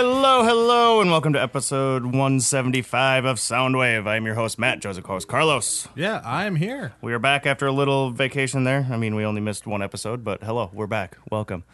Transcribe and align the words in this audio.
Hello, 0.00 0.44
hello, 0.44 1.00
and 1.00 1.10
welcome 1.10 1.32
to 1.32 1.42
episode 1.42 2.04
175 2.04 3.24
of 3.24 3.36
Soundwave. 3.38 4.06
I'm 4.06 4.24
your 4.26 4.36
host, 4.36 4.56
Matt, 4.56 4.78
Joseph 4.78 5.04
host 5.04 5.26
Carlos. 5.26 5.88
Yeah, 5.96 6.22
I'm 6.24 6.54
here. 6.54 6.92
We 7.02 7.12
are 7.12 7.18
back 7.18 7.46
after 7.46 7.66
a 7.66 7.72
little 7.72 8.12
vacation 8.12 8.62
there. 8.62 8.86
I 8.92 8.96
mean, 8.96 9.16
we 9.16 9.24
only 9.24 9.40
missed 9.40 9.66
one 9.66 9.82
episode, 9.82 10.22
but 10.22 10.44
hello, 10.44 10.70
we're 10.72 10.86
back. 10.86 11.18
Welcome. 11.32 11.64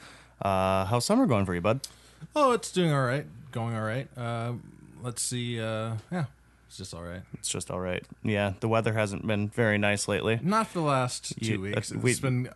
Uh, 0.41 0.87
how's 0.87 1.05
summer 1.05 1.27
going 1.27 1.45
for 1.45 1.55
you, 1.55 1.60
bud? 1.60 1.80
Oh, 2.34 2.52
it's 2.52 2.73
doing 2.73 2.95
all 2.95 3.05
right. 3.05 3.27
Going 3.52 3.77
all 3.77 3.83
right. 3.84 4.09
Uh, 4.16 4.55
let's 5.02 5.20
see. 5.20 5.61
Uh, 5.61 5.97
yeah, 6.11 6.25
it's 6.66 6.78
just 6.78 6.95
all 6.95 7.02
right. 7.02 7.20
It's 7.34 7.50
just 7.50 7.70
all 7.70 7.80
right. 7.80 8.05
Yeah, 8.22 8.55
the 8.61 8.69
weather 8.69 8.95
hasn't 8.95 9.27
been 9.27 9.50
very 9.50 9.77
nice 9.77 10.09
lately. 10.09 10.41
Not 10.42 10.69
for 10.69 10.78
the 10.78 10.86
last 10.86 11.38
two 11.42 11.52
You- 11.52 11.61
weeks. 11.61 11.92
uh, 11.92 11.98
we- 11.98 12.12
It's 12.12 12.20
been. 12.20 12.48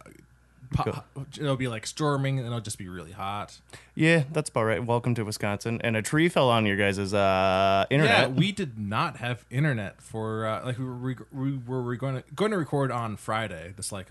Po- 0.72 1.02
it'll 1.38 1.56
be 1.56 1.68
like 1.68 1.86
storming, 1.86 2.38
and 2.38 2.46
it'll 2.46 2.60
just 2.60 2.78
be 2.78 2.88
really 2.88 3.12
hot. 3.12 3.58
Yeah, 3.94 4.24
that's 4.32 4.50
about 4.50 4.64
right. 4.64 4.84
Welcome 4.84 5.14
to 5.16 5.24
Wisconsin. 5.24 5.80
And 5.82 5.96
a 5.96 6.02
tree 6.02 6.28
fell 6.28 6.48
on 6.50 6.66
your 6.66 6.76
guys' 6.76 7.12
uh, 7.14 7.86
internet. 7.90 8.18
Yeah, 8.18 8.26
we 8.28 8.52
did 8.52 8.78
not 8.78 9.16
have 9.18 9.44
internet 9.50 10.00
for 10.00 10.46
uh, 10.46 10.64
like 10.64 10.78
we 10.78 10.84
were 10.84 10.92
re- 10.92 11.16
we 11.32 11.56
were 11.58 11.82
re- 11.82 11.96
going 11.96 12.16
to 12.16 12.24
going 12.34 12.50
to 12.50 12.58
record 12.58 12.90
on 12.90 13.16
Friday. 13.16 13.72
This 13.76 13.92
like 13.92 14.08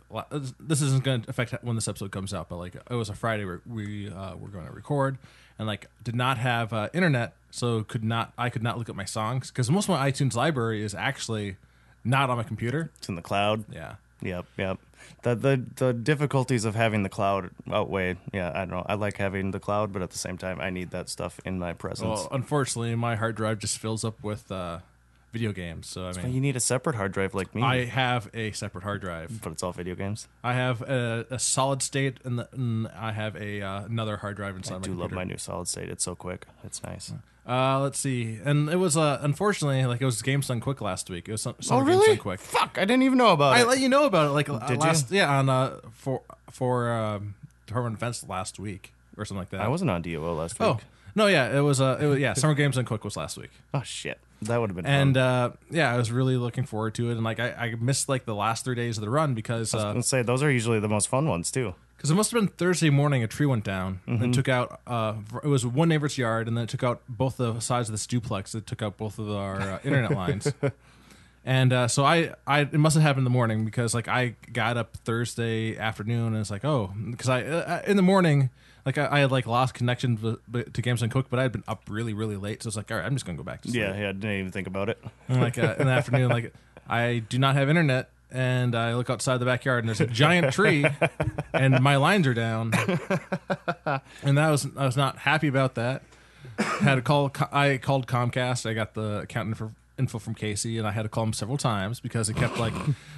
this 0.60 0.82
isn't 0.82 1.04
going 1.04 1.22
to 1.22 1.30
affect 1.30 1.54
when 1.64 1.76
this 1.76 1.88
episode 1.88 2.12
comes 2.12 2.34
out, 2.34 2.50
but 2.50 2.58
like 2.58 2.76
it 2.76 2.96
was 2.96 3.10
a 3.10 3.16
Friday 3.16 3.46
where 3.46 3.62
we 3.66 4.10
uh, 4.10 4.36
were 4.36 4.50
going 4.50 4.66
to 4.66 4.72
record 4.74 5.18
and 5.60 5.68
like 5.68 5.88
did 6.04 6.16
not 6.16 6.38
have 6.38 6.74
uh, 6.74 6.90
internet, 6.94 7.34
so 7.52 7.84
could 7.84 8.04
not 8.04 8.34
I 8.38 8.50
could 8.50 8.64
not 8.64 8.78
look 8.78 8.90
at 8.90 8.96
my 8.96 9.06
songs 9.06 9.52
because 9.52 9.70
most 9.70 9.86
of 9.90 9.90
my 9.98 10.12
iTunes 10.12 10.36
library 10.36 10.84
is 10.84 10.94
actually 10.94 11.58
not 12.04 12.30
on 12.30 12.38
my 12.38 12.44
computer. 12.44 12.92
it's 12.98 13.10
in 13.10 13.16
the 13.16 13.22
cloud. 13.22 13.66
Yeah. 13.72 13.96
Yep, 14.22 14.46
yep. 14.58 14.80
The 15.22 15.36
the 15.36 15.64
the 15.76 15.94
difficulties 15.94 16.66
of 16.66 16.76
having 16.76 17.04
the 17.04 17.10
cloud 17.10 17.52
outweigh. 17.72 18.18
Yeah, 18.34 18.52
I 18.54 18.60
don't 18.60 18.72
know. 18.72 18.86
I 18.88 18.96
like 18.96 19.18
having 19.18 19.52
the 19.52 19.60
cloud, 19.60 19.94
but 19.94 20.02
at 20.02 20.10
the 20.10 20.18
same 20.18 20.38
time, 20.38 20.60
I 20.60 20.70
need 20.70 20.92
that 20.92 21.10
stuff 21.10 21.40
in 21.46 21.60
my 21.60 21.74
presence. 21.74 22.08
Well, 22.08 22.28
unfortunately, 22.32 22.96
my 22.96 23.16
hard 23.16 23.36
drive 23.36 23.60
just 23.60 23.78
fills 23.78 24.04
up 24.04 24.22
with 24.24 24.52
uh, 24.52 24.80
video 25.32 25.52
games. 25.54 25.88
So 25.88 26.08
I 26.08 26.14
mean, 26.14 26.34
you 26.34 26.42
need 26.42 26.56
a 26.56 26.60
separate 26.60 26.96
hard 26.96 27.12
drive 27.12 27.36
like 27.36 27.54
me. 27.54 27.62
I 27.62 27.86
have 27.86 28.30
a 28.34 28.52
separate 28.52 28.84
hard 28.84 29.02
drive. 29.02 29.40
but 29.42 29.52
it's 29.52 29.64
all 29.64 29.72
video 29.72 29.96
games. 29.96 30.28
I 30.44 30.54
have 30.54 30.82
a, 30.82 31.26
a 31.30 31.40
solid 31.40 31.82
state, 31.82 32.18
and, 32.24 32.40
the, 32.40 32.50
and 32.52 32.88
I 32.90 33.12
have 33.12 33.36
a 33.36 33.62
uh, 33.62 33.84
another 33.86 34.18
hard 34.18 34.36
drive 34.36 34.56
inside 34.56 34.76
I 34.76 34.78
my 34.80 34.84
do 34.86 34.94
love 34.94 35.12
my 35.12 35.24
new 35.24 35.38
solid 35.38 35.68
state. 35.68 35.90
It's 35.90 36.04
so 36.04 36.16
quick. 36.16 36.48
It's 36.64 36.82
nice. 36.84 37.14
Uh, 37.48 37.80
let's 37.80 37.98
see, 37.98 38.40
and 38.44 38.70
it 38.70 38.76
was 38.76 38.98
uh, 38.98 39.20
unfortunately 39.22 39.86
like 39.86 40.02
it 40.02 40.06
was 40.06 40.22
Games 40.22 40.48
Done 40.48 40.60
Quick 40.60 40.82
last 40.82 41.10
week. 41.10 41.30
It 41.30 41.32
was 41.32 41.42
some, 41.44 41.56
Oh 41.58 41.62
summer 41.62 41.86
Games 41.86 41.90
really? 41.96 42.08
Done 42.08 42.18
Quick. 42.18 42.40
Fuck! 42.42 42.78
I 42.78 42.82
didn't 42.82 43.04
even 43.04 43.18
know 43.18 43.32
about 43.32 43.54
I 43.56 43.60
it. 43.60 43.64
I 43.64 43.66
let 43.68 43.80
you 43.80 43.88
know 43.88 44.06
about 44.06 44.28
it 44.28 44.32
like 44.32 44.50
uh, 44.50 44.60
Did 44.68 44.72
you? 44.72 44.78
last 44.80 45.12
yeah 45.12 45.30
on 45.40 45.48
uh 45.50 45.80
for 45.94 46.22
for 46.52 46.92
um, 46.92 47.36
Department 47.66 47.94
of 47.96 48.00
Defense 48.00 48.26
last 48.28 48.60
week 48.60 48.92
or 49.18 49.24
something 49.24 49.40
like 49.40 49.50
that. 49.52 49.62
I 49.62 49.70
wasn't 49.70 49.92
on 49.92 50.02
DOO 50.02 50.34
last 50.34 50.60
week. 50.60 50.68
oh 50.68 50.80
no 51.16 51.28
yeah 51.28 51.58
it 51.58 51.62
was 51.62 51.80
uh 51.80 51.98
it 52.02 52.06
was, 52.08 52.20
yeah 52.20 52.34
Summer 52.34 52.54
Games 52.54 52.76
Done 52.76 52.84
Quick 52.86 53.06
was 53.06 53.16
last 53.16 53.38
week. 53.38 53.52
Oh 53.74 53.82
shit! 53.84 54.20
That 54.42 54.60
would 54.60 54.70
have 54.70 54.76
been 54.76 54.86
And 54.86 55.16
fun. 55.16 55.24
uh, 55.24 55.52
yeah, 55.72 55.94
I 55.94 55.98
was 55.98 56.12
really 56.12 56.36
looking 56.36 56.66
forward 56.66 56.96
to 56.96 57.10
it, 57.10 57.14
and 57.14 57.24
like 57.24 57.40
I, 57.40 57.52
I 57.52 57.76
missed 57.80 58.10
like 58.10 58.26
the 58.26 58.36
last 58.36 58.66
three 58.66 58.76
days 58.76 58.98
of 58.98 59.02
the 59.06 59.10
run 59.10 59.34
because 59.36 59.74
I 59.74 59.78
was 59.78 59.84
uh, 59.86 59.92
gonna 59.94 60.04
say 60.04 60.22
those 60.22 60.44
are 60.44 60.52
usually 60.52 60.80
the 60.82 60.90
most 60.90 61.08
fun 61.08 61.30
ones 61.30 61.50
too. 61.50 61.76
Because 61.98 62.12
it 62.12 62.16
must 62.16 62.32
have 62.32 62.40
been 62.40 62.48
Thursday 62.48 62.90
morning, 62.92 63.24
a 63.24 63.28
tree 63.28 63.46
went 63.48 63.64
down 63.64 64.00
Mm-hmm. 64.08 64.24
and 64.24 64.34
took 64.34 64.48
out. 64.48 64.80
Uh, 64.88 65.16
it 65.44 65.48
was 65.48 65.66
one 65.66 65.90
neighbor's 65.90 66.18
yard, 66.18 66.48
and 66.48 66.56
then 66.56 66.64
it 66.66 66.70
took 66.70 66.84
out 66.84 67.02
both 67.10 67.38
the 67.38 67.60
sides 67.60 67.90
of 67.90 67.94
this 67.94 68.06
duplex. 68.08 68.54
It 68.56 68.68
took 68.68 68.82
out 68.84 68.98
both 68.98 69.18
of 69.20 69.30
our 69.32 69.60
uh, 69.60 69.80
internet 69.84 70.12
lines. 70.16 70.54
And 71.46 71.72
uh, 71.72 71.88
so 71.88 72.04
I, 72.04 72.34
I, 72.46 72.62
it 72.62 72.74
must 72.74 72.96
have 72.96 73.04
happened 73.04 73.20
in 73.22 73.24
the 73.24 73.30
morning 73.30 73.64
because 73.64 73.94
like 73.94 74.08
I 74.10 74.36
got 74.52 74.76
up 74.78 74.98
Thursday 74.98 75.78
afternoon 75.78 76.28
and 76.34 76.38
it's 76.38 76.52
like 76.52 76.66
oh 76.66 76.94
because 77.10 77.30
I 77.30 77.44
uh, 77.44 77.82
in 77.88 77.96
the 77.96 78.04
morning 78.04 78.50
like 78.86 78.98
I, 78.98 79.08
I 79.10 79.20
had 79.20 79.32
like 79.32 79.48
lost 79.48 79.74
connection 79.74 80.18
to, 80.18 80.64
to 80.66 80.82
Games 80.82 81.00
Done 81.00 81.10
Quick 81.10 81.28
but 81.30 81.40
I 81.40 81.44
had 81.44 81.54
been 81.54 81.64
up 81.66 81.84
really 81.88 82.14
really 82.14 82.36
late 82.36 82.64
so 82.64 82.68
it's 82.68 82.76
like 82.76 82.92
all 82.92 82.98
right 82.98 83.06
I'm 83.06 83.14
just 83.16 83.26
gonna 83.26 83.38
go 83.38 83.46
back 83.46 83.62
to 83.62 83.70
sleep. 83.70 83.80
Yeah, 83.82 83.96
yeah. 83.98 84.10
I 84.10 84.12
didn't 84.12 84.32
even 84.40 84.52
think 84.52 84.68
about 84.68 84.90
it. 84.90 85.02
And 85.30 85.40
like 85.40 85.58
uh, 85.58 85.76
in 85.80 85.88
the 85.88 85.94
afternoon, 85.94 86.30
like 86.30 86.54
I 86.90 87.20
do 87.30 87.40
not 87.40 87.56
have 87.56 87.70
internet, 87.70 88.10
and 88.32 88.76
I 88.76 88.94
look 88.96 89.10
outside 89.10 89.38
the 89.38 89.46
backyard, 89.46 89.80
and 89.80 89.90
there's 89.90 90.02
a 90.02 90.08
giant 90.08 90.54
tree, 90.54 90.86
and 91.54 91.80
my 91.82 91.96
lines 91.96 92.28
are 92.28 92.34
down, 92.34 92.72
and 94.24 94.38
that 94.38 94.50
was 94.50 94.68
I 94.76 94.86
was 94.86 94.98
not 94.98 95.20
happy 95.20 95.48
about 95.48 95.76
that. 95.76 96.04
Had 96.60 96.96
to 96.96 97.02
call. 97.02 97.32
I 97.52 97.78
called 97.78 98.08
Comcast. 98.08 98.70
I 98.70 98.74
got 98.74 98.94
the 98.94 99.20
account 99.20 99.50
info, 99.50 99.72
info 100.00 100.20
from 100.20 100.34
Casey, 100.34 100.78
and 100.78 100.88
I 100.88 100.92
had 100.92 101.04
to 101.04 101.10
call 101.10 101.24
him 101.24 101.34
several 101.34 101.58
times 101.58 102.00
because 102.00 102.30
it 102.30 102.36
kept 102.36 102.58
like, 102.58 102.74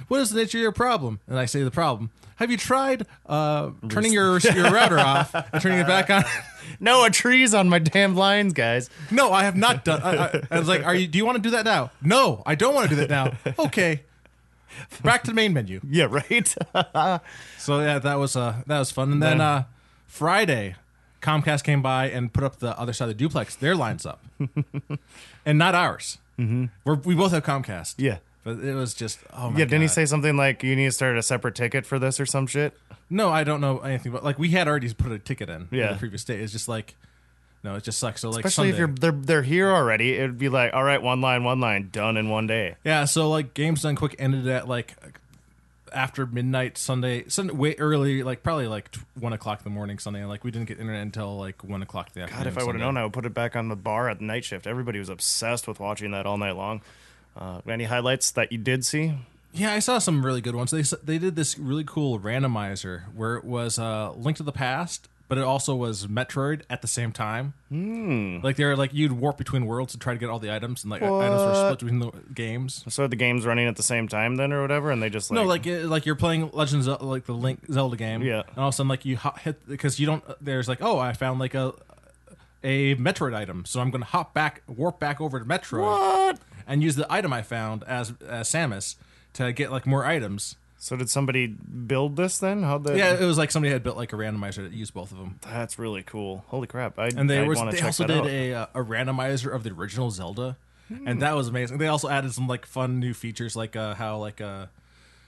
"What 0.08 0.20
is 0.20 0.30
the 0.30 0.40
nature 0.40 0.58
of 0.58 0.62
your 0.62 0.72
problem?" 0.72 1.20
And 1.26 1.38
I 1.38 1.46
say 1.46 1.62
the 1.62 1.70
problem. 1.70 2.10
Have 2.36 2.50
you 2.50 2.56
tried 2.56 3.06
uh, 3.26 3.70
turning 3.88 4.12
your 4.12 4.38
your 4.38 4.70
router 4.70 4.98
off 4.98 5.34
and 5.34 5.62
turning 5.62 5.78
it 5.78 5.86
back 5.86 6.10
on? 6.10 6.24
No, 6.78 7.04
a 7.04 7.10
tree's 7.10 7.52
on 7.52 7.68
my 7.68 7.78
damn 7.78 8.14
lines, 8.14 8.52
guys. 8.52 8.88
No, 9.10 9.32
I 9.32 9.44
have 9.44 9.56
not 9.56 9.84
done. 9.84 10.00
I, 10.02 10.26
I, 10.26 10.42
I 10.52 10.58
was 10.58 10.68
like, 10.68 10.84
"Are 10.84 10.94
you? 10.94 11.06
Do 11.06 11.18
you 11.18 11.26
want 11.26 11.36
to 11.36 11.42
do 11.42 11.50
that 11.50 11.64
now?" 11.64 11.90
No, 12.02 12.42
I 12.46 12.54
don't 12.54 12.74
want 12.74 12.88
to 12.90 12.94
do 12.96 13.06
that 13.06 13.10
now. 13.10 13.32
Okay, 13.58 14.02
back 15.04 15.22
to 15.24 15.30
the 15.30 15.34
main 15.34 15.52
menu. 15.52 15.80
Yeah, 15.88 16.06
right. 16.10 16.54
So 17.58 17.80
yeah, 17.80 17.98
that 17.98 18.18
was 18.18 18.36
uh 18.36 18.62
that 18.66 18.78
was 18.78 18.90
fun. 18.90 19.12
And 19.12 19.22
then 19.22 19.40
uh, 19.40 19.64
Friday, 20.06 20.76
Comcast 21.22 21.64
came 21.64 21.82
by 21.82 22.08
and 22.10 22.32
put 22.32 22.44
up 22.44 22.56
the 22.58 22.78
other 22.78 22.92
side 22.92 23.04
of 23.04 23.08
the 23.10 23.14
duplex. 23.14 23.54
Their 23.56 23.74
lines 23.76 24.06
up, 24.06 24.22
and 25.46 25.58
not 25.58 25.74
ours. 25.74 26.18
Mm-hmm. 26.38 26.66
We're, 26.84 26.94
we 26.94 27.14
both 27.14 27.32
have 27.32 27.44
Comcast. 27.44 27.96
yeah. 27.98 28.18
but 28.44 28.58
it 28.60 28.74
was 28.74 28.94
just 28.94 29.18
oh 29.34 29.50
my 29.50 29.58
Yeah, 29.58 29.64
didn't 29.66 29.82
he 29.82 29.86
God. 29.88 29.92
say 29.94 30.06
something 30.06 30.36
like 30.36 30.62
you 30.62 30.74
need 30.74 30.86
to 30.86 30.92
start 30.92 31.18
a 31.18 31.22
separate 31.22 31.54
ticket 31.54 31.84
for 31.84 31.98
this 31.98 32.18
or 32.18 32.24
some 32.26 32.46
shit? 32.46 32.72
No, 33.10 33.28
I 33.28 33.44
don't 33.44 33.60
know 33.60 33.78
anything. 33.80 34.12
But 34.12 34.24
like 34.24 34.38
we 34.38 34.50
had 34.50 34.66
already 34.68 34.92
put 34.94 35.12
a 35.12 35.18
ticket 35.18 35.50
in. 35.50 35.68
Yeah. 35.70 35.92
the 35.92 35.98
previous 35.98 36.24
day. 36.24 36.38
It's 36.40 36.52
just 36.52 36.68
like. 36.68 36.96
No, 37.62 37.74
it 37.74 37.84
just 37.84 37.98
sucks. 37.98 38.22
So 38.22 38.30
like, 38.30 38.44
Especially 38.44 38.70
if 38.70 38.78
you're 38.78 38.88
they're 38.88 39.12
they're 39.12 39.42
here 39.42 39.70
already, 39.70 40.14
it'd 40.14 40.38
be 40.38 40.48
like, 40.48 40.72
all 40.72 40.82
right, 40.82 41.02
one 41.02 41.20
line, 41.20 41.44
one 41.44 41.60
line, 41.60 41.90
done 41.92 42.16
in 42.16 42.28
one 42.30 42.46
day. 42.46 42.76
Yeah, 42.84 43.04
so 43.04 43.28
like 43.28 43.52
games 43.54 43.82
done 43.82 43.96
quick 43.96 44.16
ended 44.18 44.48
at 44.48 44.66
like 44.66 44.94
after 45.92 46.24
midnight 46.26 46.78
Sunday, 46.78 47.24
Sunday 47.28 47.52
way 47.52 47.74
early, 47.76 48.22
like 48.22 48.42
probably 48.42 48.66
like 48.66 48.90
t- 48.92 49.00
one 49.18 49.32
o'clock 49.32 49.60
in 49.60 49.64
the 49.64 49.70
morning 49.70 49.98
Sunday. 49.98 50.24
Like 50.24 50.44
we 50.44 50.50
didn't 50.50 50.68
get 50.68 50.78
internet 50.80 51.02
until 51.02 51.36
like 51.36 51.62
one 51.62 51.82
o'clock 51.82 52.12
the 52.12 52.22
afternoon. 52.22 52.44
God, 52.44 52.50
if 52.50 52.58
I 52.58 52.64
would 52.64 52.74
have 52.76 52.80
known, 52.80 52.96
I 52.96 53.04
would 53.04 53.12
put 53.12 53.26
it 53.26 53.34
back 53.34 53.56
on 53.56 53.68
the 53.68 53.76
bar 53.76 54.08
at 54.08 54.18
the 54.18 54.24
night 54.24 54.44
shift. 54.44 54.66
Everybody 54.66 54.98
was 54.98 55.08
obsessed 55.08 55.68
with 55.68 55.80
watching 55.80 56.12
that 56.12 56.26
all 56.26 56.38
night 56.38 56.56
long. 56.56 56.80
Uh, 57.36 57.60
any 57.68 57.84
highlights 57.84 58.30
that 58.32 58.52
you 58.52 58.58
did 58.58 58.84
see? 58.84 59.14
Yeah, 59.52 59.72
I 59.72 59.80
saw 59.80 59.98
some 59.98 60.24
really 60.24 60.40
good 60.40 60.54
ones. 60.54 60.70
They 60.70 60.82
they 61.02 61.18
did 61.18 61.36
this 61.36 61.58
really 61.58 61.84
cool 61.84 62.18
randomizer 62.20 63.02
where 63.14 63.36
it 63.36 63.44
was 63.44 63.78
uh, 63.78 64.12
Link 64.12 64.36
to 64.38 64.42
the 64.42 64.52
Past, 64.52 65.08
but 65.30 65.38
it 65.38 65.44
also 65.44 65.74
was 65.76 66.06
Metroid 66.08 66.62
at 66.68 66.82
the 66.82 66.88
same 66.88 67.12
time. 67.12 67.54
Mm. 67.72 68.42
Like 68.42 68.56
they're 68.56 68.76
like 68.76 68.92
you'd 68.92 69.12
warp 69.12 69.38
between 69.38 69.64
worlds 69.64 69.92
to 69.92 69.98
try 69.98 70.12
to 70.12 70.18
get 70.18 70.28
all 70.28 70.40
the 70.40 70.52
items, 70.52 70.82
and 70.84 70.90
like 70.90 71.00
items 71.02 71.40
were 71.40 71.54
split 71.54 71.78
between 71.78 72.00
the 72.00 72.10
games. 72.34 72.84
So 72.88 73.06
the 73.06 73.16
game's 73.16 73.46
running 73.46 73.66
at 73.68 73.76
the 73.76 73.82
same 73.82 74.08
time 74.08 74.36
then, 74.36 74.52
or 74.52 74.60
whatever, 74.60 74.90
and 74.90 75.00
they 75.02 75.08
just 75.08 75.30
like, 75.30 75.36
no, 75.36 75.44
like 75.44 75.66
it- 75.66 75.86
like 75.86 76.04
you're 76.04 76.16
playing 76.16 76.50
Legends 76.52 76.86
of, 76.88 77.00
like 77.00 77.24
the 77.24 77.32
Link 77.32 77.60
Zelda 77.70 77.96
game. 77.96 78.22
Yeah. 78.22 78.42
and 78.48 78.58
all 78.58 78.68
of 78.68 78.74
a 78.74 78.76
sudden 78.76 78.88
like 78.88 79.04
you 79.06 79.16
hit 79.38 79.66
because 79.68 79.98
you 79.98 80.04
don't. 80.06 80.22
There's 80.44 80.68
like 80.68 80.82
oh 80.82 80.98
I 80.98 81.12
found 81.14 81.38
like 81.40 81.54
a 81.54 81.72
a 82.62 82.94
Metroid 82.96 83.34
item, 83.34 83.64
so 83.64 83.80
I'm 83.80 83.90
going 83.90 84.02
to 84.02 84.08
hop 84.08 84.34
back, 84.34 84.62
warp 84.66 85.00
back 85.00 85.20
over 85.20 85.38
to 85.38 85.44
Metroid, 85.46 85.80
what? 85.82 86.38
and 86.66 86.82
use 86.82 86.94
the 86.94 87.10
item 87.10 87.32
I 87.32 87.40
found 87.40 87.84
as, 87.84 88.12
as 88.28 88.50
Samus 88.50 88.96
to 89.34 89.52
get 89.52 89.70
like 89.72 89.86
more 89.86 90.04
items. 90.04 90.56
So 90.82 90.96
did 90.96 91.10
somebody 91.10 91.46
build 91.46 92.16
this 92.16 92.38
then? 92.38 92.62
How 92.62 92.78
the? 92.78 92.96
Yeah, 92.96 93.12
it 93.12 93.26
was 93.26 93.36
like 93.36 93.50
somebody 93.50 93.70
had 93.70 93.82
built 93.82 93.98
like 93.98 94.14
a 94.14 94.16
randomizer 94.16 94.62
that 94.62 94.72
used 94.72 94.94
both 94.94 95.12
of 95.12 95.18
them, 95.18 95.38
that's 95.42 95.78
really 95.78 96.02
cool. 96.02 96.42
Holy 96.48 96.66
crap! 96.66 96.98
I 96.98 97.08
and 97.08 97.28
they 97.28 97.36
they 97.46 97.82
also 97.82 98.06
did 98.06 98.16
out. 98.16 98.26
a 98.26 98.54
uh, 98.54 98.66
a 98.74 98.82
randomizer 98.82 99.54
of 99.54 99.62
the 99.62 99.72
original 99.72 100.10
Zelda, 100.10 100.56
and 100.88 101.20
that 101.20 101.36
was 101.36 101.48
amazing. 101.48 101.76
They 101.76 101.88
also 101.88 102.08
added 102.08 102.32
some 102.32 102.48
like 102.48 102.64
fun 102.64 102.98
new 102.98 103.12
features, 103.12 103.54
like 103.54 103.76
uh, 103.76 103.94
how 103.94 104.16
like 104.16 104.40
uh, 104.40 104.66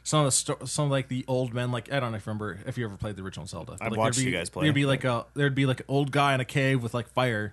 some 0.04 0.20
of 0.20 0.24
the 0.24 0.32
sto- 0.32 0.64
some 0.64 0.86
of, 0.86 0.90
like 0.90 1.08
the 1.08 1.22
old 1.28 1.52
men, 1.52 1.70
like 1.70 1.92
I 1.92 2.00
don't 2.00 2.12
know 2.12 2.16
if 2.16 2.24
you 2.24 2.30
remember 2.30 2.58
if 2.66 2.78
you 2.78 2.86
ever 2.86 2.96
played 2.96 3.16
the 3.16 3.22
original 3.22 3.46
Zelda. 3.46 3.72
but, 3.72 3.82
I've 3.82 3.90
like, 3.90 3.98
watched 3.98 4.20
be, 4.20 4.24
you 4.24 4.30
guys 4.30 4.48
play. 4.48 4.62
There'd 4.64 4.74
be 4.74 4.86
like 4.86 5.04
a 5.04 5.26
there'd 5.34 5.54
be 5.54 5.66
like 5.66 5.80
an 5.80 5.86
old 5.86 6.12
guy 6.12 6.32
in 6.32 6.40
a 6.40 6.46
cave 6.46 6.82
with 6.82 6.94
like 6.94 7.10
fire, 7.10 7.52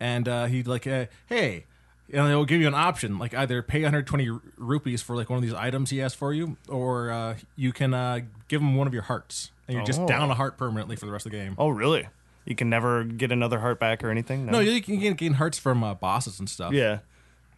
and 0.00 0.26
uh, 0.26 0.46
he'd 0.46 0.66
like 0.66 0.86
uh, 0.86 1.04
hey. 1.26 1.66
And 2.10 2.26
they'll 2.28 2.44
give 2.44 2.60
you 2.60 2.68
an 2.68 2.74
option, 2.74 3.18
like 3.18 3.32
either 3.34 3.62
pay 3.62 3.78
120 3.82 4.28
rupees 4.58 5.00
for 5.02 5.16
like 5.16 5.30
one 5.30 5.38
of 5.38 5.42
these 5.42 5.54
items 5.54 5.90
he 5.90 5.98
has 5.98 6.14
for 6.14 6.32
you, 6.34 6.56
or 6.68 7.10
uh, 7.10 7.36
you 7.56 7.72
can 7.72 7.94
uh, 7.94 8.20
give 8.48 8.60
him 8.60 8.74
one 8.74 8.86
of 8.86 8.92
your 8.92 9.04
hearts, 9.04 9.50
and 9.66 9.76
you're 9.76 9.86
just 9.86 10.00
Oh. 10.00 10.06
down 10.06 10.30
a 10.30 10.34
heart 10.34 10.58
permanently 10.58 10.96
for 10.96 11.06
the 11.06 11.12
rest 11.12 11.24
of 11.24 11.32
the 11.32 11.38
game. 11.38 11.54
Oh, 11.56 11.68
really? 11.68 12.08
You 12.44 12.54
can 12.54 12.68
never 12.68 13.04
get 13.04 13.32
another 13.32 13.60
heart 13.60 13.78
back 13.80 14.02
or 14.04 14.10
anything? 14.10 14.44
No, 14.46 14.58
you 14.58 14.82
can 14.82 14.98
gain, 14.98 15.14
gain 15.14 15.32
hearts 15.34 15.58
from 15.58 15.82
uh, 15.84 15.94
bosses 15.94 16.38
and 16.38 16.50
stuff. 16.50 16.72
Yeah, 16.74 16.98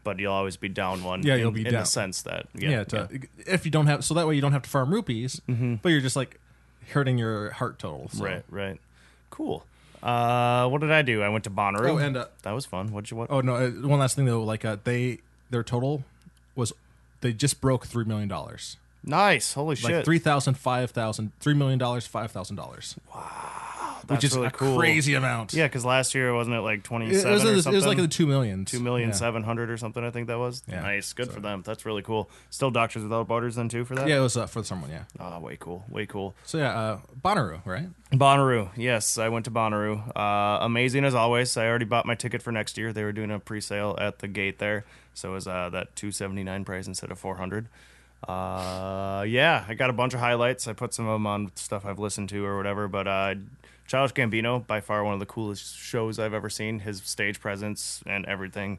but 0.04 0.18
you'll 0.20 0.32
always 0.32 0.56
be 0.56 0.68
down 0.68 1.02
one. 1.02 1.22
Yeah, 1.24 1.34
in- 1.34 1.40
you'll 1.40 1.50
be 1.50 1.66
in 1.66 1.72
down. 1.72 1.82
the 1.82 1.86
sense 1.86 2.22
that 2.22 2.46
yeah, 2.54 2.70
yeah. 2.70 2.84
to, 2.84 3.08
If 3.46 3.64
you 3.64 3.70
don't 3.72 3.86
have, 3.88 4.04
so 4.04 4.14
that 4.14 4.26
way 4.28 4.34
you 4.36 4.40
don't 4.42 4.52
have 4.52 4.62
to 4.62 4.70
farm 4.70 4.92
rupees, 4.92 5.40
but 5.48 5.88
you're 5.88 6.00
just 6.02 6.16
like 6.16 6.38
hurting 6.92 7.18
your 7.18 7.50
heart 7.50 7.78
total. 7.80 8.08
so. 8.12 8.22
right, 8.22 8.44
right, 8.50 8.78
cool. 9.30 9.64
Uh, 10.04 10.68
what 10.68 10.82
did 10.82 10.92
I 10.92 11.00
do? 11.00 11.22
I 11.22 11.30
went 11.30 11.44
to 11.44 11.50
Bonnaroo. 11.50 11.88
Oh, 11.92 11.96
and 11.96 12.14
uh, 12.16 12.26
that 12.42 12.52
was 12.52 12.66
fun. 12.66 12.92
What'd 12.92 13.10
you 13.10 13.16
what? 13.16 13.30
oh 13.30 13.40
no, 13.40 13.54
uh, 13.54 13.70
one 13.70 13.98
last 13.98 14.16
thing 14.16 14.26
though, 14.26 14.42
like 14.42 14.62
uh, 14.64 14.76
they 14.84 15.18
their 15.48 15.62
total 15.62 16.04
was 16.54 16.74
they 17.22 17.32
just 17.32 17.60
broke 17.62 17.86
three 17.86 18.04
million 18.04 18.28
dollars, 18.28 18.76
nice, 19.02 19.54
holy 19.54 19.76
shit. 19.76 19.90
like 19.90 20.04
three 20.04 20.18
thousand, 20.18 20.54
five 20.54 20.90
thousand, 20.90 21.32
three 21.40 21.54
million 21.54 21.78
dollars, 21.78 22.06
five 22.06 22.30
thousand 22.30 22.56
dollars. 22.56 22.96
that's 23.14 23.63
which 24.08 24.24
is 24.24 24.34
really 24.34 24.48
a 24.48 24.50
cool. 24.50 24.78
crazy 24.78 25.14
amount. 25.14 25.52
Yeah, 25.54 25.66
because 25.66 25.84
last 25.84 26.14
year 26.14 26.34
wasn't 26.34 26.56
it 26.56 26.60
like 26.60 26.82
twenty 26.82 27.12
seven? 27.14 27.30
it, 27.30 27.34
was, 27.34 27.44
or 27.44 27.70
the- 27.70 27.70
it 27.70 27.74
was 27.76 27.86
like 27.86 27.98
the 27.98 28.08
two 28.08 28.26
millions. 28.26 28.70
Two 28.70 28.80
million 28.80 29.10
Yeah. 29.10 29.14
seven 29.14 29.42
hundred 29.42 29.70
or 29.70 29.76
something. 29.76 30.02
I 30.04 30.10
think 30.10 30.26
that 30.28 30.38
was. 30.38 30.62
Yeah. 30.68 30.80
Nice, 30.82 31.12
good 31.12 31.30
for 31.30 31.40
them. 31.40 31.62
That's 31.64 31.84
really 31.86 32.02
cool. 32.02 32.30
Still 32.50 32.70
Doctors 32.70 33.02
Without 33.02 33.26
Borders 33.28 33.56
then 33.56 33.68
too 33.68 33.84
for 33.84 33.94
that. 33.96 34.08
Yeah, 34.08 34.18
it 34.18 34.20
was 34.20 34.36
uh, 34.36 34.46
for 34.46 34.62
someone. 34.64 34.90
Yeah. 34.90 35.04
Oh, 35.18 35.38
way 35.40 35.56
cool, 35.58 35.84
way 35.88 36.06
cool. 36.06 36.34
So 36.44 36.58
yeah, 36.58 36.78
uh, 36.78 36.98
Bonnaroo, 37.22 37.60
right? 37.64 37.88
Bonnaroo, 38.12 38.68
yes, 38.76 39.18
I 39.18 39.28
went 39.28 39.44
to 39.46 39.50
Bonnaroo. 39.50 40.16
Uh, 40.16 40.58
amazing 40.64 41.04
as 41.04 41.14
always. 41.14 41.56
I 41.56 41.66
already 41.66 41.84
bought 41.84 42.06
my 42.06 42.14
ticket 42.14 42.42
for 42.42 42.52
next 42.52 42.78
year. 42.78 42.92
They 42.92 43.02
were 43.02 43.12
doing 43.12 43.30
a 43.30 43.38
pre-sale 43.40 43.96
at 44.00 44.20
the 44.20 44.28
gate 44.28 44.58
there, 44.58 44.84
so 45.14 45.30
it 45.30 45.34
was 45.34 45.48
uh, 45.48 45.68
that 45.70 45.96
two 45.96 46.12
seventy 46.12 46.44
nine 46.44 46.64
price 46.64 46.86
instead 46.86 47.10
of 47.10 47.18
four 47.18 47.36
hundred. 47.36 47.68
Uh, 48.26 49.24
yeah, 49.28 49.64
I 49.68 49.74
got 49.74 49.90
a 49.90 49.92
bunch 49.92 50.14
of 50.14 50.20
highlights. 50.20 50.66
I 50.66 50.72
put 50.72 50.94
some 50.94 51.06
of 51.06 51.12
them 51.12 51.26
on 51.26 51.52
stuff 51.56 51.84
I've 51.84 51.98
listened 51.98 52.28
to 52.30 52.44
or 52.44 52.56
whatever. 52.56 52.88
But 52.88 53.06
uh, 53.06 53.34
Childish 53.86 54.14
Gambino, 54.14 54.66
by 54.66 54.80
far 54.80 55.04
one 55.04 55.14
of 55.14 55.20
the 55.20 55.26
coolest 55.26 55.76
shows 55.76 56.18
I've 56.18 56.34
ever 56.34 56.48
seen. 56.48 56.80
His 56.80 57.02
stage 57.04 57.40
presence 57.40 58.02
and 58.06 58.24
everything. 58.26 58.78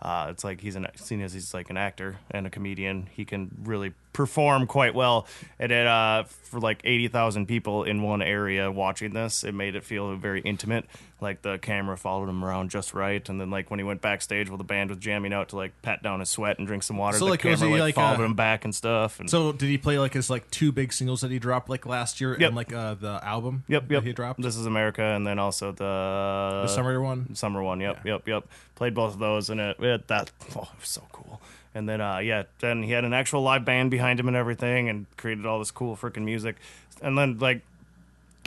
Uh, 0.00 0.28
it's 0.30 0.44
like 0.44 0.60
he's 0.60 0.76
an 0.76 0.86
seen 0.96 1.22
as 1.22 1.32
he's 1.32 1.54
like 1.54 1.70
an 1.70 1.76
actor 1.76 2.18
and 2.30 2.46
a 2.46 2.50
comedian. 2.50 3.08
He 3.12 3.24
can 3.24 3.50
really 3.62 3.92
perform 4.16 4.66
quite 4.66 4.94
well. 4.94 5.26
And 5.58 5.70
it 5.70 5.86
uh, 5.86 6.24
for 6.24 6.58
like 6.58 6.80
eighty 6.84 7.08
thousand 7.08 7.46
people 7.46 7.84
in 7.84 8.02
one 8.02 8.22
area 8.22 8.72
watching 8.72 9.12
this, 9.12 9.44
it 9.44 9.52
made 9.52 9.76
it 9.76 9.84
feel 9.84 10.16
very 10.16 10.40
intimate. 10.40 10.86
Like 11.20 11.42
the 11.42 11.58
camera 11.58 11.96
followed 11.96 12.28
him 12.28 12.44
around 12.44 12.70
just 12.70 12.92
right, 12.94 13.26
and 13.28 13.40
then 13.40 13.50
like 13.50 13.70
when 13.70 13.78
he 13.78 13.84
went 13.84 14.00
backstage 14.02 14.48
while 14.48 14.58
the 14.58 14.64
band 14.64 14.90
was 14.90 14.98
jamming 14.98 15.32
out 15.32 15.50
to 15.50 15.56
like 15.56 15.72
pat 15.82 16.02
down 16.02 16.20
his 16.20 16.28
sweat 16.28 16.58
and 16.58 16.66
drink 16.66 16.82
some 16.82 16.96
water, 16.98 17.18
So, 17.18 17.24
the 17.24 17.30
like, 17.30 17.44
was 17.44 17.60
camera 17.60 17.74
he, 17.76 17.80
like, 17.80 17.80
like, 17.80 17.94
followed 17.94 18.20
uh, 18.22 18.26
him 18.26 18.34
back 18.34 18.64
and 18.64 18.74
stuff. 18.74 19.18
And 19.20 19.28
So 19.30 19.52
did 19.52 19.68
he 19.68 19.78
play 19.78 19.98
like 19.98 20.12
his 20.14 20.28
like 20.28 20.50
two 20.50 20.72
big 20.72 20.92
singles 20.92 21.20
that 21.22 21.30
he 21.30 21.38
dropped 21.38 21.68
like 21.70 21.86
last 21.86 22.20
year 22.20 22.36
Yep. 22.38 22.48
and 22.48 22.56
like 22.56 22.72
uh, 22.72 22.94
the 22.94 23.20
album? 23.22 23.64
Yep, 23.68 23.88
that 23.88 23.94
yep. 23.94 24.02
He 24.02 24.12
dropped 24.12 24.42
This 24.42 24.56
is 24.56 24.66
America, 24.66 25.02
and 25.02 25.26
then 25.26 25.38
also 25.38 25.72
the 25.72 26.62
the 26.64 26.68
summer 26.68 27.00
one. 27.00 27.34
summer 27.34 27.62
one. 27.62 27.80
Yep, 27.80 28.04
yep, 28.04 28.28
yep. 28.28 28.46
Played 28.74 28.94
both 28.94 29.14
of 29.14 29.18
those, 29.18 29.48
and 29.50 29.58
it, 29.60 29.78
it 29.80 30.08
that 30.08 30.30
oh, 30.54 30.62
it 30.62 30.80
was 30.80 30.88
so 30.88 31.02
cool. 31.12 31.40
And 31.76 31.86
then 31.86 32.00
uh, 32.00 32.18
yeah, 32.18 32.44
then 32.60 32.82
he 32.82 32.92
had 32.92 33.04
an 33.04 33.12
actual 33.12 33.42
live 33.42 33.66
band 33.66 33.90
behind 33.90 34.18
him 34.18 34.28
and 34.28 34.36
everything, 34.36 34.88
and 34.88 35.04
created 35.18 35.44
all 35.44 35.58
this 35.58 35.70
cool 35.70 35.94
freaking 35.94 36.24
music. 36.24 36.56
And 37.02 37.16
then 37.16 37.38
like. 37.38 37.60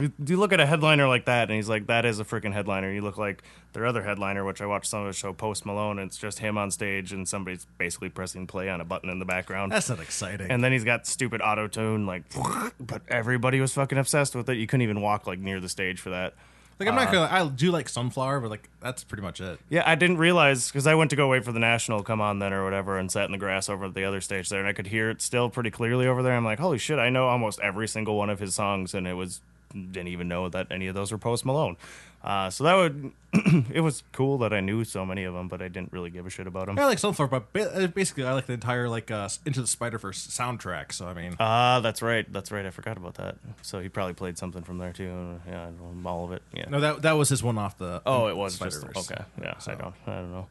You 0.02 0.14
you 0.26 0.38
look 0.38 0.54
at 0.54 0.62
a 0.62 0.66
headliner 0.66 1.10
like 1.10 1.26
that, 1.26 1.50
and 1.50 1.58
he's 1.58 1.68
like, 1.68 1.88
"That 1.88 2.06
is 2.06 2.22
a 2.22 2.24
freaking 2.24 2.54
headliner." 2.54 2.90
You 2.90 3.02
look 3.02 3.18
like 3.18 3.44
their 3.74 3.86
other 3.86 4.02
headliner, 4.02 4.46
which 4.46 4.62
I 4.62 4.66
watched 4.66 4.86
some 4.86 5.02
of 5.02 5.08
the 5.08 5.14
show, 5.14 5.34
Post 5.34 5.66
Malone. 5.66 6.00
And 6.00 6.08
it's 6.08 6.18
just 6.18 6.40
him 6.40 6.58
on 6.58 6.72
stage, 6.72 7.12
and 7.12 7.28
somebody's 7.28 7.68
basically 7.78 8.08
pressing 8.08 8.48
play 8.48 8.70
on 8.70 8.80
a 8.80 8.86
button 8.86 9.10
in 9.10 9.20
the 9.20 9.26
background. 9.26 9.74
That's 9.74 9.90
not 9.90 10.00
exciting. 10.00 10.50
And 10.50 10.64
then 10.64 10.72
he's 10.72 10.86
got 10.86 11.06
stupid 11.06 11.42
auto 11.42 11.68
tune, 11.68 12.06
like, 12.06 12.24
but 12.80 13.02
everybody 13.10 13.60
was 13.60 13.74
fucking 13.74 13.98
obsessed 13.98 14.36
with 14.36 14.50
it. 14.50 14.58
You 14.58 14.68
couldn't 14.68 14.84
even 14.84 15.02
walk 15.02 15.28
like 15.28 15.40
near 15.40 15.60
the 15.60 15.68
stage 15.68 16.00
for 16.00 16.12
that. 16.12 16.34
Like 16.80 16.88
I'm 16.88 16.96
not 16.96 17.10
uh, 17.10 17.28
gonna. 17.28 17.30
I 17.32 17.48
do 17.50 17.72
like 17.72 17.90
Sunflower, 17.90 18.40
but 18.40 18.50
like 18.50 18.70
that's 18.82 19.04
pretty 19.04 19.22
much 19.22 19.42
it. 19.42 19.60
Yeah, 19.70 19.84
I 19.86 19.96
didn't 19.96 20.18
realize 20.18 20.68
because 20.68 20.88
I 20.88 20.96
went 20.96 21.10
to 21.10 21.16
go 21.16 21.28
wait 21.28 21.44
for 21.44 21.52
the 21.52 21.60
national 21.60 22.04
come 22.04 22.22
on 22.22 22.40
then 22.40 22.54
or 22.54 22.64
whatever, 22.64 22.98
and 22.98 23.12
sat 23.12 23.26
in 23.26 23.32
the 23.32 23.38
grass 23.38 23.68
over 23.68 23.86
at 23.86 23.94
the 23.94 24.06
other 24.06 24.22
stage 24.22 24.50
there, 24.50 24.60
and 24.60 24.68
I 24.68 24.74
could 24.74 24.88
hear 24.88 25.10
it 25.10 25.22
still 25.22 25.50
pretty 25.50 25.72
clearly 25.72 26.08
over 26.08 26.24
there. 26.24 26.34
I'm 26.34 26.46
like, 26.46 26.60
holy 26.60 26.78
shit, 26.78 26.98
I 26.98 27.10
know 27.10 27.28
almost 27.28 27.60
every 27.60 27.88
single 27.88 28.18
one 28.18 28.30
of 28.30 28.40
his 28.40 28.56
songs, 28.56 28.94
and 28.94 29.08
it 29.08 29.14
was 29.14 29.42
didn't 29.72 30.08
even 30.08 30.28
know 30.28 30.50
that 30.50 30.68
any 30.72 30.88
of 30.88 30.96
those 30.96 31.12
were 31.12 31.18
Post 31.18 31.46
Malone. 31.46 31.78
Uh, 32.22 32.50
so 32.50 32.64
that 32.66 32.76
would 32.76 33.12
it 33.74 33.80
was 33.82 34.04
cool 34.12 34.40
that 34.40 34.52
I 34.52 34.60
knew 34.60 34.84
so 34.84 35.06
many 35.06 35.24
of 35.24 35.34
them, 35.34 35.48
but 35.48 35.62
I 35.62 35.70
didn't 35.70 35.94
really 35.94 36.10
give 36.10 36.26
a 36.26 36.30
shit 36.30 36.48
about 36.48 36.66
them. 36.66 36.78
I 36.78 36.86
like 36.86 37.00
Sunflower, 37.00 37.30
but 37.30 37.54
ba- 37.54 37.84
uh, 37.84 37.88
basically 37.88 38.26
I 38.26 38.34
like 38.34 38.46
the 38.46 38.54
entire 38.54 38.90
like 38.90 39.10
uh, 39.10 39.30
Into 39.46 39.62
the 39.62 39.68
Spider 39.68 39.98
Verse 39.98 40.28
soundtrack. 40.28 40.92
So 40.92 41.08
I 41.08 41.14
mean, 41.14 41.36
Ah, 41.40 41.80
that's 41.80 42.02
right, 42.02 42.32
that's 42.34 42.52
right. 42.52 42.66
I 42.66 42.72
forgot 42.72 42.98
about 42.98 43.14
that. 43.16 43.38
So 43.62 43.80
he 43.80 43.88
probably 43.88 44.16
played 44.16 44.38
something 44.38 44.64
from 44.64 44.80
there 44.80 44.92
too. 44.92 45.40
Yeah, 45.48 45.70
all 46.06 46.26
of 46.26 46.32
it. 46.34 46.42
Yeah. 46.54 46.66
no, 46.70 46.80
that 46.82 47.04
that 47.04 47.14
was 47.14 47.30
his 47.30 47.42
one 47.42 47.58
off 47.58 47.78
the. 47.78 48.02
Oh, 48.06 48.28
it 48.28 48.36
was 48.36 48.60
just 48.60 48.84
okay. 48.84 49.24
Yeah, 49.42 49.58
So- 49.60 49.72
I 49.72 49.76
don't, 49.76 49.96
I 50.06 50.16
don't 50.16 50.32
know. 50.32 50.48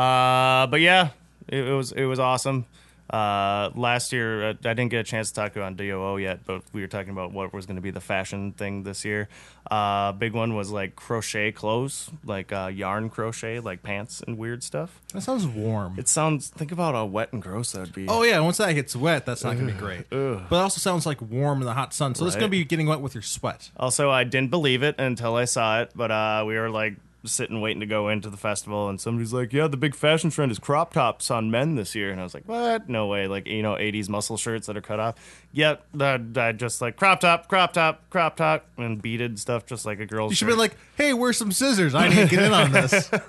Uh, 0.00 0.66
but 0.68 0.80
yeah, 0.80 1.08
it, 1.48 1.66
it 1.68 1.72
was 1.72 1.90
it 1.92 2.04
was 2.04 2.20
awesome. 2.20 2.66
Uh, 3.12 3.70
last 3.74 4.12
year, 4.12 4.50
uh, 4.50 4.54
I 4.64 4.74
didn't 4.74 4.88
get 4.88 5.00
a 5.00 5.04
chance 5.04 5.30
to 5.32 5.34
talk 5.34 5.56
on 5.56 5.74
DOO 5.74 6.18
yet, 6.18 6.40
but 6.46 6.62
we 6.72 6.80
were 6.80 6.86
talking 6.86 7.10
about 7.10 7.32
what 7.32 7.52
was 7.52 7.66
going 7.66 7.74
to 7.76 7.82
be 7.82 7.90
the 7.90 8.00
fashion 8.00 8.52
thing 8.52 8.84
this 8.84 9.04
year. 9.04 9.28
Uh, 9.68 10.12
big 10.12 10.32
one 10.32 10.54
was 10.54 10.70
like 10.70 10.94
crochet 10.94 11.50
clothes, 11.50 12.08
like 12.24 12.52
uh, 12.52 12.70
yarn 12.72 13.10
crochet, 13.10 13.58
like 13.58 13.82
pants 13.82 14.22
and 14.26 14.38
weird 14.38 14.62
stuff. 14.62 15.00
That 15.12 15.22
sounds 15.22 15.44
warm. 15.46 15.96
It 15.98 16.08
sounds. 16.08 16.48
Think 16.50 16.70
about 16.70 16.94
how 16.94 17.04
wet 17.06 17.32
and 17.32 17.42
gross 17.42 17.72
that 17.72 17.80
would 17.80 17.92
be. 17.94 18.06
Oh 18.08 18.22
yeah, 18.22 18.38
once 18.40 18.58
that 18.58 18.72
gets 18.74 18.94
wet, 18.94 19.26
that's 19.26 19.42
not 19.42 19.56
gonna 19.56 19.72
be 19.72 19.78
great. 19.78 20.08
But 20.10 20.46
it 20.50 20.52
also 20.52 20.78
sounds 20.78 21.04
like 21.04 21.20
warm 21.20 21.60
in 21.60 21.66
the 21.66 21.74
hot 21.74 21.92
sun, 21.92 22.14
so 22.14 22.24
it's 22.26 22.34
Right. 22.36 22.40
gonna 22.40 22.50
be 22.50 22.64
getting 22.64 22.86
wet 22.86 23.00
with 23.00 23.14
your 23.14 23.22
sweat. 23.22 23.70
Also, 23.76 24.08
I 24.10 24.22
didn't 24.24 24.50
believe 24.50 24.82
it 24.84 24.94
until 24.98 25.34
I 25.34 25.46
saw 25.46 25.80
it, 25.82 25.90
but 25.96 26.10
uh, 26.12 26.44
we 26.46 26.56
were 26.56 26.70
like 26.70 26.94
sitting 27.24 27.60
waiting 27.60 27.80
to 27.80 27.86
go 27.86 28.08
into 28.08 28.30
the 28.30 28.36
festival, 28.36 28.88
and 28.88 29.00
somebody's 29.00 29.32
like, 29.32 29.52
"Yeah, 29.52 29.68
the 29.68 29.76
big 29.76 29.94
fashion 29.94 30.30
trend 30.30 30.50
is 30.52 30.58
crop 30.58 30.92
tops 30.92 31.30
on 31.30 31.50
men 31.50 31.74
this 31.74 31.94
year," 31.94 32.10
and 32.10 32.20
I 32.20 32.24
was 32.24 32.34
like, 32.34 32.44
"What? 32.46 32.88
No 32.88 33.06
way!" 33.06 33.26
Like 33.26 33.46
you 33.46 33.62
know, 33.62 33.74
'80s 33.74 34.08
muscle 34.08 34.36
shirts 34.36 34.66
that 34.66 34.76
are 34.76 34.80
cut 34.80 35.00
off. 35.00 35.16
Yep, 35.52 35.84
that 35.94 36.20
I 36.36 36.52
just 36.52 36.80
like 36.80 36.96
crop 36.96 37.20
top, 37.20 37.48
crop 37.48 37.72
top, 37.72 38.08
crop 38.10 38.36
top, 38.36 38.66
and 38.76 39.00
beaded 39.02 39.38
stuff, 39.38 39.66
just 39.66 39.84
like 39.84 40.00
a 40.00 40.06
girl's. 40.06 40.32
You 40.32 40.36
should 40.36 40.48
shirt. 40.48 40.54
be 40.56 40.58
like, 40.60 40.76
"Hey, 40.96 41.12
where's 41.14 41.36
some 41.36 41.52
scissors? 41.52 41.94
I 41.94 42.08
need 42.08 42.28
to 42.28 42.36
get 42.36 42.42
in 42.44 42.52
on 42.52 42.72
this." 42.72 43.10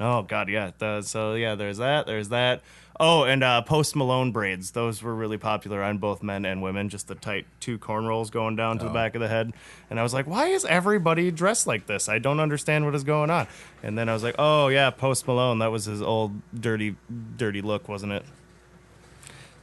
Oh 0.00 0.22
God, 0.22 0.48
yeah. 0.48 0.72
So 1.02 1.34
yeah, 1.34 1.54
there's 1.54 1.78
that. 1.78 2.06
There's 2.06 2.30
that. 2.30 2.62
Oh, 3.00 3.24
and 3.24 3.42
uh, 3.42 3.62
post 3.62 3.96
Malone 3.96 4.30
braids. 4.30 4.70
Those 4.70 5.02
were 5.02 5.14
really 5.14 5.36
popular 5.36 5.82
on 5.82 5.98
both 5.98 6.22
men 6.22 6.44
and 6.44 6.62
women. 6.62 6.88
Just 6.88 7.08
the 7.08 7.16
tight 7.16 7.46
two 7.58 7.76
cornrows 7.78 8.30
going 8.30 8.54
down 8.54 8.78
to 8.78 8.84
the 8.84 8.90
back 8.90 9.16
of 9.16 9.20
the 9.20 9.26
head. 9.26 9.52
And 9.90 9.98
I 9.98 10.04
was 10.04 10.14
like, 10.14 10.26
why 10.28 10.46
is 10.46 10.64
everybody 10.64 11.32
dressed 11.32 11.66
like 11.66 11.86
this? 11.86 12.08
I 12.08 12.20
don't 12.20 12.38
understand 12.38 12.84
what 12.84 12.94
is 12.94 13.02
going 13.02 13.30
on. 13.30 13.48
And 13.82 13.98
then 13.98 14.08
I 14.08 14.12
was 14.12 14.22
like, 14.22 14.36
oh 14.38 14.68
yeah, 14.68 14.90
post 14.90 15.26
Malone. 15.26 15.58
That 15.58 15.72
was 15.72 15.86
his 15.86 16.00
old 16.02 16.40
dirty, 16.58 16.94
dirty 17.36 17.62
look, 17.62 17.88
wasn't 17.88 18.12
it? 18.12 18.24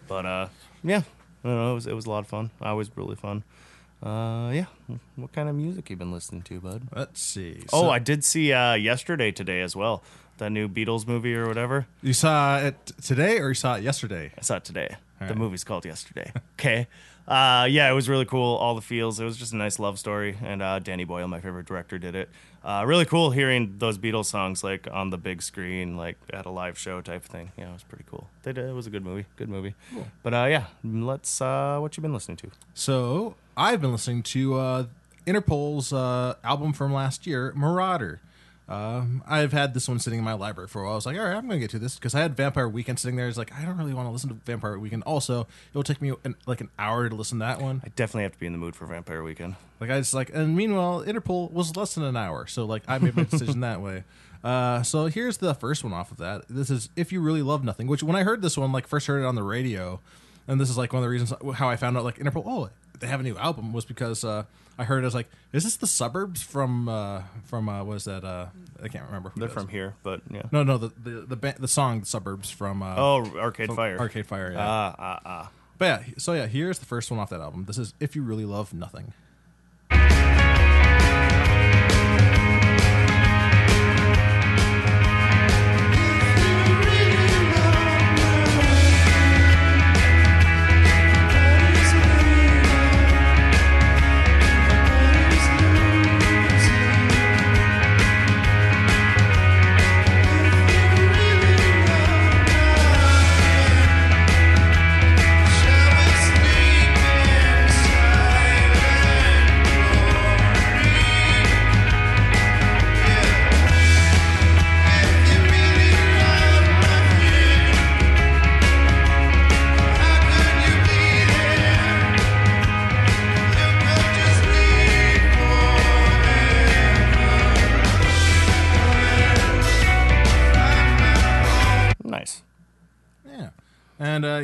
But 0.09 0.25
uh, 0.25 0.47
yeah, 0.83 1.03
I 1.43 1.47
don't 1.47 1.55
know. 1.55 1.71
It 1.71 1.75
was 1.75 1.87
it 1.87 1.93
was 1.93 2.05
a 2.05 2.09
lot 2.09 2.19
of 2.19 2.27
fun. 2.27 2.51
Always 2.61 2.91
really 2.97 3.15
fun. 3.15 3.43
Uh, 4.03 4.51
yeah. 4.51 4.65
What 5.15 5.31
kind 5.31 5.47
of 5.47 5.55
music 5.55 5.89
you 5.89 5.95
been 5.95 6.11
listening 6.11 6.41
to, 6.43 6.59
bud? 6.59 6.87
Let's 6.93 7.21
see. 7.21 7.63
Oh, 7.71 7.89
I 7.89 7.99
did 7.99 8.25
see 8.25 8.51
uh, 8.51 8.73
yesterday 8.73 9.31
today 9.31 9.61
as 9.61 9.75
well. 9.75 10.03
That 10.41 10.51
new 10.51 10.67
Beatles 10.67 11.05
movie 11.05 11.35
or 11.35 11.45
whatever. 11.47 11.85
you 12.01 12.13
saw 12.13 12.57
it 12.57 12.75
today 13.03 13.37
or 13.37 13.49
you 13.49 13.53
saw 13.53 13.75
it 13.75 13.83
yesterday? 13.83 14.31
I 14.35 14.41
saw 14.41 14.55
it 14.55 14.63
today. 14.63 14.95
the 15.19 15.27
right. 15.27 15.37
movie's 15.37 15.63
called 15.63 15.85
Yesterday. 15.85 16.31
Okay. 16.59 16.87
Uh, 17.27 17.67
yeah, 17.69 17.89
it 17.89 17.93
was 17.93 18.09
really 18.09 18.25
cool. 18.25 18.55
All 18.55 18.73
the 18.73 18.81
feels. 18.81 19.19
It 19.19 19.23
was 19.23 19.37
just 19.37 19.53
a 19.53 19.55
nice 19.55 19.77
love 19.77 19.99
story. 19.99 20.37
And 20.43 20.63
uh, 20.63 20.79
Danny 20.79 21.03
Boyle, 21.03 21.27
my 21.27 21.39
favorite 21.39 21.67
director, 21.67 21.99
did 21.99 22.15
it. 22.15 22.29
Uh, 22.63 22.83
really 22.87 23.05
cool 23.05 23.29
hearing 23.29 23.75
those 23.77 23.99
Beatles 23.99 24.25
songs 24.25 24.63
like 24.63 24.87
on 24.91 25.11
the 25.11 25.17
big 25.17 25.43
screen, 25.43 25.95
like 25.95 26.17
at 26.33 26.47
a 26.47 26.49
live 26.49 26.75
show 26.77 27.01
type 27.01 27.23
thing. 27.23 27.51
Yeah, 27.55 27.69
it 27.69 27.73
was 27.73 27.83
pretty 27.83 28.05
cool. 28.09 28.27
They 28.41 28.51
did, 28.51 28.67
it 28.67 28.73
was 28.73 28.87
a 28.87 28.89
good 28.89 29.03
movie. 29.03 29.25
Good 29.35 29.49
movie. 29.49 29.75
But 30.23 30.33
uh, 30.33 30.47
yeah, 30.49 30.65
let's. 30.83 31.39
Uh, 31.39 31.77
what 31.79 31.95
you 31.97 32.01
been 32.01 32.13
listening 32.13 32.37
to? 32.37 32.51
So 32.73 33.35
I've 33.55 33.79
been 33.79 33.91
listening 33.91 34.23
to 34.23 34.55
uh, 34.55 34.85
Interpol's 35.27 35.93
uh, 35.93 36.33
album 36.43 36.73
from 36.73 36.91
last 36.91 37.27
year, 37.27 37.53
Marauder. 37.55 38.21
Um, 38.71 39.21
I've 39.27 39.51
had 39.51 39.73
this 39.73 39.89
one 39.89 39.99
sitting 39.99 40.19
in 40.19 40.23
my 40.23 40.33
library 40.33 40.69
for 40.69 40.81
a 40.81 40.85
while. 40.85 40.93
I 40.93 40.95
was 40.95 41.05
like, 41.05 41.17
all 41.17 41.25
right, 41.25 41.35
I'm 41.35 41.45
going 41.47 41.59
to 41.59 41.59
get 41.59 41.71
to 41.71 41.79
this 41.79 41.95
because 41.95 42.15
I 42.15 42.21
had 42.21 42.37
Vampire 42.37 42.69
Weekend 42.69 42.99
sitting 42.99 43.17
there. 43.17 43.27
It's 43.27 43.37
like, 43.37 43.53
I 43.53 43.65
don't 43.65 43.77
really 43.77 43.93
want 43.93 44.07
to 44.07 44.11
listen 44.11 44.29
to 44.29 44.35
Vampire 44.45 44.79
Weekend. 44.79 45.03
Also, 45.03 45.45
it'll 45.71 45.83
take 45.83 46.01
me 46.01 46.13
an, 46.23 46.35
like 46.45 46.61
an 46.61 46.69
hour 46.79 47.09
to 47.09 47.13
listen 47.13 47.39
to 47.39 47.45
that 47.45 47.61
one. 47.61 47.81
I 47.83 47.89
definitely 47.89 48.23
have 48.23 48.31
to 48.31 48.39
be 48.39 48.45
in 48.45 48.53
the 48.53 48.57
mood 48.57 48.75
for 48.75 48.85
Vampire 48.85 49.23
Weekend. 49.23 49.55
Like 49.81 49.89
I 49.89 49.99
just 49.99 50.13
like, 50.13 50.31
and 50.33 50.55
meanwhile, 50.55 51.03
Interpol 51.03 51.51
was 51.51 51.75
less 51.75 51.95
than 51.95 52.05
an 52.05 52.15
hour, 52.15 52.47
so 52.47 52.65
like 52.65 52.83
I 52.87 52.97
made 52.99 53.15
my 53.17 53.25
decision 53.25 53.59
that 53.61 53.81
way. 53.81 54.05
Uh, 54.43 54.83
so 54.83 55.07
here's 55.07 55.37
the 55.37 55.53
first 55.53 55.83
one 55.83 55.91
off 55.91 56.11
of 56.11 56.17
that. 56.17 56.45
This 56.49 56.69
is 56.69 56.89
"If 56.95 57.11
You 57.11 57.19
Really 57.19 57.41
Love 57.41 57.63
Nothing," 57.63 57.87
which 57.87 58.03
when 58.03 58.15
I 58.15 58.23
heard 58.23 58.41
this 58.41 58.57
one, 58.57 58.71
like 58.71 58.87
first 58.87 59.07
heard 59.07 59.21
it 59.21 59.25
on 59.25 59.35
the 59.35 59.43
radio, 59.43 59.99
and 60.47 60.61
this 60.61 60.69
is 60.69 60.77
like 60.77 60.93
one 60.93 61.01
of 61.01 61.03
the 61.03 61.09
reasons 61.09 61.33
how 61.55 61.69
I 61.69 61.75
found 61.75 61.97
out 61.97 62.03
like 62.03 62.19
Interpol. 62.19 62.43
Oh, 62.45 62.69
they 63.01 63.07
have 63.07 63.19
a 63.19 63.23
new 63.23 63.35
album 63.37 63.73
was 63.73 63.83
because 63.83 64.23
uh, 64.23 64.43
I 64.77 64.83
heard 64.85 65.03
it 65.03 65.05
was 65.05 65.15
like, 65.15 65.27
is 65.51 65.63
this 65.63 65.75
the 65.75 65.87
suburbs 65.87 66.41
from 66.41 66.87
uh, 66.87 67.23
from 67.45 67.67
uh, 67.67 67.83
what 67.83 67.95
is 67.97 68.05
that? 68.05 68.23
Uh, 68.23 68.45
I 68.81 68.87
can't 68.87 69.05
remember. 69.05 69.29
Who 69.29 69.41
They're 69.41 69.49
from 69.49 69.67
here, 69.67 69.95
but 70.03 70.21
yeah. 70.31 70.43
No, 70.51 70.63
no, 70.63 70.77
the 70.77 70.87
the 71.03 71.09
the, 71.21 71.35
ba- 71.35 71.55
the 71.59 71.67
song 71.67 72.03
"Suburbs" 72.05 72.49
from 72.49 72.81
uh, 72.81 72.95
Oh, 72.97 73.25
Arcade 73.37 73.67
from 73.67 73.75
Fire. 73.75 73.99
Arcade 73.99 74.25
Fire. 74.27 74.51
Yeah. 74.53 74.65
Ah, 74.65 74.95
ah, 74.97 75.19
ah. 75.25 75.51
but 75.77 75.85
yeah, 75.85 76.13
so 76.17 76.33
yeah, 76.33 76.47
here's 76.47 76.79
the 76.79 76.85
first 76.85 77.11
one 77.11 77.19
off 77.19 77.29
that 77.31 77.41
album. 77.41 77.65
This 77.65 77.77
is 77.77 77.93
"If 77.99 78.15
You 78.15 78.21
Really 78.23 78.45
Love 78.45 78.73
Nothing." 78.73 79.13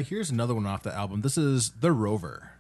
Here's 0.04 0.30
another 0.30 0.54
one 0.56 0.66
off 0.66 0.84
the 0.84 0.94
album. 0.94 1.22
This 1.22 1.38
is 1.38 1.72
The 1.72 1.92
Rover. 1.92 2.52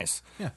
Nice. 0.00 0.22
Yeah. 0.38 0.50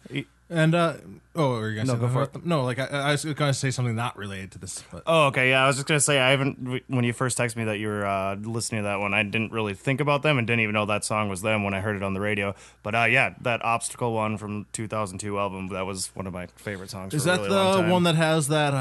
And 0.50 0.74
uh, 0.74 0.94
oh, 1.36 1.52
were 1.52 1.70
you 1.70 1.76
gonna 1.76 1.88
No, 1.88 1.94
say 1.94 2.00
go 2.00 2.08
for 2.10 2.26
them? 2.28 2.42
No, 2.46 2.64
like 2.64 2.80
I, 2.80 2.86
I 2.86 3.12
was 3.12 3.24
going 3.26 3.36
to 3.36 3.54
say 3.54 3.72
something 3.72 3.96
not 3.96 4.18
related 4.18 4.52
to 4.52 4.60
this, 4.60 4.84
but 4.92 5.04
Oh, 5.08 5.28
okay. 5.28 5.50
Yeah, 5.50 5.64
I 5.64 5.68
was 5.68 5.76
just 5.78 5.88
gonna 5.88 6.00
say 6.00 6.20
I 6.20 6.32
haven't. 6.32 6.84
When 6.88 7.04
you 7.04 7.14
first 7.14 7.38
texted 7.38 7.56
me 7.58 7.64
that 7.66 7.80
you 7.80 7.88
were 7.88 8.06
uh, 8.06 8.36
listening 8.36 8.82
to 8.82 8.88
that 8.88 9.00
one, 9.00 9.14
I 9.14 9.24
didn't 9.24 9.52
really 9.52 9.74
think 9.74 10.00
about 10.02 10.22
them 10.24 10.38
and 10.38 10.46
didn't 10.48 10.62
even 10.62 10.74
know 10.74 10.86
that 10.86 11.04
song 11.06 11.30
was 11.30 11.42
them 11.42 11.64
when 11.64 11.74
I 11.74 11.82
heard 11.82 11.96
it 11.96 12.04
on 12.04 12.14
the 12.14 12.20
radio. 12.22 12.56
But 12.84 12.96
uh, 12.96 13.04
yeah, 13.06 13.34
that 13.42 13.64
obstacle 13.64 14.14
one 14.14 14.38
from 14.38 14.66
2002 14.74 15.40
album 15.40 15.70
that 15.70 15.86
was 15.86 16.08
one 16.16 16.28
of 16.28 16.34
my 16.34 16.48
favorite 16.56 16.90
songs. 16.90 17.14
is 17.14 17.24
that 17.26 17.40
really 17.40 17.50
the 17.50 17.90
one 17.90 18.04
that 18.04 18.16
has 18.16 18.48
that? 18.50 18.74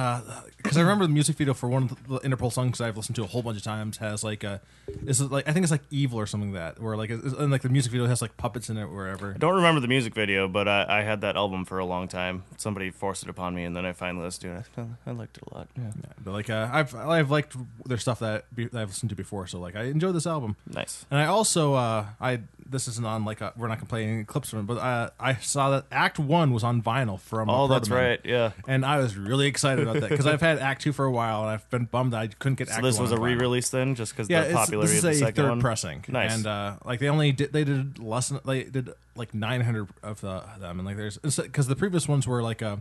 Because 0.56 0.76
I 0.76 0.80
remember 0.82 1.06
the 1.06 1.12
music 1.12 1.36
video 1.36 1.54
for 1.54 1.68
one 1.68 1.84
of 1.84 2.08
the 2.08 2.20
Interpol 2.20 2.52
songs 2.52 2.80
I've 2.80 2.96
listened 2.96 3.16
to 3.16 3.24
a 3.24 3.26
whole 3.26 3.42
bunch 3.42 3.56
of 3.56 3.64
times 3.64 3.96
has 3.98 4.22
like 4.22 4.44
a, 4.44 4.60
is 5.06 5.20
it 5.20 5.30
like 5.30 5.48
I 5.48 5.52
think 5.52 5.64
it's 5.64 5.72
like 5.72 5.82
Evil 5.90 6.18
or 6.20 6.26
something 6.26 6.52
like 6.52 6.76
that, 6.76 6.82
where 6.82 6.96
like 6.96 7.10
and 7.10 7.50
like 7.50 7.62
the 7.62 7.68
music 7.68 7.92
video 7.92 8.06
has 8.06 8.22
like 8.22 8.36
puppets 8.36 8.70
in 8.70 8.76
it, 8.76 8.82
or 8.82 8.88
wherever. 8.88 9.32
I 9.34 9.38
don't 9.38 9.56
remember 9.56 9.80
the 9.80 9.88
music 9.88 10.14
video, 10.14 10.48
but 10.48 10.68
I, 10.68 10.86
I 10.88 11.02
had 11.02 11.22
that 11.22 11.36
album 11.36 11.64
for 11.64 11.78
a 11.78 11.84
long 11.84 12.08
time. 12.08 12.41
Somebody 12.56 12.90
forced 12.90 13.22
it 13.22 13.28
upon 13.28 13.54
me, 13.54 13.64
and 13.64 13.74
then 13.76 13.84
I 13.86 13.92
finally 13.92 14.24
listened 14.24 14.64
to 14.74 14.80
it. 14.80 14.86
I, 15.06 15.10
I 15.10 15.12
liked 15.12 15.36
it 15.38 15.44
a 15.50 15.54
lot. 15.56 15.68
Yeah, 15.76 15.84
Yeah, 15.84 16.12
but 16.24 16.32
like 16.32 16.50
uh, 16.50 16.68
I've 16.72 16.94
I've 16.94 17.30
liked 17.30 17.56
their 17.86 17.98
stuff 17.98 18.18
that, 18.20 18.44
be, 18.54 18.66
that 18.66 18.80
I've 18.80 18.88
listened 18.88 19.10
to 19.10 19.16
before, 19.16 19.46
so 19.46 19.58
like 19.60 19.76
I 19.76 19.84
enjoy 19.84 20.12
this 20.12 20.26
album. 20.26 20.56
nice. 20.72 21.04
And 21.10 21.18
I 21.20 21.26
also, 21.26 21.74
uh, 21.74 22.06
I 22.20 22.40
this 22.64 22.88
isn't 22.88 23.04
on 23.04 23.24
like 23.26 23.40
a, 23.42 23.52
we're 23.56 23.68
not 23.68 23.78
complaining 23.80 24.24
clips 24.24 24.48
from 24.48 24.60
it, 24.60 24.66
but 24.66 24.78
uh, 24.78 25.10
I 25.20 25.34
saw 25.34 25.70
that 25.70 25.84
Act 25.92 26.18
One 26.18 26.52
was 26.54 26.64
on 26.64 26.80
vinyl 26.82 27.20
from. 27.20 27.50
uh, 27.50 27.62
Oh, 27.64 27.66
that's 27.68 27.90
right. 27.90 28.18
Yeah. 28.24 28.52
And 28.66 28.84
I 28.86 28.96
was 28.98 29.14
really 29.16 29.46
excited 29.46 29.82
about 29.86 30.00
that 30.00 30.08
because 30.08 30.26
I've 30.26 30.40
had 30.40 30.58
Act 30.58 30.80
Two 30.82 30.92
for 30.92 31.04
a 31.04 31.10
while, 31.10 31.42
and 31.42 31.50
I've 31.50 31.68
been 31.70 31.84
bummed 31.84 32.12
that 32.14 32.20
I 32.20 32.26
couldn't 32.28 32.56
get 32.56 32.68
So 32.68 32.74
Act 32.74 32.82
this 32.84 32.98
was 32.98 33.12
a 33.12 33.16
vinyl. 33.16 33.22
re-release 33.24 33.68
then, 33.68 33.94
just 33.94 34.12
because 34.12 34.30
Yeah, 34.30 34.42
the 34.42 34.46
it's, 34.50 34.54
popularity 34.56 34.92
this 34.94 34.98
is 34.98 35.04
of 35.04 35.10
a 35.10 35.12
the 35.14 35.18
second 35.18 35.42
third 35.44 35.48
one. 35.50 35.60
pressing. 35.60 36.04
Nice. 36.08 36.34
And 36.34 36.46
uh, 36.46 36.76
like 36.84 37.00
they 37.00 37.08
only 37.08 37.32
did 37.32 37.52
they 37.52 37.64
did 37.64 37.98
less 37.98 38.30
they 38.46 38.64
did 38.64 38.90
like 39.14 39.34
900 39.34 39.88
of 40.02 40.20
the, 40.20 40.42
them, 40.58 40.78
and 40.78 40.86
like 40.86 40.96
there's 40.96 41.18
because 41.18 41.66
the 41.66 41.76
previous 41.76 42.08
ones 42.08 42.26
were 42.26 42.42
like 42.42 42.62
a 42.62 42.80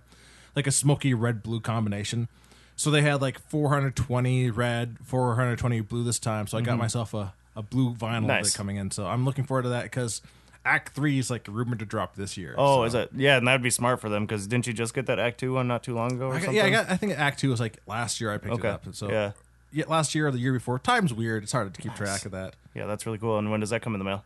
like 0.56 0.68
a 0.68 0.72
smoky 0.72 1.14
red 1.14 1.42
blue 1.44 1.60
combination. 1.60 2.28
So 2.76 2.90
they 2.90 3.02
had 3.02 3.22
like 3.22 3.38
420 3.40 4.50
red, 4.52 4.98
420 5.04 5.82
blue 5.82 6.04
this 6.04 6.20
time. 6.20 6.48
So 6.48 6.58
I 6.58 6.62
got 6.62 6.78
myself 6.78 7.14
a, 7.14 7.34
a 7.56 7.62
blue 7.62 7.94
vinyl 7.94 8.20
Mm-hmm. 8.20 8.28
Nice. 8.28 8.56
coming 8.56 8.78
in. 8.78 8.92
So 8.92 9.06
I'm 9.06 9.26
looking 9.26 9.44
forward 9.44 9.64
to 9.64 9.70
that 9.70 9.84
because 9.84 10.22
Act 10.66 10.94
Three 10.96 11.20
is 11.20 11.30
like 11.30 11.48
rumored 11.50 11.80
to 11.80 11.86
drop 11.86 12.16
this 12.16 12.38
year. 12.38 12.56
Oh, 12.58 12.78
so. 12.78 12.84
is 12.86 12.94
it? 12.96 13.10
Yeah, 13.16 13.38
and 13.38 13.48
that'd 13.48 13.62
be 13.62 13.70
smart 13.70 14.00
for 14.00 14.10
them 14.10 14.26
because 14.26 14.48
didn't 14.48 14.68
you 14.68 14.74
just 14.74 14.94
get 14.94 15.06
that 15.08 15.20
Act 15.20 15.40
Two 15.40 15.54
one 15.54 15.68
not 15.68 15.84
too 15.84 15.94
long 15.94 16.14
ago 16.14 16.28
or 16.28 16.34
I 16.34 16.38
got, 16.38 16.42
something? 16.46 16.56
yeah, 16.56 16.66
I 16.66 16.70
got. 16.70 16.90
I 16.90 16.98
think 16.98 17.14
Act 17.18 17.40
Two 17.40 17.50
was 17.50 17.60
like 17.60 17.78
last 17.88 18.20
year. 18.22 18.32
I 18.32 18.38
picked 18.38 18.54
Okay. 18.56 18.68
it 18.70 18.72
up. 18.72 18.84
So 18.94 19.10
Yeah. 19.12 19.32
yeah, 19.72 19.86
last 19.88 20.16
year 20.16 20.28
or 20.28 20.32
the 20.32 20.40
year 20.40 20.54
before. 20.54 20.80
Time's 20.80 21.14
weird. 21.14 21.44
It's 21.44 21.52
hard 21.52 21.72
to 21.74 21.82
keep 21.82 21.94
track 21.96 22.26
of 22.26 22.32
that. 22.32 22.56
Yeah, 22.74 22.86
that's 22.86 23.06
really 23.06 23.18
cool. 23.18 23.38
And 23.38 23.52
when 23.52 23.60
does 23.60 23.70
that 23.72 23.82
come 23.82 23.94
in 23.94 24.00
the 24.00 24.06
mail? 24.06 24.24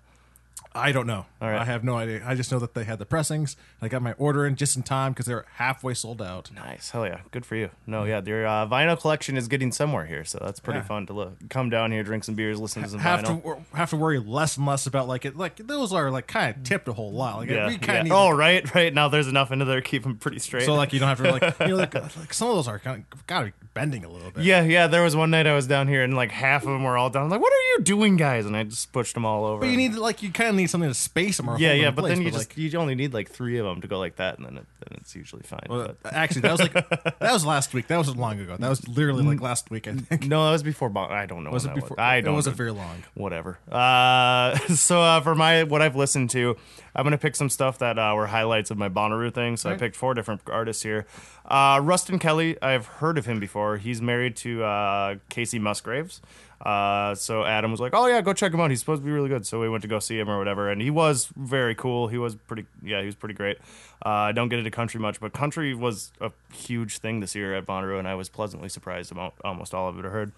I 0.74 0.92
don't 0.92 1.08
know. 1.08 1.26
All 1.42 1.50
right. 1.50 1.62
I 1.62 1.66
have 1.66 1.86
no 1.86 1.96
idea. 1.96 2.22
I 2.26 2.36
just 2.36 2.52
know 2.52 2.60
that 2.60 2.74
they 2.74 2.84
had 2.84 3.00
the 3.00 3.06
pressings. 3.06 3.56
I 3.82 3.88
got 3.88 4.02
my 4.02 4.12
order 4.14 4.46
in 4.46 4.56
just 4.58 4.76
in 4.76 4.84
time 4.84 5.14
because 5.14 5.26
they're 5.26 5.46
halfway 5.56 5.94
sold 5.94 6.22
out. 6.22 6.52
Nice, 6.54 6.90
hell 6.90 7.06
yeah, 7.06 7.22
good 7.32 7.46
for 7.46 7.56
you. 7.56 7.70
No, 7.88 8.04
yeah, 8.04 8.20
their 8.20 8.46
uh, 8.46 8.68
vinyl 8.68 9.00
collection 9.00 9.38
is 9.38 9.48
getting 9.48 9.72
somewhere 9.72 10.06
here, 10.06 10.26
so 10.26 10.38
that's 10.42 10.60
pretty 10.60 10.80
Yeah. 10.80 10.86
fun 10.86 11.06
to 11.08 11.14
look. 11.14 11.50
Come 11.50 11.70
down 11.70 11.92
here, 11.94 12.04
drink 12.04 12.26
some 12.26 12.36
beers, 12.36 12.60
listen 12.60 12.84
to 12.84 12.90
some 12.90 13.00
Have 13.00 13.22
vinyl. 13.22 13.42
to 13.72 13.78
have 13.78 13.90
to 13.92 13.96
worry 13.96 14.20
less 14.20 14.58
and 14.58 14.66
less 14.66 14.86
about 14.86 15.08
like 15.08 15.24
it. 15.24 15.38
Like 15.38 15.56
those 15.58 15.94
are 15.94 16.12
like 16.12 16.28
kind 16.28 16.56
of 16.56 16.64
tipped 16.64 16.88
a 16.90 16.94
whole 16.94 17.14
lot. 17.14 17.38
Like 17.38 17.50
yeah, 17.50 17.68
we 17.68 17.74
yeah. 17.74 17.80
kind 17.80 18.08
of 18.08 18.12
Oh, 18.14 18.30
right, 18.32 18.74
right. 18.76 18.94
Now 18.94 19.08
there's 19.08 19.28
enough 19.28 19.52
into 19.52 19.64
there, 19.66 19.80
keep 19.82 20.04
them 20.04 20.18
pretty 20.18 20.40
straight. 20.40 20.66
so 20.66 20.74
like 20.76 20.92
you 20.92 21.00
don't 21.00 21.08
have 21.10 21.22
to 21.22 21.32
like 21.32 21.60
you 21.62 21.68
know 21.70 21.76
like, 21.78 21.94
like 21.94 22.34
some 22.34 22.50
of 22.50 22.56
those 22.56 22.68
are 22.68 22.80
kind 22.80 23.06
of 23.14 23.28
gotta 23.28 23.46
be 23.48 23.54
bending 23.74 24.04
a 24.04 24.10
little 24.10 24.32
bit. 24.32 24.44
yeah, 24.44 24.62
yeah. 24.62 24.88
There 24.88 25.04
was 25.04 25.16
one 25.16 25.32
night 25.32 25.48
I 25.48 25.54
was 25.54 25.68
down 25.68 25.88
here, 25.88 26.04
and 26.04 26.16
like 26.16 26.32
half 26.32 26.64
of 26.64 26.70
them 26.70 26.84
were 26.84 26.98
all 26.98 27.10
down. 27.10 27.24
I'm 27.24 27.30
like, 27.30 27.42
what 27.42 27.54
are 27.54 27.64
you 27.78 27.80
doing, 27.84 28.18
guys? 28.18 28.46
And 28.46 28.56
I 28.58 28.64
just 28.64 28.92
pushed 28.92 29.14
them 29.14 29.26
all 29.26 29.46
over. 29.46 29.62
But 29.62 29.70
you 29.70 29.78
need 29.78 29.94
like 29.96 30.22
you 30.22 30.32
kind 30.32 30.45
of 30.50 30.56
need 30.56 30.70
something 30.70 30.90
to 30.90 30.94
space 30.94 31.38
them 31.38 31.50
or 31.50 31.58
yeah, 31.58 31.74
yeah. 31.74 31.92
But 31.92 32.04
place, 32.04 32.14
then 32.18 32.22
you 32.26 32.32
just 32.32 32.50
like, 32.50 32.58
you 32.58 32.78
only 32.80 32.96
need 32.96 33.14
like 33.14 33.30
three 33.30 33.58
of 33.58 33.66
them 33.66 33.82
to 33.82 33.88
go 33.88 34.00
like 34.00 34.18
that, 34.18 34.38
and 34.38 34.46
then 34.46 34.58
it, 34.58 34.66
then 34.80 34.98
it's 35.00 35.16
usually 35.16 35.44
fine. 35.44 35.66
well, 35.70 35.96
but- 36.02 36.14
actually 36.14 36.42
that 36.42 36.52
was 36.52 36.62
like 36.62 36.74
that 37.20 37.34
was 37.34 37.46
last 37.46 37.74
week. 37.74 37.88
That 37.88 37.98
was 37.98 38.16
long 38.16 38.40
ago. 38.40 38.56
That 38.58 38.70
was 38.70 38.88
literally 38.88 39.24
like 39.24 39.42
last 39.42 39.70
week. 39.72 39.88
I 39.88 39.94
think. 39.94 40.28
no, 40.28 40.46
that 40.46 40.52
was 40.52 40.64
before. 40.64 40.90
Bon- 40.90 41.12
I 41.12 41.26
don't 41.26 41.44
know. 41.44 41.52
Was 41.52 41.66
it 41.66 41.76
before? 41.76 42.00
I 42.00 42.22
don't. 42.22 42.34
It 42.34 42.36
wasn't 42.36 42.58
very 42.58 42.72
long. 42.72 43.04
whatever. 43.14 43.58
Uh, 43.72 44.56
so 44.76 45.02
uh, 45.02 45.22
for 45.22 45.36
my 45.36 45.64
what 45.64 45.82
I've 45.82 45.96
listened 45.96 46.30
to, 46.32 46.56
I'm 46.96 47.04
gonna 47.04 47.18
pick 47.18 47.36
some 47.36 47.50
stuff 47.50 47.80
that 47.80 47.98
uh, 47.98 48.14
were 48.16 48.28
highlights 48.28 48.72
of 48.72 48.78
my 48.78 48.90
Bonnaroo 48.90 49.34
thing. 49.34 49.58
So 49.58 49.70
I 49.70 49.76
picked 49.76 49.96
four 49.96 50.14
different 50.14 50.42
artists 50.50 50.84
here. 50.84 51.06
Uh, 51.46 51.80
Ruston 51.84 52.18
Kelly, 52.20 52.58
I've 52.62 52.86
heard 52.88 53.18
of 53.18 53.26
him 53.26 53.40
before. 53.40 53.78
He's 53.78 54.02
married 54.02 54.36
to 54.38 54.64
uh, 54.64 55.16
Kacey 55.30 55.60
Musgraves. 55.60 56.22
Uh, 56.66 57.14
so 57.14 57.46
Adam 57.46 57.70
was 57.70 57.80
like, 57.80 57.94
"Oh 57.94 58.08
yeah, 58.08 58.22
go 58.22 58.34
check 58.34 58.52
him 58.52 58.60
out. 58.60 58.72
He's 58.72 58.80
supposed 58.80 59.04
to 59.04 59.06
be 59.06 59.12
really 59.12 59.30
good." 59.30 59.46
So 59.46 59.62
we 59.62 59.70
went 59.70 59.84
to 59.84 59.88
go 59.88 60.00
see 60.00 60.18
him 60.18 60.30
or 60.30 60.40
whatever, 60.40 60.70
and 60.72 60.82
he 60.82 60.90
was 60.90 61.30
very 61.36 61.76
cool. 61.76 62.08
He 62.08 62.18
was 62.18 62.36
pretty, 62.36 62.66
yeah, 62.84 63.02
he 63.02 63.06
was 63.06 63.16
pretty 63.16 63.36
great. 63.36 63.58
Uh, 64.04 64.10
I 64.10 64.32
don't 64.32 64.50
get 64.50 64.58
into 64.58 64.72
country 64.72 65.00
much, 65.00 65.20
but 65.20 65.32
country 65.32 65.76
was 65.76 66.12
a 66.20 66.32
huge 66.52 66.98
thing 66.98 67.20
this 67.20 67.36
year 67.36 67.54
at 67.54 67.68
Bonnaroo, 67.68 68.00
and 68.00 68.08
I 68.08 68.16
was 68.16 68.30
pleasantly 68.30 68.70
surprised 68.70 69.12
about 69.12 69.36
almost 69.44 69.76
all 69.76 69.88
of 69.88 70.00
it 70.00 70.06
I 70.06 70.10
heard. 70.10 70.32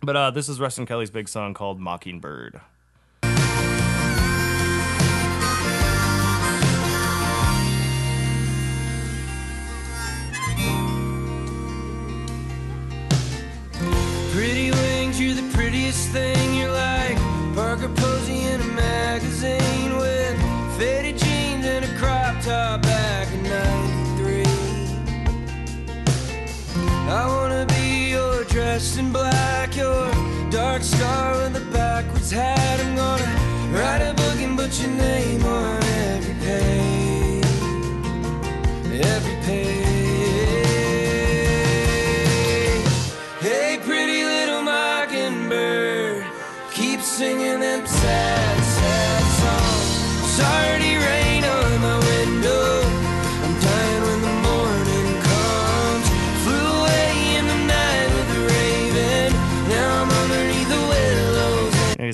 But 0.00 0.16
uh, 0.16 0.30
this 0.30 0.48
is 0.48 0.58
Ruston 0.58 0.86
Kelly's 0.86 1.10
big 1.10 1.28
song 1.28 1.52
called 1.52 1.78
Mockingbird. 1.78 2.60
Pretty 14.32 14.70
you're 15.18 15.34
the 15.34 15.50
prettiest 15.52 16.10
thing. 16.10 16.54
You're 16.54 16.70
like 16.70 17.16
Parker 17.54 17.88
Posey 17.88 18.42
in 18.42 18.60
a 18.60 18.64
magazine 18.64 19.96
with 19.96 20.38
faded 20.78 21.18
jeans 21.18 21.66
and 21.66 21.84
a 21.84 21.98
crop 21.98 22.40
top 22.40 22.82
back 22.82 23.26
in 23.32 23.42
'93. 23.42 24.44
I 27.10 27.26
wanna 27.26 27.66
be 27.66 28.10
your 28.10 28.44
dressed 28.44 28.98
in 28.98 29.10
black, 29.12 29.76
your 29.76 30.08
dark 30.50 30.82
star 30.82 31.32
with 31.38 31.56
a 31.56 31.64
backwards 31.72 32.30
hat. 32.30 32.78
I'm 32.78 32.94
gonna 32.94 33.24
write 33.72 34.02
a 34.02 34.14
book 34.14 34.38
and 34.40 34.56
put 34.56 34.80
your 34.80 34.92
name 34.92 35.44
on 35.44 35.82
every 36.14 36.34
page, 36.46 37.44
every 39.04 39.36
page. 39.46 39.87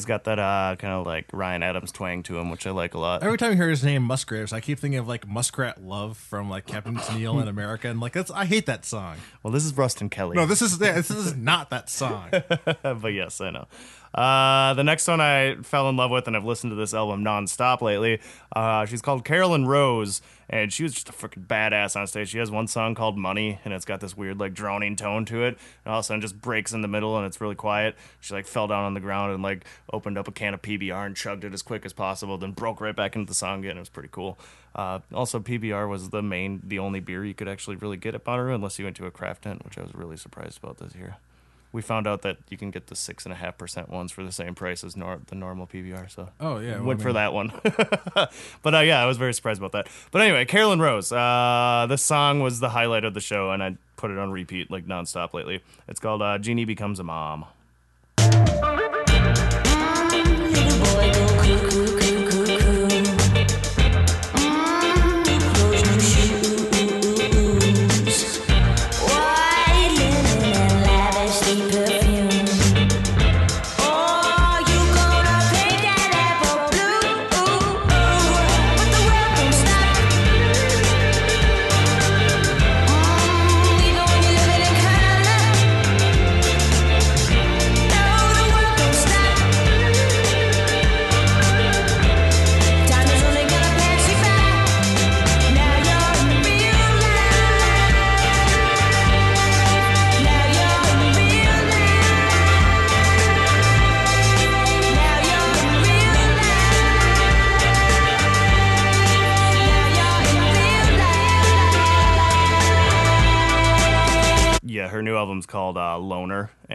He's 0.04 0.08
got 0.08 0.24
that 0.24 0.38
uh, 0.38 0.76
kind 0.78 0.92
of 0.92 1.06
like 1.06 1.24
Ryan 1.32 1.62
Adams 1.62 1.90
twang 1.90 2.22
to 2.24 2.38
him, 2.38 2.50
which 2.50 2.66
I 2.66 2.72
like 2.72 2.92
a 2.92 2.98
lot. 2.98 3.22
Every 3.22 3.38
time 3.38 3.52
you 3.52 3.56
hear 3.56 3.70
his 3.70 3.82
name, 3.82 4.02
Musgraves, 4.02 4.52
I 4.52 4.60
keep 4.60 4.78
thinking 4.78 4.98
of 4.98 5.08
like 5.08 5.26
Muskrat 5.26 5.82
Love 5.82 6.18
from 6.18 6.50
like 6.50 6.66
Captain 6.66 6.94
Tennille 6.96 7.40
in 7.40 7.48
America, 7.48 7.88
and 7.88 8.00
like 8.00 8.12
that's 8.12 8.30
I 8.30 8.44
hate 8.44 8.66
that 8.66 8.84
song. 8.84 9.16
Well, 9.42 9.50
this 9.50 9.64
is 9.64 9.74
Ruston 9.74 10.10
Kelly. 10.10 10.36
No, 10.36 10.44
this 10.44 10.60
is 10.60 10.76
this 10.76 11.10
is 11.10 11.34
not 11.34 11.70
that 11.70 11.88
song. 11.88 12.28
but 12.82 13.14
yes, 13.14 13.40
I 13.40 13.48
know. 13.48 13.66
Uh, 14.14 14.74
the 14.74 14.84
next 14.84 15.08
one 15.08 15.22
I 15.22 15.56
fell 15.62 15.88
in 15.88 15.96
love 15.96 16.10
with, 16.10 16.26
and 16.26 16.36
I've 16.36 16.44
listened 16.44 16.72
to 16.72 16.76
this 16.76 16.92
album 16.92 17.24
nonstop 17.24 17.80
lately. 17.80 18.20
Uh, 18.54 18.84
she's 18.84 19.00
called 19.00 19.24
Carolyn 19.24 19.66
Rose, 19.66 20.20
and 20.48 20.72
she 20.72 20.82
was 20.82 20.92
just 20.92 21.08
a 21.08 21.12
freaking 21.12 21.46
badass 21.46 21.96
on 21.96 22.06
stage. 22.06 22.28
She 22.28 22.38
has 22.38 22.50
one 22.50 22.66
song 22.66 22.94
called 22.94 23.16
Money, 23.16 23.60
and 23.64 23.72
it's 23.72 23.84
got 23.84 24.00
this 24.00 24.16
weird, 24.16 24.38
like, 24.38 24.54
droning 24.54 24.96
tone 24.96 25.24
to 25.26 25.44
it, 25.44 25.58
and 25.84 25.92
all 25.92 26.00
of 26.00 26.04
a 26.04 26.06
sudden 26.06 26.20
just 26.20 26.40
breaks 26.40 26.72
in 26.72 26.82
the 26.82 26.88
middle, 26.88 27.16
and 27.16 27.26
it's 27.26 27.40
really 27.40 27.54
quiet. 27.54 27.96
She, 28.20 28.34
like, 28.34 28.46
fell 28.46 28.66
down 28.66 28.84
on 28.84 28.94
the 28.94 29.00
ground 29.00 29.32
and, 29.32 29.42
like, 29.42 29.64
opened 29.92 30.18
up 30.18 30.28
a 30.28 30.32
can 30.32 30.54
of 30.54 30.62
PBR 30.62 31.06
and 31.06 31.16
chugged 31.16 31.44
it 31.44 31.54
as 31.54 31.62
quick 31.62 31.84
as 31.84 31.92
possible, 31.92 32.38
then 32.38 32.52
broke 32.52 32.80
right 32.80 32.96
back 32.96 33.16
into 33.16 33.28
the 33.28 33.34
song 33.34 33.60
again. 33.60 33.76
It 33.76 33.80
was 33.80 33.88
pretty 33.88 34.10
cool. 34.12 34.38
Uh, 34.74 35.00
also, 35.12 35.38
PBR 35.40 35.88
was 35.88 36.10
the 36.10 36.22
main, 36.22 36.60
the 36.64 36.78
only 36.78 37.00
beer 37.00 37.24
you 37.24 37.34
could 37.34 37.48
actually 37.48 37.76
really 37.76 37.96
get 37.96 38.14
at 38.14 38.24
Bonnaroo, 38.24 38.54
unless 38.54 38.78
you 38.78 38.84
went 38.84 38.96
to 38.96 39.06
a 39.06 39.10
craft 39.10 39.42
tent, 39.42 39.64
which 39.64 39.78
I 39.78 39.82
was 39.82 39.94
really 39.94 40.16
surprised 40.16 40.58
about 40.62 40.78
this 40.78 40.94
year 40.94 41.16
we 41.74 41.82
found 41.82 42.06
out 42.06 42.22
that 42.22 42.36
you 42.48 42.56
can 42.56 42.70
get 42.70 42.86
the 42.86 42.94
six 42.94 43.24
and 43.26 43.32
a 43.32 43.36
half 43.36 43.58
percent 43.58 43.88
ones 43.90 44.12
for 44.12 44.22
the 44.22 44.30
same 44.30 44.54
price 44.54 44.84
as 44.84 44.96
nor- 44.96 45.20
the 45.26 45.34
normal 45.34 45.66
PBR. 45.66 46.08
So 46.08 46.28
Oh, 46.40 46.58
yeah, 46.60 46.78
went 46.80 47.02
for 47.02 47.08
mean- 47.08 47.14
that 47.16 47.32
one. 47.34 47.52
but 48.62 48.74
uh, 48.74 48.78
yeah, 48.78 49.02
I 49.02 49.06
was 49.06 49.16
very 49.16 49.34
surprised 49.34 49.60
about 49.60 49.72
that. 49.72 49.88
But 50.12 50.22
anyway, 50.22 50.44
Caroline 50.44 50.78
Rose. 50.78 51.10
Uh, 51.10 51.86
this 51.88 52.02
song 52.02 52.38
was 52.40 52.60
the 52.60 52.68
highlight 52.70 53.04
of 53.04 53.12
the 53.14 53.20
show, 53.20 53.50
and 53.50 53.60
I 53.62 53.76
put 53.96 54.10
it 54.12 54.18
on 54.18 54.30
repeat 54.30 54.70
like 54.70 54.86
nonstop 54.86 55.34
lately. 55.34 55.62
It's 55.88 55.98
called 56.00 56.22
uh, 56.22 56.38
"Jeannie 56.38 56.64
Becomes 56.64 57.00
a 57.00 57.04
Mom." 57.04 57.44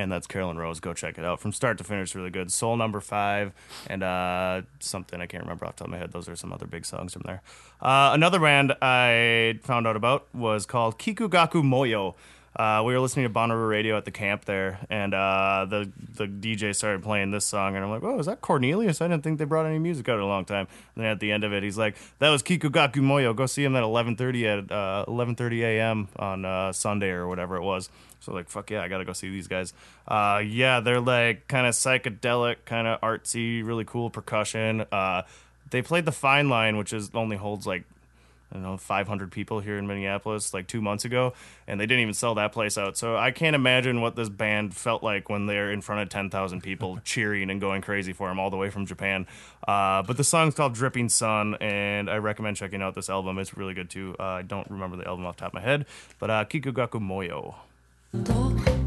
And 0.10 0.15
that's 0.15 0.26
Caroline 0.26 0.58
Rose. 0.58 0.80
Go 0.80 0.95
check 0.95 1.19
it 1.19 1.24
out 1.24 1.39
from 1.39 1.54
start 1.54 1.78
to 1.78 1.84
finish. 1.84 2.15
Really 2.15 2.32
good. 2.32 2.52
Soul 2.52 2.76
Number 2.76 3.00
Five 3.00 3.54
and 3.86 4.02
uh, 4.02 4.63
something 4.80 5.22
I 5.22 5.28
can't 5.28 5.43
remember 5.43 5.67
off 5.67 5.76
the 5.76 5.82
top 5.82 5.88
of 5.89 5.91
my 5.91 6.00
head. 6.00 6.12
Those 6.12 6.28
are 6.28 6.36
some 6.36 6.52
other 6.52 6.65
big 6.65 6.84
songs 6.84 7.13
from 7.13 7.22
there. 7.28 7.43
Uh, 7.80 8.10
another 8.12 8.39
band 8.39 8.74
I 8.82 9.60
found 9.62 9.86
out 9.86 9.95
about 9.95 10.26
was 10.34 10.65
called 10.65 10.98
Kikugaku 10.98 11.62
Moyo. 11.62 12.15
Uh, 12.56 12.82
we 12.84 12.91
were 12.91 13.00
listening 13.00 13.28
to 13.28 13.32
Bonnaroo 13.32 13.69
Radio 13.69 13.95
at 13.98 14.06
the 14.06 14.12
camp 14.12 14.45
there, 14.45 14.80
and 14.89 15.13
uh, 15.13 15.67
the 15.69 15.91
the 16.15 16.26
DJ 16.26 16.76
started 16.76 17.04
playing 17.04 17.30
this 17.30 17.45
song, 17.45 17.76
and 17.76 17.86
I'm 17.86 17.91
like, 17.91 18.02
"Oh, 18.02 18.17
is 18.17 18.26
that 18.26 18.41
Cornelius? 18.41 19.02
I 19.02 19.08
didn't 19.08 19.24
think 19.24 19.38
they 19.38 19.45
brought 19.45 19.67
any 19.67 19.78
music 19.78 20.10
out 20.10 20.15
in 20.15 20.22
a 20.22 20.28
long 20.28 20.43
time." 20.43 20.67
And 20.95 21.04
then 21.04 21.12
at 21.12 21.19
the 21.19 21.32
end 21.32 21.43
of 21.43 21.54
it, 21.54 21.62
he's 21.62 21.78
like, 21.78 21.95
"That 22.17 22.30
was 22.30 22.41
Kikugaku 22.41 22.95
Moyo. 22.95 23.36
Go 23.36 23.45
see 23.45 23.63
him 23.63 23.76
at 23.76 23.84
11:30 23.84 24.65
at 24.65 24.72
uh, 24.72 25.06
11:30 25.08 25.62
a.m. 25.62 26.08
on 26.15 26.45
uh, 26.45 26.74
Sunday 26.74 27.12
or 27.12 27.28
whatever 27.28 27.56
it 27.56 27.62
was." 27.62 27.89
So 28.19 28.34
like, 28.34 28.49
fuck 28.49 28.69
yeah, 28.69 28.82
I 28.82 28.88
gotta 28.88 29.05
go 29.05 29.13
see 29.13 29.29
these 29.29 29.47
guys. 29.47 29.73
Uh, 30.08 30.41
yeah, 30.45 30.79
they're 30.79 30.99
like 31.01 31.47
kind 31.47 31.67
of 31.67 31.73
psychedelic, 31.73 32.58
kind 32.65 32.88
of 32.88 32.99
artsy, 33.01 33.65
really 33.65 33.86
cool 33.86 34.10
percussion. 34.10 34.86
Uh, 34.91 35.23
they 35.69 35.82
played 35.82 36.05
the 36.05 36.12
Fine 36.12 36.49
Line, 36.49 36.77
which 36.77 36.93
is 36.93 37.12
only 37.13 37.38
holds 37.38 37.65
like 37.67 37.84
I 38.51 38.55
don't 38.55 38.63
know, 38.63 38.77
500 38.77 39.32
people 39.32 39.60
here 39.60 39.77
in 39.77 39.86
Minneapolis 39.86 40.55
like 40.55 40.65
two 40.65 40.82
months 40.82 41.05
ago, 41.05 41.34
and 41.67 41.79
they 41.79 41.86
didn't 41.86 42.01
even 42.01 42.15
sell 42.15 42.34
that 42.36 42.51
place 42.51 42.79
out. 42.79 42.97
So 42.97 43.15
I 43.15 43.29
can't 43.29 43.55
imagine 43.55 44.01
what 44.01 44.15
this 44.15 44.27
band 44.27 44.75
felt 44.75 45.03
like 45.03 45.29
when 45.29 45.45
they're 45.45 45.71
in 45.71 45.82
front 45.82 46.01
of 46.01 46.10
10,000 46.10 46.62
people 46.62 46.99
cheering 47.03 47.51
and 47.51 47.62
going 47.62 47.84
crazy 47.84 48.12
for 48.12 48.27
them 48.27 48.39
all 48.39 48.49
the 48.49 48.58
way 48.58 48.71
from 48.71 48.88
Japan. 48.88 49.27
Uh, 49.67 50.01
but 50.01 50.17
the 50.17 50.23
song's 50.23 50.55
called 50.55 50.73
Dripping 50.73 51.10
Sun, 51.10 51.55
and 51.62 52.10
I 52.10 52.17
recommend 52.17 52.58
checking 52.58 52.82
out 52.82 52.95
this 52.95 53.10
album. 53.10 53.38
It's 53.38 53.55
really 53.55 53.75
good 53.75 53.89
too. 53.89 54.15
Uh, 54.19 54.23
I 54.23 54.41
don't 54.41 54.69
remember 54.71 54.97
the 54.97 55.08
album 55.08 55.27
off 55.27 55.36
the 55.36 55.41
top 55.41 55.49
of 55.49 55.53
my 55.53 55.62
head, 55.62 55.86
but 56.17 56.32
uh, 56.32 56.45
Kikugaku 56.45 56.99
Moyo. 56.99 57.53
多。 58.12 58.79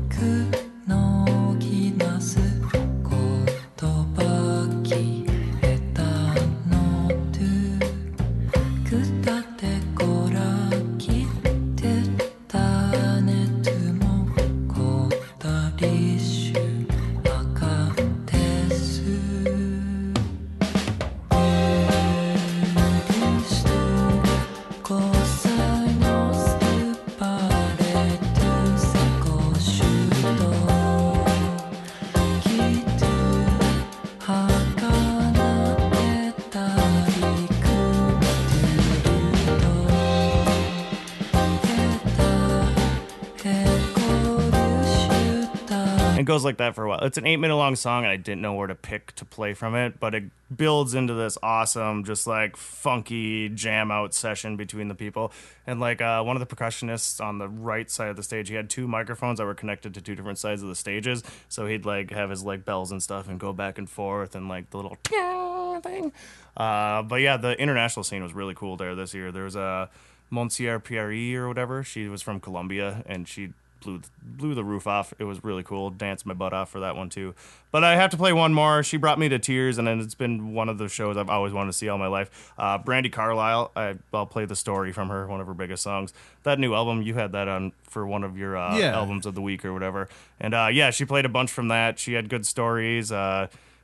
Like 46.44 46.59
that 46.59 46.74
for 46.74 46.85
a 46.85 46.88
while. 46.88 47.00
It's 47.00 47.18
an 47.18 47.26
eight 47.26 47.37
minute 47.37 47.57
long 47.57 47.76
song, 47.76 48.05
and 48.05 48.12
I 48.12 48.16
didn't 48.16 48.42
know 48.42 48.55
where 48.55 48.66
to 48.66 48.74
pick 48.74 49.14
to 49.16 49.24
play 49.24 49.55
from 49.55 49.74
it, 49.74 50.00
but 50.00 50.14
it 50.14 50.24
builds 50.55 50.94
into 50.94 51.14
this 51.14 51.38
awesome, 51.42 52.05
just 52.05 52.26
like 52.26 52.57
funky 52.57 53.48
jam 53.48 53.90
out 53.90 54.14
session 54.14 54.57
between 54.57 54.88
the 54.88 54.94
people. 54.94 55.33
And 55.66 55.81
like 55.81 56.00
uh, 56.00 56.22
one 56.22 56.37
of 56.37 56.46
the 56.46 56.55
percussionists 56.55 57.24
on 57.24 57.38
the 57.38 57.48
right 57.48 57.90
side 57.90 58.09
of 58.09 58.16
the 58.16 58.22
stage, 58.22 58.48
he 58.48 58.55
had 58.55 58.68
two 58.68 58.87
microphones 58.87 59.38
that 59.38 59.44
were 59.44 59.55
connected 59.55 59.94
to 59.94 60.00
two 60.00 60.14
different 60.14 60.38
sides 60.38 60.62
of 60.62 60.68
the 60.68 60.74
stages. 60.74 61.22
So 61.48 61.66
he'd 61.66 61.87
like 61.87 62.11
have 62.11 62.31
his 62.31 62.42
like 62.42 62.64
bells 62.64 62.92
and 62.92 63.02
stuff 63.02 63.28
and 63.28 63.38
go 63.38 63.52
back 63.52 63.78
and 63.78 63.88
forth 63.88 64.35
and 64.35 64.48
like 64.48 64.70
the 64.70 64.76
little 64.78 64.96
thing. 65.83 66.12
Uh, 66.57 67.02
but 67.02 67.16
yeah, 67.16 67.37
the 67.37 67.59
international 67.59 68.05
scene 68.05 68.22
was 68.22 68.35
really 68.35 68.55
cool 68.55 68.76
there 68.76 68.94
this 68.94 69.14
year. 69.14 69.33
There 69.33 69.44
was 69.44 69.57
a 69.57 69.88
Monsieur 70.31 70.78
Periné 70.78 71.35
or 71.35 71.48
whatever. 71.48 71.83
She 71.83 72.09
was 72.09 72.22
from 72.22 72.40
Colombia 72.40 73.02
and 73.07 73.28
she 73.28 73.52
blew 73.82 74.00
blew 74.22 74.54
the 74.54 74.64
roof 74.64 74.86
off. 74.86 75.12
It 75.18 75.24
was 75.24 75.42
really 75.44 75.62
cool. 75.62 75.90
Danced 75.90 76.24
my 76.24 76.34
butt 76.34 76.52
off 76.52 76.70
for 76.70 76.80
that 76.80 76.96
one 76.96 77.08
too. 77.10 77.34
But 77.70 77.84
I 77.84 77.96
have 77.96 78.10
to 78.10 78.16
play 78.16 78.32
one 78.32 78.52
more. 78.54 78.82
She 78.82 78.96
brought 78.96 79.18
me 79.18 79.28
to 79.30 79.38
tears, 79.38 79.78
and 79.78 79.86
then 79.86 80.00
it's 80.00 80.14
been 80.14 80.52
one 80.54 80.68
of 80.68 80.78
the 80.78 80.88
shows 80.88 81.16
I've 81.16 81.28
always 81.30 81.52
wanted 81.52 81.72
to 81.72 81.76
see 81.78 81.88
all 81.88 81.98
my 81.98 82.06
life. 82.06 82.52
Uh, 82.58 82.78
Brandi 82.78 83.10
Carlile. 83.12 83.70
I, 83.74 83.96
I'll 84.12 84.26
play 84.26 84.44
the 84.44 84.56
story 84.56 84.92
from 84.92 85.08
her, 85.08 85.26
one 85.26 85.40
of 85.40 85.46
her 85.46 85.54
biggest 85.54 85.82
songs. 85.82 86.12
That 86.42 86.58
new 86.58 86.74
album, 86.74 87.02
you 87.02 87.14
had 87.14 87.32
that 87.32 87.48
on 87.48 87.72
for 87.84 88.06
one 88.06 88.24
of 88.24 88.36
your 88.36 88.56
uh, 88.56 88.76
Yeah. 88.76 88.94
albums 88.96 89.26
of 89.26 89.34
the 89.34 89.42
week 89.42 89.64
or 89.64 89.72
whatever. 89.72 90.08
And 90.40 90.54
uh, 90.54 90.68
yeah, 90.72 90.90
she 90.90 91.04
played 91.04 91.24
a 91.24 91.28
bunch 91.30 91.50
from 91.50 91.68
that. 91.68 91.98
She 91.98 92.12
had 92.14 92.28
good 92.28 92.44
stories. 92.46 93.10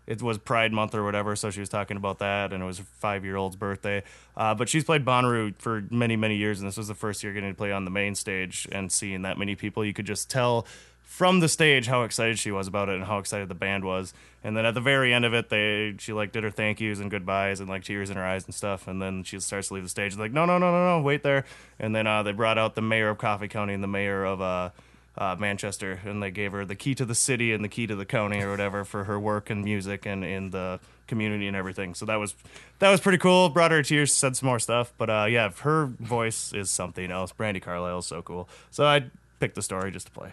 It 0.08 0.22
was 0.22 0.38
Pride 0.38 0.72
Month 0.72 0.94
or 0.94 1.04
whatever, 1.04 1.36
so 1.36 1.50
she 1.50 1.60
was 1.60 1.68
talking 1.68 1.98
about 1.98 2.20
that, 2.20 2.54
and 2.54 2.62
it 2.62 2.66
was 2.66 2.78
her 2.78 2.84
five 2.98 3.26
year 3.26 3.36
old's 3.36 3.56
birthday. 3.56 4.02
Uh, 4.34 4.54
but 4.54 4.66
she's 4.70 4.82
played 4.82 5.04
Bonnaroo 5.04 5.54
for 5.58 5.84
many, 5.90 6.16
many 6.16 6.36
years, 6.36 6.60
and 6.60 6.66
this 6.66 6.78
was 6.78 6.88
the 6.88 6.94
first 6.94 7.22
year 7.22 7.34
getting 7.34 7.50
to 7.50 7.54
play 7.54 7.72
on 7.72 7.84
the 7.84 7.90
main 7.90 8.14
stage 8.14 8.66
and 8.72 8.90
seeing 8.90 9.20
that 9.22 9.36
many 9.36 9.54
people. 9.54 9.84
You 9.84 9.92
could 9.92 10.06
just 10.06 10.30
tell 10.30 10.66
from 11.02 11.40
the 11.40 11.48
stage 11.48 11.88
how 11.88 12.04
excited 12.04 12.38
she 12.38 12.50
was 12.50 12.66
about 12.66 12.88
it 12.88 12.94
and 12.94 13.04
how 13.04 13.18
excited 13.18 13.50
the 13.50 13.54
band 13.54 13.84
was. 13.84 14.14
And 14.42 14.56
then 14.56 14.64
at 14.64 14.72
the 14.72 14.80
very 14.80 15.12
end 15.12 15.26
of 15.26 15.34
it, 15.34 15.50
they 15.50 15.94
she 15.98 16.14
like 16.14 16.32
did 16.32 16.42
her 16.42 16.50
thank 16.50 16.80
yous 16.80 17.00
and 17.00 17.10
goodbyes 17.10 17.60
and 17.60 17.68
like 17.68 17.84
tears 17.84 18.08
in 18.08 18.16
her 18.16 18.24
eyes 18.24 18.46
and 18.46 18.54
stuff. 18.54 18.88
And 18.88 19.02
then 19.02 19.24
she 19.24 19.38
starts 19.40 19.68
to 19.68 19.74
leave 19.74 19.82
the 19.82 19.90
stage, 19.90 20.16
like 20.16 20.32
no, 20.32 20.46
no, 20.46 20.56
no, 20.56 20.72
no, 20.72 20.98
no, 20.98 21.02
wait 21.02 21.22
there. 21.22 21.44
And 21.78 21.94
then 21.94 22.06
uh, 22.06 22.22
they 22.22 22.32
brought 22.32 22.56
out 22.56 22.76
the 22.76 22.80
mayor 22.82 23.10
of 23.10 23.18
Coffee 23.18 23.48
County 23.48 23.74
and 23.74 23.82
the 23.82 23.88
mayor 23.88 24.24
of. 24.24 24.40
Uh, 24.40 24.70
uh, 25.18 25.36
Manchester, 25.38 26.00
and 26.04 26.22
they 26.22 26.30
gave 26.30 26.52
her 26.52 26.64
the 26.64 26.76
key 26.76 26.94
to 26.94 27.04
the 27.04 27.14
city 27.14 27.52
and 27.52 27.62
the 27.62 27.68
key 27.68 27.86
to 27.86 27.96
the 27.96 28.06
county 28.06 28.40
or 28.40 28.50
whatever 28.50 28.84
for 28.84 29.04
her 29.04 29.18
work 29.18 29.50
and 29.50 29.64
music 29.64 30.06
and 30.06 30.24
in 30.24 30.50
the 30.50 30.78
community 31.08 31.48
and 31.48 31.56
everything. 31.56 31.94
So 31.94 32.06
that 32.06 32.16
was 32.16 32.34
that 32.78 32.90
was 32.90 33.00
pretty 33.00 33.18
cool. 33.18 33.48
Brought 33.48 33.72
her 33.72 33.82
to 33.82 33.88
tears, 33.88 34.12
said 34.12 34.36
some 34.36 34.46
more 34.46 34.60
stuff, 34.60 34.92
but 34.96 35.10
uh, 35.10 35.26
yeah, 35.28 35.50
her 35.60 35.86
voice 35.86 36.52
is 36.52 36.70
something 36.70 37.10
else. 37.10 37.32
Brandi 37.32 37.60
Carlile 37.60 37.98
is 37.98 38.06
so 38.06 38.22
cool. 38.22 38.48
So 38.70 38.84
I 38.84 39.06
picked 39.40 39.56
the 39.56 39.62
story 39.62 39.90
just 39.90 40.06
to 40.06 40.12
play. 40.12 40.32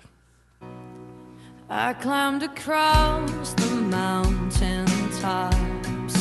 I 1.68 1.94
climbed 1.94 2.44
across 2.44 3.54
the 3.56 3.76
mountain 3.76 4.86
tops, 5.20 6.14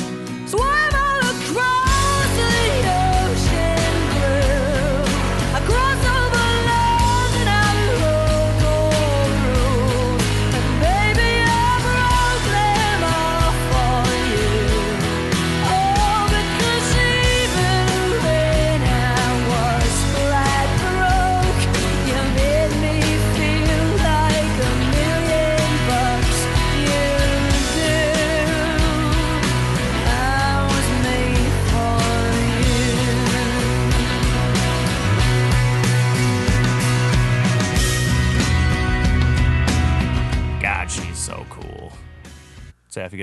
swam 0.51 0.84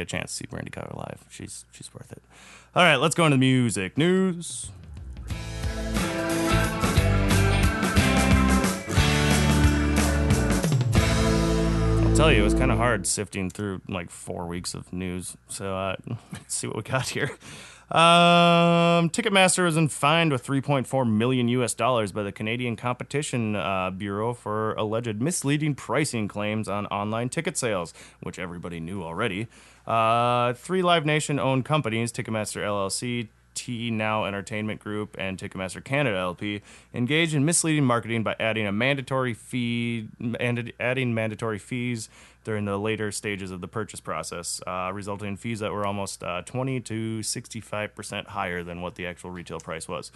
get 0.02 0.14
a 0.14 0.18
chance 0.18 0.32
to 0.32 0.38
see 0.38 0.46
Brandy 0.50 0.72
Carter 0.72 0.94
live, 0.96 1.26
she's 1.30 1.66
she's 1.72 1.94
worth 1.94 2.12
it. 2.12 2.24
All 2.76 2.84
right, 2.84 2.96
let's 2.96 3.16
go 3.16 3.26
into 3.26 3.36
the 3.36 3.40
music 3.40 3.98
news. 3.98 4.72
I'll 12.04 12.16
tell 12.16 12.32
you, 12.32 12.42
it 12.42 12.44
was 12.44 12.54
kind 12.54 12.72
of 12.72 12.78
hard 12.78 13.06
sifting 13.06 13.50
through 13.50 13.82
like 13.88 14.10
four 14.10 14.48
weeks 14.48 14.74
of 14.74 14.92
news. 14.92 15.38
So 15.48 15.76
uh, 15.76 15.96
let's 16.34 16.56
see 16.56 16.68
what 16.68 16.78
we 16.78 16.84
got 16.84 17.10
here. 17.10 17.32
Um, 17.92 19.10
Ticketmaster 19.10 19.66
was 19.66 19.94
fined 19.94 20.32
with 20.32 20.46
3.4 20.46 21.12
million 21.12 21.50
U.S. 21.50 21.74
dollars 21.74 22.14
by 22.14 22.24
the 22.24 22.32
Canadian 22.32 22.78
Competition 22.78 23.58
uh, 23.58 23.90
Bureau 23.90 24.34
for 24.34 24.74
alleged 24.76 25.22
misleading 25.22 25.76
pricing 25.76 26.30
claims 26.30 26.70
on 26.70 26.86
online 26.88 27.28
ticket 27.28 27.58
sales, 27.58 27.94
which 28.22 28.40
everybody 28.40 28.80
knew 28.80 29.04
already. 29.04 29.48
Uh, 29.86 30.54
three 30.54 30.82
Live 30.82 31.06
Nation-owned 31.06 31.66
companies, 31.66 32.14
Ticketmaster 32.14 32.62
LLC, 32.62 33.28
TNOW 33.56 34.28
Entertainment 34.28 34.80
Group 34.80 35.16
and 35.20 35.38
Ticketmaster 35.38 35.84
Canada 35.84 36.18
LP 36.18 36.62
engage 36.94 37.36
in 37.36 37.46
misleading 37.46 37.84
marketing 37.84 38.24
by 38.24 38.36
adding 38.40 38.66
a 38.66 38.72
mandatory 38.72 39.34
fee 39.34 40.08
adding 40.80 41.14
mandatory 41.14 41.60
fees 41.60 42.10
during 42.44 42.66
the 42.66 42.78
later 42.78 43.12
stages 43.12 43.52
of 43.52 43.62
the 43.62 43.68
purchase 43.68 44.00
process, 44.00 44.62
uh, 44.66 44.92
resulting 44.94 45.28
in 45.30 45.38
fees 45.38 45.60
that 45.60 45.72
were 45.72 45.86
almost 45.86 46.24
uh, 46.24 46.42
20 46.44 46.80
to 46.82 47.24
65 47.24 47.96
percent 47.96 48.28
higher 48.30 48.64
than 48.64 48.82
what 48.82 48.96
the 48.96 49.06
actual 49.06 49.30
retail 49.32 49.60
price 49.60 49.88
was. 49.88 50.12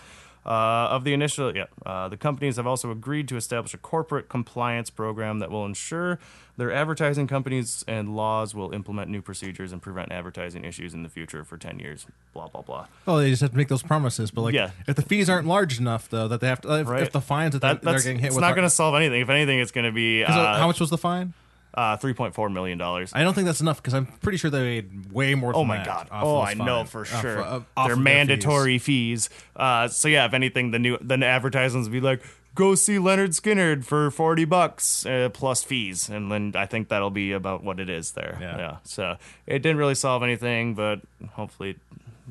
Uh, 0.46 0.90
of 0.92 1.04
the 1.04 1.12
initial, 1.12 1.56
yeah, 1.56 1.66
uh, 1.88 2.08
the 2.08 2.18
companies 2.18 2.58
have 2.58 2.68
also 2.68 2.92
agreed 2.92 3.28
to 3.28 3.36
establish 3.36 3.74
a 3.74 3.80
corporate 3.80 4.30
compliance 4.30 4.92
program 4.92 5.40
that 5.40 5.50
will 5.50 5.66
ensure 5.66 6.20
their 6.58 6.72
advertising 6.72 7.26
companies 7.26 7.84
and 7.88 8.16
laws 8.16 8.54
will 8.54 8.72
implement 8.72 9.10
new 9.10 9.24
procedures 9.24 9.72
and 9.74 9.82
prevent 9.82 10.12
advertising 10.12 10.64
issues 10.64 10.94
in 10.94 11.02
the 11.02 11.10
future 11.10 11.44
for 11.44 11.58
10 11.58 11.80
years. 11.80 12.06
Blah 12.36 12.48
blah 12.50 12.62
blah. 12.62 12.86
Oh, 13.08 13.18
they 13.18 13.32
just 13.32 13.42
have 13.42 13.52
to 13.52 13.58
make 13.58 13.70
those 13.70 13.82
promises. 13.82 14.30
But 14.30 14.42
like, 14.42 14.54
Yeah. 14.54 14.70
if 14.88 14.96
the 14.96 15.02
fees 15.02 15.32
aren't 15.32 15.48
large 15.48 15.80
enough, 15.80 16.10
though, 16.10 16.28
that 16.28 16.42
they 16.42 16.48
have 16.48 16.62
to, 16.62 16.74
if, 16.80 16.88
Right. 16.88 17.02
if 17.02 17.12
the 17.12 17.22
fines 17.22 17.54
that, 17.54 17.62
That, 17.62 17.82
they, 17.82 17.92
they're 17.92 18.00
getting 18.02 18.20
hit 18.20 18.28
it's 18.28 18.36
with, 18.36 18.42
not 18.44 18.54
going 18.54 18.68
to 18.68 18.70
solve 18.70 18.94
anything. 18.94 19.22
If 19.22 19.30
anything, 19.30 19.58
it's 19.60 19.72
going 19.72 19.86
to 19.86 19.92
be 19.92 20.24
uh, 20.24 20.58
how 20.58 20.68
much 20.68 20.80
was 20.80 20.92
the 20.92 20.98
fine? 21.00 21.34
Uh, 21.76 21.98
3.4 21.98 22.54
million 22.54 22.78
dollars. 22.78 23.12
I 23.14 23.22
don't 23.24 23.34
think 23.34 23.46
that's 23.46 23.60
enough 23.60 23.78
because 23.78 23.94
I'm 23.94 24.06
pretty 24.06 24.38
sure 24.38 24.50
they 24.50 24.64
made 24.82 25.12
way 25.12 25.36
more. 25.36 25.54
Oh 25.54 25.66
my 25.66 25.84
god! 25.84 26.08
Oh, 26.10 26.40
I 26.40 26.54
know 26.54 26.86
fines. 26.86 26.90
for 26.90 27.02
Off- 27.02 27.22
sure. 27.22 27.38
of- 27.40 27.66
off 27.76 27.88
They're 27.88 27.94
of 27.94 27.98
their 27.98 28.04
mandatory 28.04 28.78
fees. 28.78 29.30
Uh, 29.56 29.90
so 29.90 30.08
yeah, 30.08 30.26
if 30.26 30.34
anything, 30.34 30.72
the 30.72 30.80
new 30.80 30.98
the 31.02 31.16
advertisements 31.26 31.88
would 31.90 31.94
be 31.94 32.00
like, 32.00 32.22
"Go 32.56 32.76
see 32.76 32.96
Lynyrd 32.96 33.38
Skynyrd 33.40 33.84
for 33.84 34.10
forty 34.10 34.46
bucks 34.46 35.06
uh, 35.06 35.28
plus 35.34 35.64
fees," 35.64 36.08
and 36.10 36.32
then 36.32 36.54
I 36.56 36.66
think 36.66 36.88
that'll 36.88 37.10
be 37.10 37.34
about 37.34 37.62
what 37.62 37.82
it 37.82 37.90
is 37.90 38.14
there. 38.14 38.38
Yeah. 38.40 38.78
So 38.84 39.18
it 39.46 39.60
didn't 39.60 39.78
really 39.78 39.96
solve 39.96 40.24
anything, 40.24 40.76
but 40.76 41.02
hopefully 41.34 41.76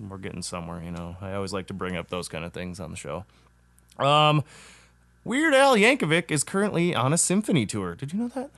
we're 0.08 0.16
getting 0.18 0.40
somewhere. 0.42 0.82
You 0.82 0.90
know, 0.90 1.16
I 1.20 1.34
always 1.34 1.52
like 1.52 1.66
to 1.66 1.74
bring 1.74 1.96
up 1.96 2.08
those 2.08 2.28
kind 2.28 2.46
of 2.46 2.54
things 2.54 2.80
on 2.80 2.90
the 2.90 2.96
show. 2.96 3.24
Um, 3.98 4.42
Weird 5.22 5.52
Al 5.54 5.76
Yankovic 5.76 6.30
is 6.30 6.44
currently 6.44 6.94
on 6.94 7.12
a 7.12 7.18
symphony 7.18 7.66
tour. 7.66 7.94
Did 7.94 8.12
you 8.14 8.18
know 8.20 8.28
that? 8.28 8.50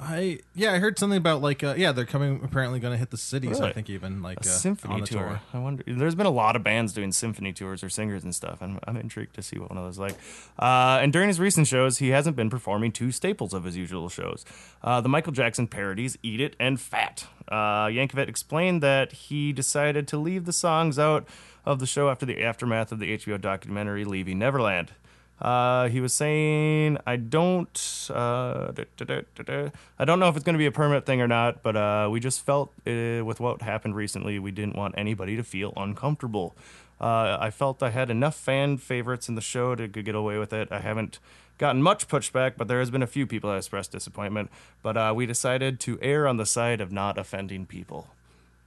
I 0.00 0.38
yeah, 0.54 0.72
I 0.72 0.78
heard 0.78 0.98
something 0.98 1.18
about 1.18 1.42
like 1.42 1.62
uh, 1.62 1.74
yeah, 1.76 1.92
they're 1.92 2.06
coming 2.06 2.40
apparently 2.42 2.80
going 2.80 2.92
to 2.92 2.98
hit 2.98 3.10
the 3.10 3.16
cities. 3.16 3.60
I 3.60 3.72
think 3.72 3.90
even 3.90 4.22
like 4.22 4.38
a 4.38 4.40
uh, 4.40 4.44
symphony 4.44 5.02
tour. 5.02 5.20
tour. 5.20 5.40
I 5.52 5.58
wonder. 5.58 5.84
There's 5.86 6.14
been 6.14 6.26
a 6.26 6.30
lot 6.30 6.56
of 6.56 6.64
bands 6.64 6.92
doing 6.92 7.12
symphony 7.12 7.52
tours 7.52 7.84
or 7.84 7.90
singers 7.90 8.24
and 8.24 8.34
stuff, 8.34 8.62
and 8.62 8.80
I'm 8.84 8.96
intrigued 8.96 9.34
to 9.34 9.42
see 9.42 9.58
what 9.58 9.68
one 9.70 9.78
of 9.78 9.84
those 9.84 9.94
is 9.94 9.98
like. 9.98 10.14
Uh, 10.58 11.00
and 11.02 11.12
during 11.12 11.28
his 11.28 11.38
recent 11.38 11.66
shows, 11.66 11.98
he 11.98 12.08
hasn't 12.08 12.34
been 12.34 12.48
performing 12.50 12.92
two 12.92 13.12
staples 13.12 13.52
of 13.52 13.64
his 13.64 13.76
usual 13.76 14.08
shows: 14.08 14.44
uh, 14.82 15.00
the 15.00 15.08
Michael 15.08 15.32
Jackson 15.32 15.66
parodies 15.66 16.16
"Eat 16.22 16.40
It" 16.40 16.56
and 16.58 16.80
"Fat." 16.80 17.26
Uh, 17.48 17.86
Yankovic 17.86 18.28
explained 18.28 18.82
that 18.82 19.12
he 19.12 19.52
decided 19.52 20.08
to 20.08 20.16
leave 20.16 20.46
the 20.46 20.52
songs 20.52 20.98
out 20.98 21.28
of 21.66 21.78
the 21.78 21.86
show 21.86 22.08
after 22.08 22.24
the 22.24 22.42
aftermath 22.42 22.90
of 22.90 23.00
the 23.00 23.18
HBO 23.18 23.40
documentary 23.40 24.04
"Leaving 24.04 24.38
Neverland." 24.38 24.92
Uh, 25.40 25.88
he 25.88 26.00
was 26.00 26.12
saying, 26.12 26.98
"I 27.06 27.16
don't, 27.16 28.08
uh, 28.10 28.72
da, 28.72 28.84
da, 28.96 29.22
da. 29.42 29.70
I 29.98 30.04
don't 30.04 30.20
know 30.20 30.28
if 30.28 30.36
it's 30.36 30.44
going 30.44 30.54
to 30.54 30.58
be 30.58 30.66
a 30.66 30.72
permanent 30.72 31.06
thing 31.06 31.20
or 31.20 31.28
not, 31.28 31.62
but 31.62 31.76
uh, 31.76 32.08
we 32.10 32.20
just 32.20 32.44
felt 32.44 32.72
uh, 32.86 33.24
with 33.24 33.40
what 33.40 33.62
happened 33.62 33.96
recently, 33.96 34.38
we 34.38 34.50
didn't 34.50 34.76
want 34.76 34.94
anybody 34.98 35.36
to 35.36 35.42
feel 35.42 35.72
uncomfortable. 35.76 36.54
Uh, 37.00 37.38
I 37.40 37.50
felt 37.50 37.82
I 37.82 37.90
had 37.90 38.10
enough 38.10 38.34
fan 38.36 38.76
favorites 38.76 39.28
in 39.28 39.34
the 39.34 39.40
show 39.40 39.74
to 39.74 39.88
get 39.88 40.14
away 40.14 40.36
with 40.36 40.52
it. 40.52 40.68
I 40.70 40.80
haven't 40.80 41.18
gotten 41.56 41.82
much 41.82 42.08
pushback, 42.08 42.54
but 42.58 42.68
there 42.68 42.78
has 42.80 42.90
been 42.90 43.02
a 43.02 43.06
few 43.06 43.26
people 43.26 43.50
that 43.50 43.56
expressed 43.56 43.92
disappointment. 43.92 44.50
But 44.82 44.96
uh, 44.98 45.12
we 45.16 45.24
decided 45.24 45.80
to 45.80 45.98
err 46.02 46.28
on 46.28 46.36
the 46.36 46.46
side 46.46 46.80
of 46.82 46.92
not 46.92 47.16
offending 47.16 47.64
people. 47.64 48.08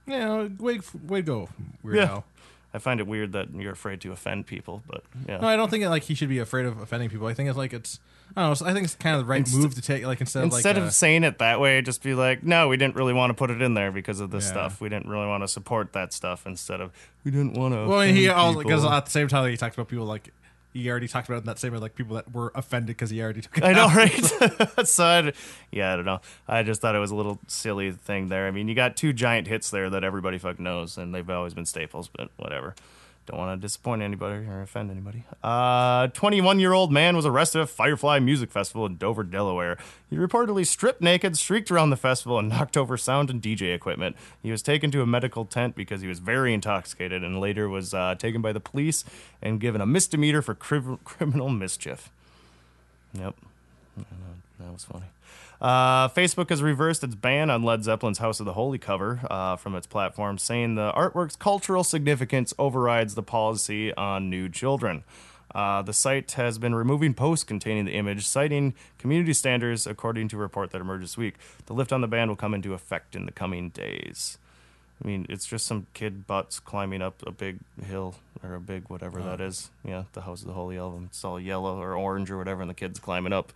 Yeah, 0.06 0.48
way 0.58 0.80
way 1.06 1.20
to 1.20 1.26
go, 1.26 1.48
Weird 1.82 1.96
Yeah. 1.96 2.20
I 2.74 2.78
find 2.78 2.98
it 3.00 3.06
weird 3.06 3.32
that 3.32 3.54
you're 3.54 3.72
afraid 3.72 4.00
to 4.02 4.12
offend 4.12 4.46
people, 4.46 4.82
but 4.86 5.04
yeah." 5.28 5.38
No, 5.38 5.48
I 5.48 5.56
don't 5.56 5.70
think 5.70 5.84
like 5.86 6.02
he 6.02 6.14
should 6.14 6.28
be 6.28 6.38
afraid 6.40 6.66
of 6.66 6.80
offending 6.80 7.08
people. 7.08 7.26
I 7.28 7.34
think 7.34 7.48
it's 7.48 7.56
like 7.56 7.72
it's 7.72 8.00
I 8.36 8.42
don't 8.42 8.60
know. 8.60 8.66
I 8.66 8.72
think 8.72 8.84
it's 8.84 8.94
kind 8.96 9.14
of 9.14 9.22
the 9.22 9.26
right 9.26 9.38
Inst- 9.40 9.54
move 9.56 9.74
to 9.74 9.82
take. 9.82 10.04
Like 10.04 10.20
instead, 10.20 10.44
Instead 10.44 10.76
of 10.76 10.82
like 10.82 10.82
of 10.82 10.88
uh, 10.88 10.90
saying 10.90 11.24
it 11.24 11.38
that 11.38 11.60
way, 11.60 11.80
just 11.82 12.02
be 12.02 12.14
like, 12.14 12.42
no, 12.42 12.68
we 12.68 12.76
didn't 12.76 12.96
really 12.96 13.12
want 13.12 13.30
to 13.30 13.34
put 13.34 13.50
it 13.50 13.62
in 13.62 13.74
there 13.74 13.92
because 13.92 14.18
of 14.20 14.30
this 14.30 14.44
Yeah. 14.46 14.50
stuff. 14.50 14.80
We 14.80 14.88
didn't 14.88 15.08
really 15.08 15.26
want 15.28 15.44
to 15.44 15.48
support 15.48 15.92
that 15.92 16.12
stuff. 16.12 16.46
Instead 16.46 16.80
of, 16.80 16.90
we 17.24 17.30
didn't 17.30 17.54
want 17.54 17.74
to. 17.74 17.86
well, 17.86 18.00
he 18.00 18.28
also 18.28 18.60
because 18.62 18.84
at 18.84 19.04
the 19.04 19.10
same 19.10 19.28
time 19.28 19.48
he 19.48 19.56
talked 19.56 19.74
about 19.76 19.88
people 19.88 20.06
like 20.06 20.32
he 20.74 20.90
already 20.90 21.06
talked 21.06 21.28
about 21.28 21.36
it 21.36 21.40
in 21.42 21.46
that 21.46 21.60
same 21.60 21.72
way, 21.72 21.78
like 21.78 21.94
people 21.94 22.16
that 22.16 22.34
were 22.34 22.50
offended 22.54 22.88
because 22.88 23.08
he 23.08 23.22
already 23.22 23.40
took 23.40 23.56
it. 23.56 23.64
I 23.64 23.72
know, 23.72 23.84
out. 23.84 23.94
right? 23.94 24.86
so, 24.86 25.04
I, 25.04 25.32
yeah, 25.70 25.92
I 25.92 25.96
don't 25.96 26.04
know. 26.04 26.20
I 26.48 26.64
just 26.64 26.80
thought 26.80 26.96
it 26.96 26.98
was 26.98 27.12
a 27.12 27.14
little 27.14 27.38
silly 27.46 27.92
thing 27.92 28.28
there. 28.28 28.48
I 28.48 28.50
mean, 28.50 28.66
you 28.66 28.74
got 28.74 28.96
two 28.96 29.12
giant 29.12 29.46
hits 29.46 29.70
there 29.70 29.88
that 29.90 30.02
everybody 30.02 30.36
fucking 30.36 30.62
knows, 30.62 30.98
and 30.98 31.14
they've 31.14 31.30
always 31.30 31.54
been 31.54 31.64
staples, 31.64 32.10
but 32.14 32.30
whatever. 32.36 32.74
Don't 33.26 33.38
want 33.38 33.58
to 33.58 33.64
disappoint 33.64 34.02
anybody 34.02 34.46
or 34.46 34.60
offend 34.60 34.90
anybody. 34.90 35.24
Uh, 35.42 36.08
21 36.08 36.60
year 36.60 36.72
old 36.74 36.92
man 36.92 37.16
was 37.16 37.24
arrested 37.24 37.62
at 37.62 37.70
Firefly 37.70 38.18
Music 38.18 38.50
Festival 38.50 38.84
in 38.84 38.96
Dover, 38.96 39.22
Delaware. 39.22 39.78
He 40.10 40.16
reportedly 40.16 40.66
stripped 40.66 41.00
naked, 41.00 41.38
streaked 41.38 41.70
around 41.70 41.88
the 41.90 41.96
festival, 41.96 42.38
and 42.38 42.48
knocked 42.50 42.76
over 42.76 42.98
sound 42.98 43.30
and 43.30 43.40
DJ 43.40 43.74
equipment. 43.74 44.16
He 44.42 44.50
was 44.50 44.60
taken 44.60 44.90
to 44.90 45.00
a 45.00 45.06
medical 45.06 45.46
tent 45.46 45.74
because 45.74 46.02
he 46.02 46.08
was 46.08 46.18
very 46.18 46.52
intoxicated 46.52 47.24
and 47.24 47.40
later 47.40 47.68
was 47.68 47.94
uh, 47.94 48.14
taken 48.16 48.42
by 48.42 48.52
the 48.52 48.60
police 48.60 49.04
and 49.40 49.58
given 49.58 49.80
a 49.80 49.86
misdemeanor 49.86 50.42
for 50.42 50.54
criv- 50.54 50.98
criminal 51.04 51.48
mischief. 51.48 52.10
Yep. 53.14 53.34
That 54.60 54.72
was 54.72 54.84
funny. 54.84 55.06
Uh, 55.60 56.08
Facebook 56.08 56.50
has 56.50 56.62
reversed 56.62 57.02
its 57.04 57.14
ban 57.14 57.48
on 57.50 57.62
Led 57.62 57.84
Zeppelin's 57.84 58.18
House 58.18 58.40
of 58.40 58.46
the 58.46 58.52
Holy 58.54 58.78
cover 58.78 59.20
uh, 59.30 59.56
from 59.56 59.74
its 59.74 59.86
platform, 59.86 60.36
saying 60.38 60.74
the 60.74 60.92
artwork's 60.92 61.36
cultural 61.36 61.84
significance 61.84 62.52
overrides 62.58 63.14
the 63.14 63.22
policy 63.22 63.94
on 63.94 64.28
nude 64.28 64.52
children. 64.52 65.04
Uh, 65.54 65.82
the 65.82 65.92
site 65.92 66.32
has 66.32 66.58
been 66.58 66.74
removing 66.74 67.14
posts 67.14 67.44
containing 67.44 67.84
the 67.84 67.92
image, 67.92 68.26
citing 68.26 68.74
community 68.98 69.32
standards, 69.32 69.86
according 69.86 70.26
to 70.28 70.36
a 70.36 70.40
report 70.40 70.70
that 70.72 70.80
emerged 70.80 71.04
this 71.04 71.16
week. 71.16 71.36
The 71.66 71.74
lift 71.74 71.92
on 71.92 72.00
the 72.00 72.08
ban 72.08 72.28
will 72.28 72.36
come 72.36 72.54
into 72.54 72.74
effect 72.74 73.14
in 73.14 73.24
the 73.24 73.32
coming 73.32 73.70
days. 73.70 74.38
I 75.02 75.06
mean, 75.06 75.26
it's 75.28 75.46
just 75.46 75.66
some 75.66 75.86
kid 75.94 76.26
butts 76.26 76.58
climbing 76.58 77.02
up 77.02 77.22
a 77.26 77.30
big 77.30 77.58
hill 77.86 78.16
or 78.42 78.54
a 78.54 78.60
big 78.60 78.88
whatever 78.88 79.20
that 79.22 79.40
is. 79.40 79.70
Yeah, 79.84 80.04
the 80.12 80.22
House 80.22 80.40
of 80.40 80.48
the 80.48 80.54
Holy 80.54 80.76
Album. 80.76 81.04
It's 81.08 81.24
all 81.24 81.38
yellow 81.38 81.80
or 81.80 81.94
orange 81.94 82.30
or 82.30 82.38
whatever, 82.38 82.60
and 82.62 82.70
the 82.70 82.74
kid's 82.74 82.98
climbing 82.98 83.32
up. 83.32 83.52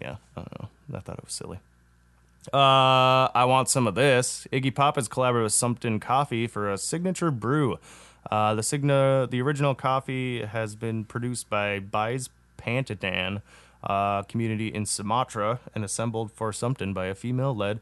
Yeah, 0.00 0.16
I 0.36 0.40
don't 0.40 0.60
know. 0.60 0.68
I 0.96 1.00
thought 1.00 1.18
it 1.18 1.24
was 1.24 1.32
silly. 1.34 1.58
Uh, 2.52 3.28
I 3.34 3.44
want 3.44 3.68
some 3.68 3.86
of 3.86 3.94
this. 3.94 4.46
Iggy 4.52 4.74
Pop 4.74 4.96
has 4.96 5.06
collaborated 5.08 5.44
with 5.44 5.52
Stumptown 5.52 6.00
Coffee 6.00 6.46
for 6.46 6.70
a 6.72 6.76
signature 6.78 7.30
brew. 7.30 7.78
Uh, 8.30 8.54
the 8.54 8.62
signa, 8.62 9.28
the 9.30 9.40
original 9.40 9.74
coffee 9.74 10.44
has 10.44 10.74
been 10.74 11.04
produced 11.04 11.48
by 11.50 11.78
Buys 11.78 12.30
Pantadan. 12.58 13.42
uh, 13.84 14.22
community 14.22 14.68
in 14.68 14.86
Sumatra 14.86 15.60
and 15.74 15.84
assembled 15.84 16.32
for 16.32 16.52
something 16.52 16.92
by 16.92 17.06
a 17.06 17.14
female-led 17.14 17.80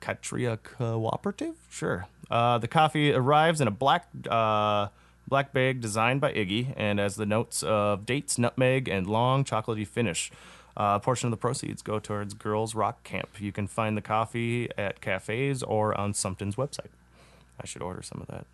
Ketiara 0.00 0.58
Cooperative? 0.62 1.56
Sure. 1.70 2.06
Uh, 2.30 2.58
the 2.58 2.68
coffee 2.68 3.12
arrives 3.12 3.60
in 3.60 3.66
a 3.68 3.72
black 3.72 4.06
uh, 4.30 4.88
black 5.26 5.52
bag 5.52 5.80
designed 5.80 6.20
by 6.20 6.32
Iggy 6.32 6.72
and 6.76 6.98
has 6.98 7.16
the 7.16 7.26
notes 7.26 7.62
of 7.62 8.06
dates, 8.06 8.38
nutmeg, 8.38 8.88
and 8.88 9.06
long 9.06 9.44
chocolatey 9.44 9.86
finish. 9.86 10.30
Uh, 10.78 10.94
a 10.94 11.00
portion 11.00 11.26
of 11.26 11.32
the 11.32 11.36
proceeds 11.36 11.82
go 11.82 11.98
towards 11.98 12.34
Girls 12.34 12.74
Rock 12.74 13.02
Camp. 13.02 13.28
You 13.40 13.50
can 13.50 13.66
find 13.66 13.96
the 13.96 14.00
coffee 14.00 14.68
at 14.78 15.00
cafes 15.00 15.64
or 15.64 15.98
on 15.98 16.12
Stumptown's 16.12 16.54
website. 16.54 16.92
I 17.60 17.66
should 17.66 17.82
order 17.82 18.00
some 18.00 18.20
of 18.20 18.28
that. 18.28 18.46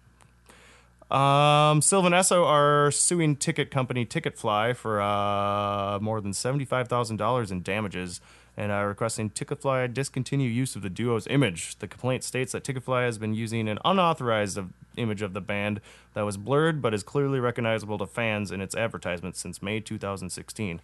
Um, 1.14 1.82
Sylvan 1.82 2.14
Esso 2.14 2.46
are 2.46 2.90
suing 2.90 3.36
ticket 3.36 3.70
company 3.70 4.06
Ticketfly 4.06 4.74
for 4.74 5.02
uh, 5.02 5.98
more 6.00 6.22
than 6.22 6.32
$75,000 6.32 7.52
in 7.52 7.62
damages 7.62 8.22
and 8.56 8.72
are 8.72 8.88
requesting 8.88 9.28
Ticketfly 9.28 9.92
discontinue 9.92 10.48
use 10.48 10.76
of 10.76 10.82
the 10.82 10.88
duo's 10.88 11.26
image. 11.26 11.78
The 11.78 11.88
complaint 11.88 12.24
states 12.24 12.52
that 12.52 12.64
Ticketfly 12.64 13.04
has 13.04 13.18
been 13.18 13.34
using 13.34 13.68
an 13.68 13.78
unauthorized 13.84 14.58
image 14.96 15.22
of 15.22 15.34
the 15.34 15.40
band 15.42 15.80
that 16.14 16.22
was 16.22 16.38
blurred 16.38 16.80
but 16.80 16.94
is 16.94 17.02
clearly 17.02 17.38
recognizable 17.38 17.98
to 17.98 18.06
fans 18.06 18.50
in 18.50 18.62
its 18.62 18.74
advertisements 18.74 19.40
since 19.40 19.62
May 19.62 19.80
2016. 19.80 20.80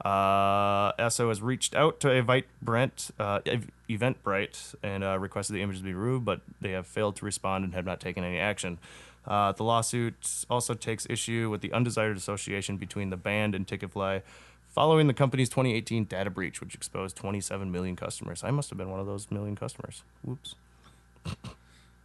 Uh, 0.00 0.92
Esso 0.94 1.28
has 1.28 1.40
reached 1.40 1.74
out 1.74 2.00
to 2.00 2.08
Evite 2.08 2.44
Brent, 2.60 3.10
uh, 3.18 3.40
Eventbrite 3.88 4.74
and 4.82 5.04
uh, 5.04 5.18
requested 5.18 5.54
the 5.54 5.62
images 5.62 5.82
be 5.82 5.94
removed, 5.94 6.24
but 6.24 6.40
they 6.60 6.72
have 6.72 6.86
failed 6.86 7.16
to 7.16 7.24
respond 7.24 7.64
and 7.64 7.74
have 7.74 7.84
not 7.84 8.00
taken 8.00 8.24
any 8.24 8.38
action. 8.38 8.78
Uh, 9.26 9.52
the 9.52 9.62
lawsuit 9.62 10.44
also 10.50 10.74
takes 10.74 11.06
issue 11.08 11.48
with 11.50 11.60
the 11.60 11.72
undesired 11.72 12.16
association 12.16 12.76
between 12.76 13.10
the 13.10 13.16
band 13.16 13.54
and 13.54 13.66
Ticketfly 13.66 14.22
following 14.68 15.06
the 15.06 15.14
company's 15.14 15.48
2018 15.48 16.04
data 16.04 16.30
breach, 16.30 16.60
which 16.60 16.74
exposed 16.74 17.14
27 17.16 17.70
million 17.70 17.94
customers. 17.94 18.42
I 18.42 18.50
must 18.50 18.70
have 18.70 18.78
been 18.78 18.90
one 18.90 19.00
of 19.00 19.06
those 19.06 19.30
million 19.30 19.54
customers. 19.54 20.02
Whoops. 20.24 20.56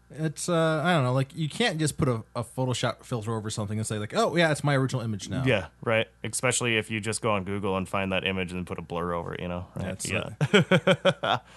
It's 0.10 0.48
uh, 0.48 0.82
I 0.84 0.94
don't 0.94 1.04
know, 1.04 1.14
like 1.14 1.36
you 1.36 1.50
can't 1.50 1.80
just 1.80 1.98
put 1.98 2.08
a, 2.08 2.24
a 2.34 2.44
Photoshop 2.44 3.04
filter 3.04 3.36
over 3.36 3.50
something 3.50 3.78
and 3.78 3.86
say 3.86 3.98
like, 4.00 4.14
oh 4.16 4.36
yeah, 4.38 4.52
it's 4.52 4.64
my 4.64 4.76
original 4.76 5.02
image 5.02 5.30
now. 5.30 5.44
Yeah, 5.46 5.68
right. 5.84 6.08
Especially 6.24 6.78
if 6.78 6.90
you 6.90 7.02
just 7.02 7.22
go 7.22 7.32
on 7.32 7.44
Google 7.44 7.76
and 7.76 7.88
find 7.90 8.12
that 8.14 8.26
image 8.26 8.54
and 8.54 8.66
put 8.66 8.80
a 8.80 8.82
blur 8.82 9.14
over 9.14 9.34
it, 9.34 9.42
you 9.42 9.50
know? 9.50 9.68
Right? 9.76 10.00
That's, 10.00 10.10
yeah. 10.10 11.40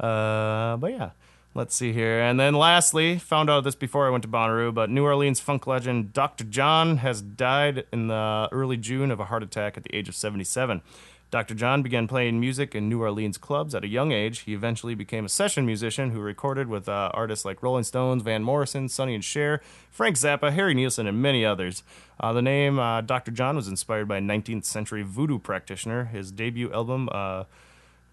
Uh, 0.00 0.76
but 0.76 0.92
yeah, 0.92 1.10
let's 1.54 1.74
see 1.74 1.92
here. 1.92 2.20
And 2.20 2.38
then 2.38 2.54
lastly, 2.54 3.18
found 3.18 3.50
out 3.50 3.64
this 3.64 3.74
before 3.74 4.06
I 4.06 4.10
went 4.10 4.22
to 4.22 4.28
Bonnaroo, 4.28 4.72
but 4.72 4.90
New 4.90 5.04
Orleans 5.04 5.40
funk 5.40 5.66
legend 5.66 6.12
Dr. 6.12 6.44
John 6.44 6.98
has 6.98 7.20
died 7.20 7.84
in 7.92 8.06
the 8.06 8.48
early 8.52 8.76
June 8.76 9.10
of 9.10 9.18
a 9.18 9.24
heart 9.24 9.42
attack 9.42 9.76
at 9.76 9.82
the 9.82 9.92
age 9.92 10.08
of 10.08 10.14
77. 10.14 10.82
Dr. 11.30 11.54
John 11.54 11.82
began 11.82 12.08
playing 12.08 12.40
music 12.40 12.74
in 12.74 12.88
New 12.88 13.02
Orleans 13.02 13.36
clubs 13.36 13.74
at 13.74 13.84
a 13.84 13.88
young 13.88 14.12
age. 14.12 14.40
He 14.40 14.54
eventually 14.54 14.94
became 14.94 15.26
a 15.26 15.28
session 15.28 15.66
musician 15.66 16.10
who 16.10 16.20
recorded 16.20 16.68
with 16.68 16.88
uh, 16.88 17.10
artists 17.12 17.44
like 17.44 17.62
Rolling 17.62 17.84
Stones, 17.84 18.22
Van 18.22 18.42
Morrison, 18.42 18.88
Sonny 18.88 19.14
and 19.14 19.22
Cher, 19.24 19.60
Frank 19.90 20.16
Zappa, 20.16 20.52
Harry 20.52 20.72
Nilsson, 20.72 21.06
and 21.06 21.20
many 21.20 21.44
others. 21.44 21.82
Uh, 22.18 22.32
the 22.32 22.40
name 22.40 22.78
uh, 22.78 23.02
Dr. 23.02 23.30
John 23.30 23.56
was 23.56 23.68
inspired 23.68 24.08
by 24.08 24.16
a 24.16 24.22
19th 24.22 24.64
century 24.64 25.02
voodoo 25.02 25.38
practitioner. 25.38 26.06
His 26.06 26.32
debut 26.32 26.72
album, 26.72 27.10
uh, 27.12 27.44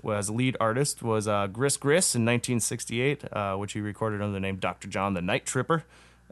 was 0.05 0.29
lead 0.29 0.55
artist 0.59 1.01
was 1.01 1.27
uh, 1.27 1.47
Gris 1.47 1.77
Gris 1.77 2.15
in 2.15 2.23
1968, 2.23 3.23
uh, 3.33 3.55
which 3.55 3.73
he 3.73 3.81
recorded 3.81 4.21
under 4.21 4.33
the 4.33 4.39
name 4.39 4.57
Dr. 4.57 4.87
John 4.87 5.15
the 5.15 5.21
Night 5.21 5.45
Tripper. 5.45 5.83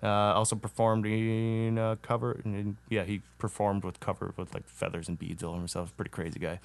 Uh, 0.02 0.08
also 0.08 0.56
performed 0.56 1.06
in 1.06 1.78
a 1.78 1.98
cover. 2.02 2.42
In, 2.44 2.78
yeah, 2.90 3.04
he 3.04 3.22
performed 3.38 3.84
with 3.84 4.00
cover 4.00 4.34
with 4.36 4.54
like 4.54 4.68
feathers 4.68 5.08
and 5.08 5.18
beads 5.18 5.44
all 5.44 5.52
over 5.52 5.60
himself. 5.60 5.96
Pretty 5.96 6.12
crazy 6.12 6.40
guy. 6.40 6.60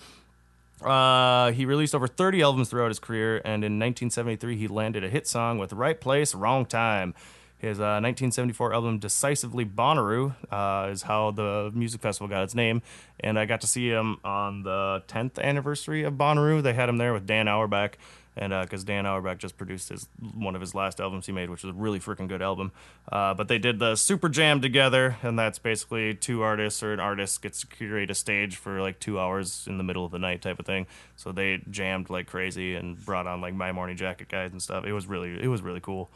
Uh, 0.83 1.53
he 1.53 1.65
released 1.65 1.95
over 1.95 2.07
30 2.07 2.43
albums 2.43 2.69
throughout 2.69 2.89
his 2.89 2.99
career, 2.99 3.37
and 3.39 3.65
in 3.65 3.79
1973 3.79 4.57
he 4.57 4.69
landed 4.69 5.05
a 5.05 5.09
hit 5.09 5.27
song 5.27 5.59
with 5.59 5.73
"Right 5.73 6.01
Place, 6.01 6.35
Wrong 6.35 6.65
Time." 6.67 7.15
His 7.59 7.81
uh, 7.81 7.99
1974 8.01 8.73
album 8.73 8.99
"Desitively 9.01 9.65
Bonnaroo" 9.65 10.37
uh, 10.53 10.91
is 10.91 11.03
how 11.03 11.33
the 11.33 11.73
music 11.75 12.01
festival 12.01 12.29
got 12.29 12.45
its 12.45 12.55
name, 12.55 12.83
and 13.19 13.37
I 13.37 13.47
got 13.47 13.61
to 13.63 13.67
see 13.67 13.89
him 13.89 14.19
on 14.23 14.63
the 14.63 15.03
10th 15.09 15.41
anniversary 15.41 16.05
of 16.05 16.15
Bonnaroo. 16.15 16.63
They 16.63 16.75
had 16.75 16.89
him 16.89 16.99
there 16.99 17.13
with 17.13 17.27
Dan 17.27 17.49
Auerbach, 17.49 17.99
and 18.39 18.53
because 18.63 18.85
Dan 18.85 19.07
Auerbach 19.07 19.39
just 19.39 19.57
produced 19.57 19.89
his 19.89 20.09
one 20.35 20.55
of 20.55 20.61
his 20.61 20.75
last 20.75 21.01
albums 21.01 21.27
he 21.27 21.33
made, 21.33 21.51
which 21.51 21.63
was 21.65 21.75
a 21.75 21.79
really 21.79 22.01
freaking 22.01 22.29
good 22.29 22.43
album. 22.43 22.73
Uh, 23.11 23.35
but 23.35 23.49
they 23.49 23.59
did 23.59 23.79
the 23.79 23.97
Super 23.97 24.29
Jam 24.29 24.61
together, 24.61 25.17
and 25.23 25.39
that's 25.39 25.59
basically 25.59 26.15
two 26.15 26.43
artists 26.43 26.83
or 26.83 26.93
an 26.93 27.01
artist 27.01 27.43
gets 27.43 27.61
to 27.61 27.67
curate 27.67 28.11
a 28.11 28.15
stage 28.15 28.57
for 28.57 28.81
like 28.81 29.01
two 29.01 29.19
hours 29.19 29.67
in 29.67 29.79
the 29.79 29.85
middle 29.85 30.05
of 30.05 30.13
the 30.13 30.19
night 30.19 30.43
type 30.43 30.59
of 30.59 30.67
thing. 30.67 30.87
So 31.17 31.33
they 31.33 31.63
jammed 31.71 32.11
like 32.11 32.27
crazy 32.27 32.75
and 32.75 33.03
brought 33.05 33.27
on 33.27 33.41
like 33.41 33.55
My 33.55 33.73
Morning 33.73 33.97
Jacket 33.97 34.29
guys 34.29 34.53
and 34.53 34.63
stuff. 34.63 34.85
It 34.85 34.93
was 34.93 35.07
really 35.07 35.43
it 35.43 35.49
was 35.49 35.63
really 35.63 35.81
cool. 35.81 36.11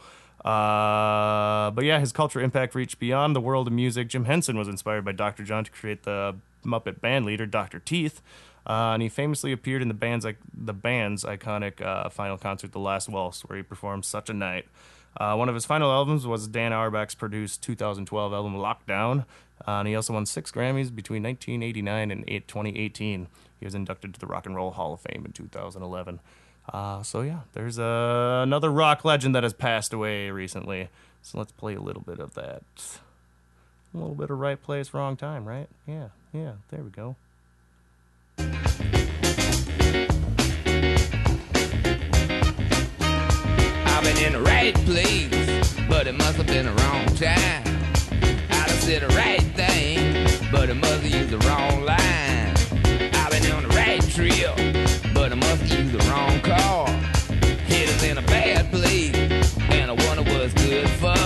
Uh, 0.45 1.71
but 1.71 1.85
yeah, 1.85 2.01
his 2.01 2.11
cultural 2.11 2.45
impact 2.45 2.75
reached 2.75 2.99
beyond 2.99 3.37
the 3.37 3.41
world 3.41 3.69
of 3.69 3.73
music. 3.73 4.09
Jim 4.09 4.25
Henson 4.25 4.59
was 4.59 4.67
inspired 4.67 5.05
by 5.05 5.13
Dr. 5.13 5.45
John 5.45 5.65
to 5.65 5.71
create 5.71 6.03
the 6.03 6.35
Muppet 6.65 7.01
band 7.01 7.25
leader, 7.25 7.47
Dr. 7.47 7.79
Teeth, 7.79 8.21
uh, 8.67 8.93
and 8.95 9.03
he 9.03 9.09
famously 9.09 9.53
appeared 9.53 9.83
in 9.83 9.89
the 9.89 9.95
band's 9.95 10.27
the 10.55 10.73
band's 10.73 11.25
iconic 11.25 11.81
uh, 11.81 12.09
final 12.09 12.37
concert, 12.39 12.73
"The 12.73 12.79
Last 12.79 13.09
Waltz," 13.09 13.43
where 13.43 13.57
he 13.57 13.63
performed 13.63 14.05
"Such 14.05 14.31
a 14.31 14.35
Night." 14.35 14.67
Uh, 15.17 15.35
one 15.37 15.49
of 15.49 15.55
his 15.55 15.67
final 15.67 15.91
albums 15.93 16.27
was 16.27 16.49
Dan 16.49 16.73
Auerbach's 16.73 17.15
produced 17.15 17.63
2012 17.63 18.33
album 18.33 18.57
"Locked 18.57 18.87
Down," 18.87 19.21
uh, 19.67 19.73
and 19.73 19.89
he 19.89 19.95
also 19.95 20.15
won 20.15 20.25
six 20.27 20.51
Grammys 20.51 20.95
between 20.95 21.23
1989 21.23 22.11
and 22.11 22.25
eight- 22.29 22.49
2018. 22.49 23.29
He 23.61 23.67
was 23.67 23.75
inducted 23.75 24.15
to 24.15 24.21
the 24.21 24.27
Rock 24.27 24.47
and 24.47 24.57
Roll 24.57 24.71
Hall 24.73 24.95
of 24.95 25.01
Fame 25.01 25.25
in 25.27 25.33
2011. 25.33 26.19
Uh, 26.73 27.03
so 27.03 27.21
yeah, 27.23 27.41
there's 27.53 27.79
uh, 27.79 28.41
another 28.43 28.71
rock 28.71 29.05
legend 29.05 29.35
that 29.35 29.43
has 29.43 29.53
passed 29.53 29.93
away 29.93 30.31
recently. 30.31 30.89
So 31.21 31.39
let's 31.39 31.53
play 31.53 31.75
a 31.75 31.81
little 31.81 32.03
bit 32.03 32.19
of 32.19 32.35
that. 32.35 32.63
A 33.95 33.99
little 33.99 34.15
bit 34.15 34.31
of 34.31 34.39
right 34.39 34.61
place, 34.61 34.95
wrong 34.95 35.17
time, 35.17 35.45
right? 35.45 35.69
Yeah, 35.87 36.09
yeah. 36.33 36.53
There 36.71 36.83
we 36.83 36.91
go. 36.91 37.17
In 44.25 44.35
the 44.35 44.41
right 44.41 44.75
place, 44.87 45.75
but 45.89 46.07
it 46.07 46.15
must 46.15 46.37
have 46.37 46.47
been 46.47 46.67
the 46.67 46.73
wrong 46.73 47.07
time. 47.17 47.63
I'd 48.51 48.71
have 48.71 48.83
said 48.83 49.03
the 49.03 49.09
right 49.09 49.43
thing, 49.57 50.51
but 50.53 50.71
it 50.71 50.75
must 50.75 51.03
have 51.03 51.07
used 51.07 51.31
the 51.31 51.39
wrong 51.49 51.83
line. 51.83 52.55
I've 53.15 53.31
been 53.33 53.51
on 53.53 53.65
the 53.65 53.75
right 53.75 54.01
trip, 54.01 54.55
but 55.13 55.33
I 55.33 55.35
must 55.35 55.63
have 55.63 55.79
used 55.79 55.93
the 55.93 56.11
wrong 56.11 56.41
car. 56.41 56.89
Head 57.67 57.89
is 57.89 58.03
in 58.05 58.19
a 58.19 58.23
bad 58.23 58.71
place, 58.71 59.57
and 59.71 59.91
I 59.91 59.95
wonder 60.07 60.23
what's 60.33 60.55
good 60.55 60.89
for. 61.01 61.22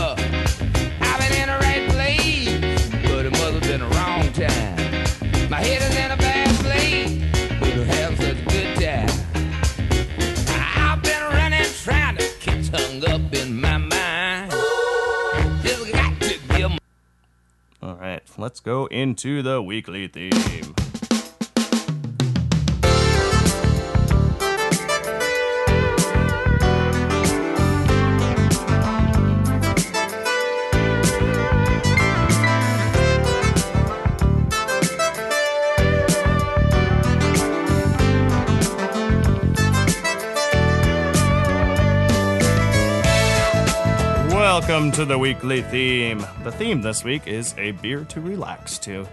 Let's 18.39 18.61
go 18.61 18.87
into 18.87 19.43
the 19.43 19.63
weekly 19.63 20.09
theme. 20.09 20.86
Welcome 44.77 44.93
to 44.93 45.07
the 45.07 45.19
weekly 45.19 45.63
theme. 45.63 46.19
The 46.45 46.53
theme 46.53 46.83
this 46.83 47.03
week 47.03 47.27
is 47.27 47.55
a 47.57 47.71
beer 47.71 48.05
to 48.11 48.21
relax 48.21 48.77
to. 48.81 49.09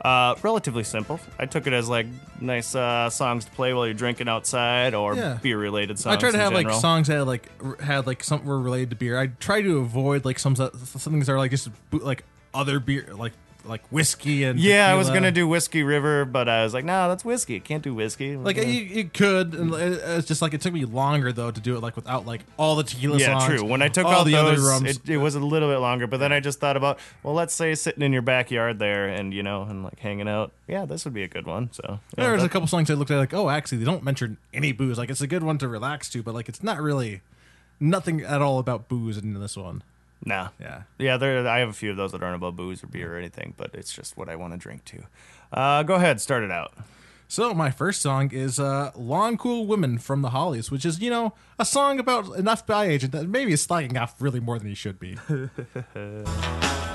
Uh, 0.00 0.34
relatively 0.42 0.82
simple. 0.82 1.20
I 1.38 1.46
took 1.46 1.68
it 1.68 1.72
as 1.72 1.88
like 1.88 2.06
nice 2.40 2.74
uh, 2.74 3.08
songs 3.10 3.44
to 3.44 3.50
play 3.52 3.72
while 3.74 3.84
you're 3.86 3.94
drinking 3.94 4.26
outside 4.26 4.92
or 4.92 5.14
Yeah. 5.14 5.38
beer 5.40 5.56
related 5.56 6.00
songs. 6.00 6.16
I 6.16 6.18
try 6.18 6.30
to 6.32 6.34
in 6.36 6.40
have 6.40 6.52
like 6.52 6.68
songs 6.72 7.06
that 7.06 7.26
like 7.26 7.48
r- 7.64 7.76
had 7.80 8.08
like 8.08 8.24
some 8.24 8.44
were 8.44 8.58
related 8.60 8.90
to 8.90 8.96
beer. 8.96 9.16
I 9.16 9.28
try 9.28 9.62
to 9.62 9.78
avoid 9.78 10.24
like 10.24 10.40
some 10.40 10.56
some 10.56 10.72
things 10.72 11.26
that 11.28 11.32
are 11.32 11.38
like 11.38 11.52
just 11.52 11.68
bo- 11.90 11.98
like 11.98 12.24
other 12.52 12.80
beer 12.80 13.14
like 13.16 13.34
like 13.66 13.86
whiskey 13.90 14.44
and 14.44 14.58
Yeah, 14.60 14.90
I 14.90 14.94
was 14.94 15.06
tequila. 15.06 15.20
gonna 15.22 15.32
do 15.32 15.48
Whiskey 15.48 15.82
River, 15.82 16.24
but 16.24 16.48
I 16.48 16.62
was 16.64 16.74
like, 16.74 16.84
no, 16.84 17.08
that's 17.08 17.24
whiskey. 17.24 17.60
Can't 17.60 17.82
do 17.82 17.94
whiskey. 17.94 18.36
Like 18.36 18.56
you, 18.56 18.64
you 18.64 19.04
could, 19.04 19.54
and 19.54 19.72
it- 19.74 20.00
it's 20.04 20.28
just 20.28 20.42
like 20.42 20.52
it 20.54 20.60
took 20.60 20.72
me 20.74 20.84
longer 20.84 21.32
though 21.32 21.50
to 21.50 21.60
do 21.60 21.76
it 21.76 21.80
like 21.80 21.96
without 21.96 22.26
like 22.26 22.42
all 22.58 22.76
the 22.76 22.82
tequila 22.84 23.18
yeah, 23.18 23.38
songs. 23.38 23.60
true. 23.60 23.68
When 23.68 23.80
I 23.82 23.88
took 23.88 24.04
all 24.06 24.12
out 24.12 24.26
the 24.26 24.36
other 24.36 24.56
those, 24.56 24.66
rums, 24.68 24.90
it, 24.98 25.08
it 25.08 25.16
was 25.16 25.34
a 25.34 25.40
little 25.40 25.70
bit 25.70 25.78
longer. 25.78 26.06
But 26.06 26.18
then 26.20 26.32
I 26.32 26.40
just 26.40 26.60
thought 26.60 26.76
about, 26.76 26.98
well, 27.22 27.34
let's 27.34 27.54
say 27.54 27.74
sitting 27.74 28.02
in 28.02 28.12
your 28.12 28.22
backyard 28.22 28.78
there, 28.78 29.08
and 29.08 29.32
you 29.32 29.42
know, 29.42 29.62
and 29.62 29.82
like 29.82 29.98
hanging 29.98 30.28
out. 30.28 30.52
Yeah, 30.68 30.84
this 30.84 31.04
would 31.04 31.14
be 31.14 31.22
a 31.22 31.28
good 31.28 31.46
one. 31.46 31.70
So 31.72 31.82
yeah, 31.88 32.24
there 32.24 32.32
was 32.32 32.42
that- 32.42 32.46
a 32.46 32.50
couple 32.50 32.68
songs 32.68 32.90
I 32.90 32.94
looked 32.94 33.10
at 33.10 33.18
like, 33.18 33.32
oh, 33.34 33.48
actually, 33.50 33.78
they 33.78 33.84
don't 33.86 34.02
mention 34.04 34.36
any 34.52 34.72
booze. 34.72 34.98
Like 34.98 35.10
it's 35.10 35.20
a 35.20 35.26
good 35.26 35.42
one 35.42 35.58
to 35.58 35.68
relax 35.68 36.08
to, 36.10 36.22
but 36.22 36.34
like 36.34 36.48
it's 36.48 36.62
not 36.62 36.80
really 36.80 37.22
nothing 37.80 38.20
at 38.22 38.40
all 38.42 38.58
about 38.58 38.88
booze 38.88 39.16
in 39.18 39.34
this 39.40 39.56
one. 39.56 39.82
Nah. 40.24 40.48
Yeah. 40.60 40.82
Yeah, 40.98 41.16
there. 41.16 41.46
I 41.46 41.58
have 41.60 41.68
a 41.68 41.74
few 41.74 41.90
of 41.90 41.96
those 41.96 42.12
that 42.12 42.22
aren't 42.22 42.36
about 42.36 42.56
booze 42.56 42.82
or 42.82 42.86
beer 42.86 43.14
or 43.14 43.18
anything, 43.18 43.54
but 43.56 43.70
it's 43.74 43.92
just 43.92 44.16
what 44.16 44.28
I 44.28 44.36
want 44.36 44.52
to 44.52 44.58
drink 44.58 44.84
too. 44.84 45.04
Uh, 45.52 45.82
go 45.82 45.94
ahead, 45.94 46.20
start 46.20 46.42
it 46.42 46.50
out. 46.50 46.72
So 47.28 47.54
my 47.54 47.70
first 47.70 48.02
song 48.02 48.30
is 48.32 48.60
uh, 48.60 48.92
"Long 48.94 49.36
Cool 49.36 49.66
Women" 49.66 49.98
from 49.98 50.22
the 50.22 50.30
Hollies, 50.30 50.70
which 50.70 50.84
is 50.84 51.00
you 51.00 51.10
know 51.10 51.34
a 51.58 51.64
song 51.64 51.98
about 51.98 52.36
an 52.36 52.44
FBI 52.44 52.86
agent 52.86 53.12
that 53.12 53.28
maybe 53.28 53.52
is 53.52 53.62
slacking 53.62 53.96
off 53.96 54.20
really 54.20 54.40
more 54.40 54.58
than 54.58 54.68
he 54.68 54.74
should 54.74 54.98
be. 55.00 55.16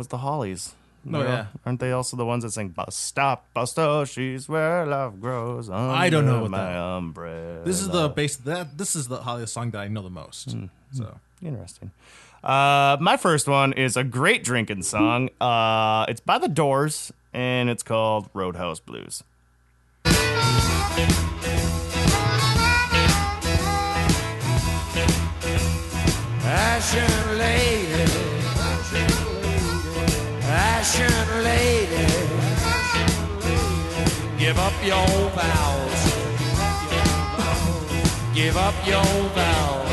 was 0.00 0.08
the 0.08 0.18
Hollies. 0.18 0.74
No, 1.04 1.20
They're- 1.20 1.28
yeah. 1.28 1.46
aren't 1.64 1.80
they 1.80 1.92
also 1.92 2.16
the 2.16 2.24
ones 2.24 2.42
that 2.44 2.52
sing 2.52 2.68
"Bus 2.70 2.96
Stop, 2.96 3.44
Buster"? 3.54 4.04
She's 4.06 4.48
where 4.48 4.86
love 4.86 5.20
grows. 5.20 5.68
I 5.68 6.08
don't 6.08 6.24
know 6.24 6.32
under 6.32 6.42
what 6.42 6.50
my 6.52 6.72
that- 6.72 6.78
umbrella. 6.98 7.64
This 7.64 7.80
is 7.80 7.88
the 7.90 8.08
base 8.08 8.36
that 8.48 8.76
this 8.78 8.96
is 8.96 9.08
the 9.08 9.18
Hollies 9.22 9.52
song 9.52 9.70
that 9.72 9.80
I 9.80 9.88
know 9.88 10.02
the 10.02 10.10
most. 10.10 10.56
So 10.92 11.18
Interesting. 11.42 11.90
Uh, 12.44 12.96
my 13.00 13.16
first 13.18 13.46
one 13.48 13.72
is 13.74 13.96
a 13.96 14.04
great 14.04 14.42
drinking 14.44 14.82
song. 14.82 15.28
Uh, 15.40 16.04
it's 16.08 16.20
by 16.20 16.38
The 16.38 16.48
Doors, 16.48 17.12
and 17.32 17.68
it's 17.70 17.82
called 17.82 18.28
Roadhouse 18.34 18.80
Blues. 18.80 19.22
Ashen 26.42 27.38
lady, 27.38 27.69
ashen 30.80 31.44
lady, 31.44 32.06
give 34.38 34.58
up 34.58 34.72
your 34.82 35.30
vows, 35.36 36.00
give 38.34 38.56
up 38.56 38.74
your 38.86 39.28
vows. 39.34 39.89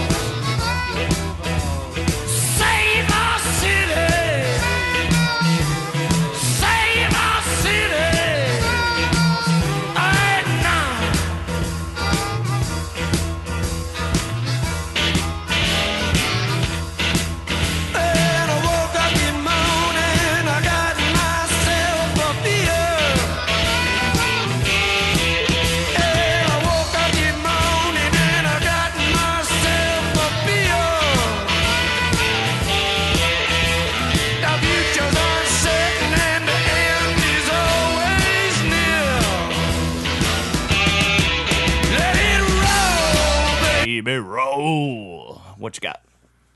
What 45.67 45.75
you 45.75 45.81
got? 45.81 46.01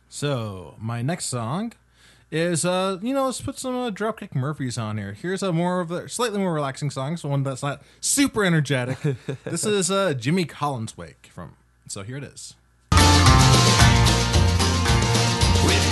So 0.08 0.76
my 0.80 1.02
next 1.02 1.26
song 1.26 1.74
is 2.32 2.64
uh 2.64 2.98
you 3.02 3.14
know 3.14 3.26
let's 3.26 3.42
put 3.42 3.60
some 3.60 3.76
uh, 3.76 3.92
Dropkick 3.92 4.34
Murphys 4.34 4.78
on 4.78 4.98
here. 4.98 5.12
Here's 5.12 5.44
a 5.44 5.52
more 5.52 5.82
of 5.82 5.92
a 5.92 6.08
slightly 6.08 6.40
more 6.40 6.54
relaxing 6.54 6.90
song, 6.90 7.18
so 7.18 7.28
one 7.28 7.44
that's 7.44 7.62
not 7.62 7.82
super 8.00 8.46
energetic. 8.46 8.98
this 9.44 9.66
is 9.66 9.92
uh 9.92 10.14
Jimmy 10.14 10.46
Collins 10.46 10.98
Wake 10.98 11.30
from. 11.34 11.58
So 11.90 12.04
here 12.04 12.16
it 12.16 12.24
is. 12.24 12.56
We've 12.94 13.02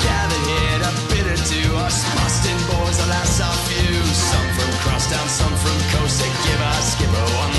gathered 0.07 0.45
here 0.47 0.79
to 0.79 0.91
bid 1.11 1.27
adieu. 1.27 1.75
Us 1.75 1.99
Boston 2.15 2.55
boys, 2.71 3.03
the 3.03 3.07
last 3.11 3.41
of 3.41 3.51
few. 3.67 3.99
Some 4.15 4.47
from 4.55 4.71
crosstown, 4.79 5.27
some 5.27 5.55
from 5.59 5.75
coast. 5.91 6.23
To 6.23 6.27
give 6.47 6.61
our 6.61 6.81
skipper 6.87 7.25
one 7.35 7.58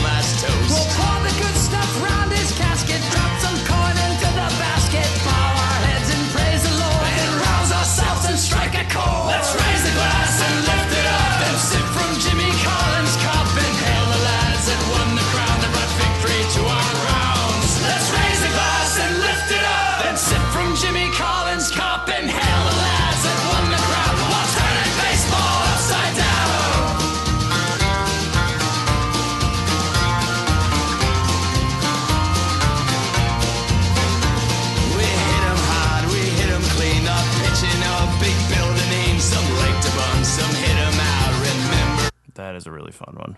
That 42.41 42.55
is 42.55 42.67
a 42.67 42.71
really 42.73 42.91
fun 42.91 43.17
one. 43.17 43.37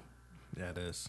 Yeah, 0.56 0.70
it 0.70 0.78
is. 0.78 1.08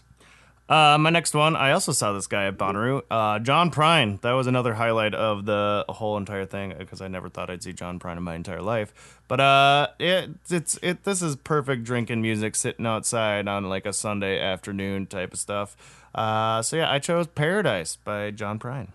Uh, 0.68 0.98
my 0.98 1.10
next 1.10 1.32
one, 1.32 1.54
I 1.54 1.70
also 1.70 1.92
saw 1.92 2.12
this 2.12 2.26
guy 2.26 2.46
at 2.46 2.58
Bonnaroo. 2.58 3.02
Uh, 3.08 3.38
John 3.38 3.70
Prine. 3.70 4.20
That 4.22 4.32
was 4.32 4.48
another 4.48 4.74
highlight 4.74 5.14
of 5.14 5.44
the 5.44 5.84
whole 5.88 6.16
entire 6.16 6.44
thing 6.44 6.74
because 6.76 7.00
I 7.00 7.06
never 7.06 7.28
thought 7.28 7.50
I'd 7.50 7.62
see 7.62 7.72
John 7.72 8.00
Prine 8.00 8.16
in 8.16 8.24
my 8.24 8.34
entire 8.34 8.62
life. 8.62 9.20
But 9.28 9.38
uh, 9.40 9.86
it, 10.00 10.30
it's 10.50 10.76
it. 10.82 11.04
This 11.04 11.22
is 11.22 11.36
perfect 11.36 11.84
drinking 11.84 12.20
music, 12.20 12.56
sitting 12.56 12.84
outside 12.84 13.46
on 13.46 13.68
like 13.68 13.86
a 13.86 13.92
Sunday 13.92 14.40
afternoon 14.40 15.06
type 15.06 15.32
of 15.32 15.38
stuff. 15.38 15.76
Uh, 16.12 16.62
so 16.62 16.74
yeah, 16.78 16.90
I 16.90 16.98
chose 16.98 17.28
Paradise 17.28 17.94
by 17.94 18.32
John 18.32 18.58
Prine. 18.58 18.88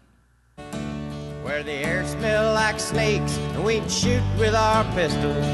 where 1.44 1.64
the 1.64 1.72
air 1.72 2.06
smelled 2.06 2.54
like 2.54 2.82
snakes 2.82 3.38
and 3.38 3.64
we'd 3.64 3.90
shoot 3.90 4.24
with 4.38 4.54
our 4.56 4.84
pistols. 4.94 5.46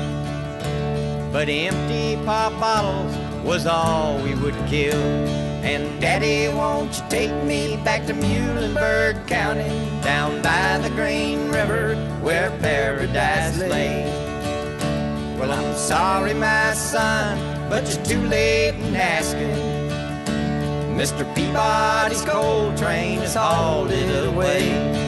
But 1.31 1.49
empty 1.49 2.15
pop 2.25 2.53
bottles 2.61 3.24
was 3.45 3.67
all 3.67 4.17
we 4.23 4.33
would 4.33 4.55
kill. 4.67 4.99
And 5.63 6.01
Daddy, 6.01 6.53
won't 6.53 6.97
you 6.97 7.03
take 7.09 7.43
me 7.43 7.77
back 7.85 8.05
to 8.07 8.13
Muhlenberg 8.13 9.27
County, 9.27 9.69
down 10.01 10.41
by 10.41 10.79
the 10.79 10.89
Green 10.89 11.49
River 11.49 11.95
where 12.21 12.49
paradise 12.59 13.59
lay? 13.59 14.03
Well, 15.39 15.51
I'm 15.51 15.75
sorry, 15.75 16.33
my 16.33 16.73
son, 16.73 17.69
but 17.69 17.87
you're 17.87 18.05
too 18.05 18.27
late 18.27 18.75
in 18.75 18.95
asking. 18.95 19.75
Mr. 20.97 21.23
Peabody's 21.35 22.23
coal 22.23 22.75
train 22.75 23.19
has 23.19 23.35
hauled 23.35 23.91
it 23.91 24.27
away. 24.27 25.04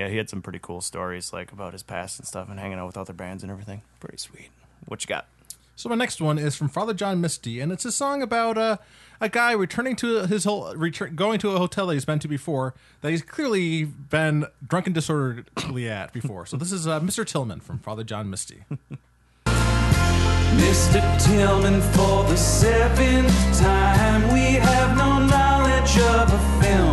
Yeah, 0.00 0.08
he 0.08 0.16
had 0.16 0.30
some 0.30 0.40
pretty 0.40 0.60
cool 0.62 0.80
stories 0.80 1.30
like 1.30 1.52
about 1.52 1.74
his 1.74 1.82
past 1.82 2.18
and 2.18 2.26
stuff, 2.26 2.48
and 2.48 2.58
hanging 2.58 2.78
out 2.78 2.86
with 2.86 2.96
other 2.96 3.12
bands 3.12 3.42
and 3.42 3.52
everything. 3.52 3.82
Pretty 4.00 4.16
sweet. 4.16 4.48
What 4.86 5.04
you 5.04 5.06
got? 5.06 5.26
So 5.76 5.90
my 5.90 5.94
next 5.94 6.22
one 6.22 6.38
is 6.38 6.56
from 6.56 6.70
Father 6.70 6.94
John 6.94 7.20
Misty, 7.20 7.60
and 7.60 7.70
it's 7.70 7.84
a 7.84 7.92
song 7.92 8.22
about 8.22 8.56
uh, 8.56 8.78
a 9.20 9.28
guy 9.28 9.52
returning 9.52 9.96
to 9.96 10.26
his 10.26 10.44
whole 10.44 10.74
return, 10.74 11.16
going 11.16 11.38
to 11.40 11.50
a 11.50 11.58
hotel 11.58 11.86
that 11.88 11.92
he's 11.92 12.06
been 12.06 12.18
to 12.20 12.28
before 12.28 12.72
that 13.02 13.10
he's 13.10 13.20
clearly 13.20 13.84
been 13.84 14.46
drunk 14.66 14.86
and 14.86 14.94
disorderly 14.94 15.90
at 15.90 16.14
before. 16.14 16.46
So 16.46 16.56
this 16.56 16.72
is 16.72 16.86
uh, 16.86 17.00
Mr. 17.00 17.26
Tillman 17.26 17.60
from 17.60 17.78
Father 17.78 18.02
John 18.02 18.30
Misty. 18.30 18.64
Mr. 20.56 21.24
Tillman, 21.26 21.82
for 21.92 22.24
the 22.24 22.36
seventh 22.36 23.60
time, 23.60 24.32
we 24.32 24.54
have 24.54 24.96
no 24.96 25.18
knowledge 25.26 25.98
of 25.98 26.32
a 26.32 26.62
film 26.62 26.70
that 26.70 26.70
is 26.70 26.70
being 26.70 26.89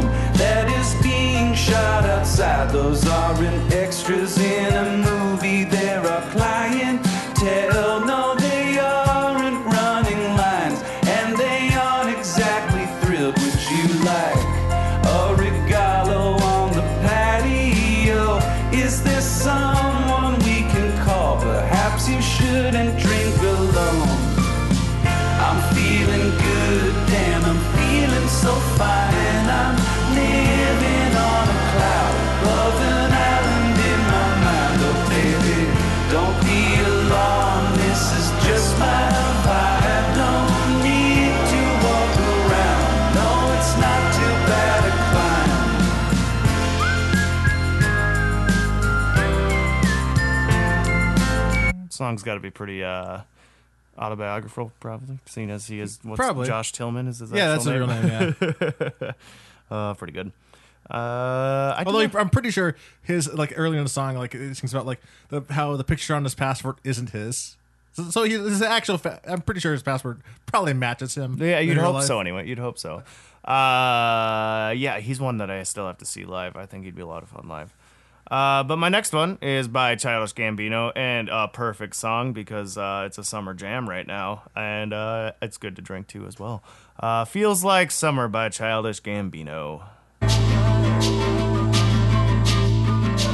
shot 1.67 2.05
outside. 2.05 2.71
Those 2.71 3.07
aren't 3.07 3.73
extras 3.73 4.37
in 4.37 4.73
a 4.73 4.97
movie, 5.09 5.65
they're 5.65 6.05
a 6.05 6.21
clientele. 6.31 6.56
Song's 52.17 52.23
got 52.23 52.33
to 52.33 52.39
be 52.39 52.49
pretty 52.49 52.83
uh, 52.83 53.21
autobiographical, 53.95 54.71
probably, 54.79 55.19
seeing 55.27 55.51
as 55.51 55.67
he 55.67 55.79
is 55.79 55.99
what's 56.01 56.17
Probably. 56.17 56.47
Josh 56.47 56.71
Tillman 56.71 57.07
is 57.07 57.19
his 57.19 57.31
yeah, 57.31 57.49
that's 57.49 57.67
a 57.67 57.73
real 57.73 57.87
name. 57.87 58.35
Yeah. 58.41 59.11
Uh, 59.69 59.93
pretty 59.95 60.13
good. 60.13 60.31
Uh, 60.89 60.93
I 61.75 61.83
Although 61.85 62.07
he, 62.07 62.17
I'm 62.17 62.29
pretty 62.29 62.51
sure 62.51 62.77
his 63.03 63.33
like 63.33 63.51
early 63.57 63.77
in 63.77 63.83
the 63.83 63.89
song, 63.89 64.15
like 64.15 64.33
it 64.33 64.55
sings 64.55 64.73
about 64.73 64.85
like 64.85 65.01
the 65.27 65.41
how 65.49 65.75
the 65.75 65.83
picture 65.83 66.15
on 66.15 66.23
his 66.23 66.35
passport 66.35 66.77
isn't 66.85 67.09
his. 67.09 67.57
So, 67.91 68.03
so 68.03 68.23
he, 68.23 68.31
his 68.31 68.61
actual, 68.61 68.97
fa- 68.97 69.19
I'm 69.27 69.41
pretty 69.41 69.59
sure 69.59 69.73
his 69.73 69.83
passport 69.83 70.19
probably 70.45 70.71
matches 70.71 71.15
him. 71.15 71.35
Yeah, 71.37 71.59
you'd 71.59 71.75
hope 71.77 71.95
life. 71.95 72.05
so 72.05 72.21
anyway. 72.21 72.47
You'd 72.47 72.59
hope 72.59 72.79
so. 72.79 73.03
Uh, 73.43 74.73
yeah, 74.77 74.99
he's 75.01 75.19
one 75.19 75.39
that 75.39 75.51
I 75.51 75.63
still 75.63 75.85
have 75.85 75.97
to 75.97 76.05
see 76.05 76.23
live. 76.23 76.55
I 76.55 76.65
think 76.65 76.85
he'd 76.85 76.95
be 76.95 77.01
a 77.01 77.05
lot 77.07 77.23
of 77.23 77.29
fun 77.29 77.49
live. 77.49 77.73
Uh, 78.29 78.63
but 78.63 78.77
my 78.77 78.89
next 78.89 79.13
one 79.13 79.37
is 79.41 79.67
by 79.67 79.95
Childish 79.95 80.33
Gambino 80.33 80.91
and 80.95 81.29
a 81.29 81.47
perfect 81.47 81.95
song 81.95 82.33
because 82.33 82.77
uh, 82.77 83.03
it's 83.05 83.17
a 83.17 83.23
summer 83.23 83.53
jam 83.53 83.87
right 83.87 84.05
now 84.05 84.43
and 84.55 84.93
uh, 84.93 85.31
it's 85.41 85.57
good 85.57 85.75
to 85.77 85.81
drink 85.81 86.07
too 86.07 86.25
as 86.25 86.37
well. 86.39 86.63
Uh, 86.99 87.23
Feels 87.25 87.63
Like 87.63 87.89
Summer 87.91 88.27
by 88.27 88.49
Childish 88.49 89.01
Gambino. 89.01 89.83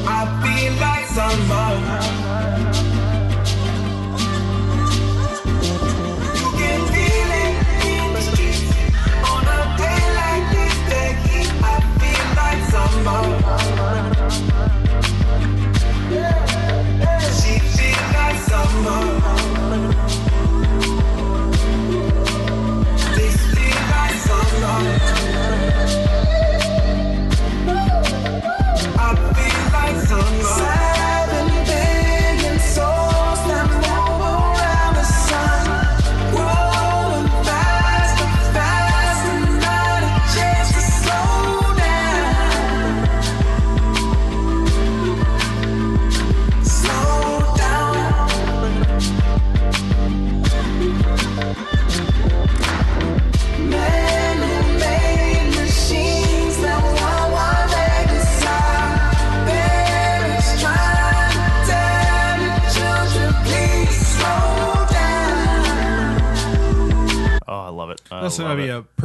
I 0.05 0.25
feel 0.43 0.73
like 0.79 1.05
summer. 1.05 3.02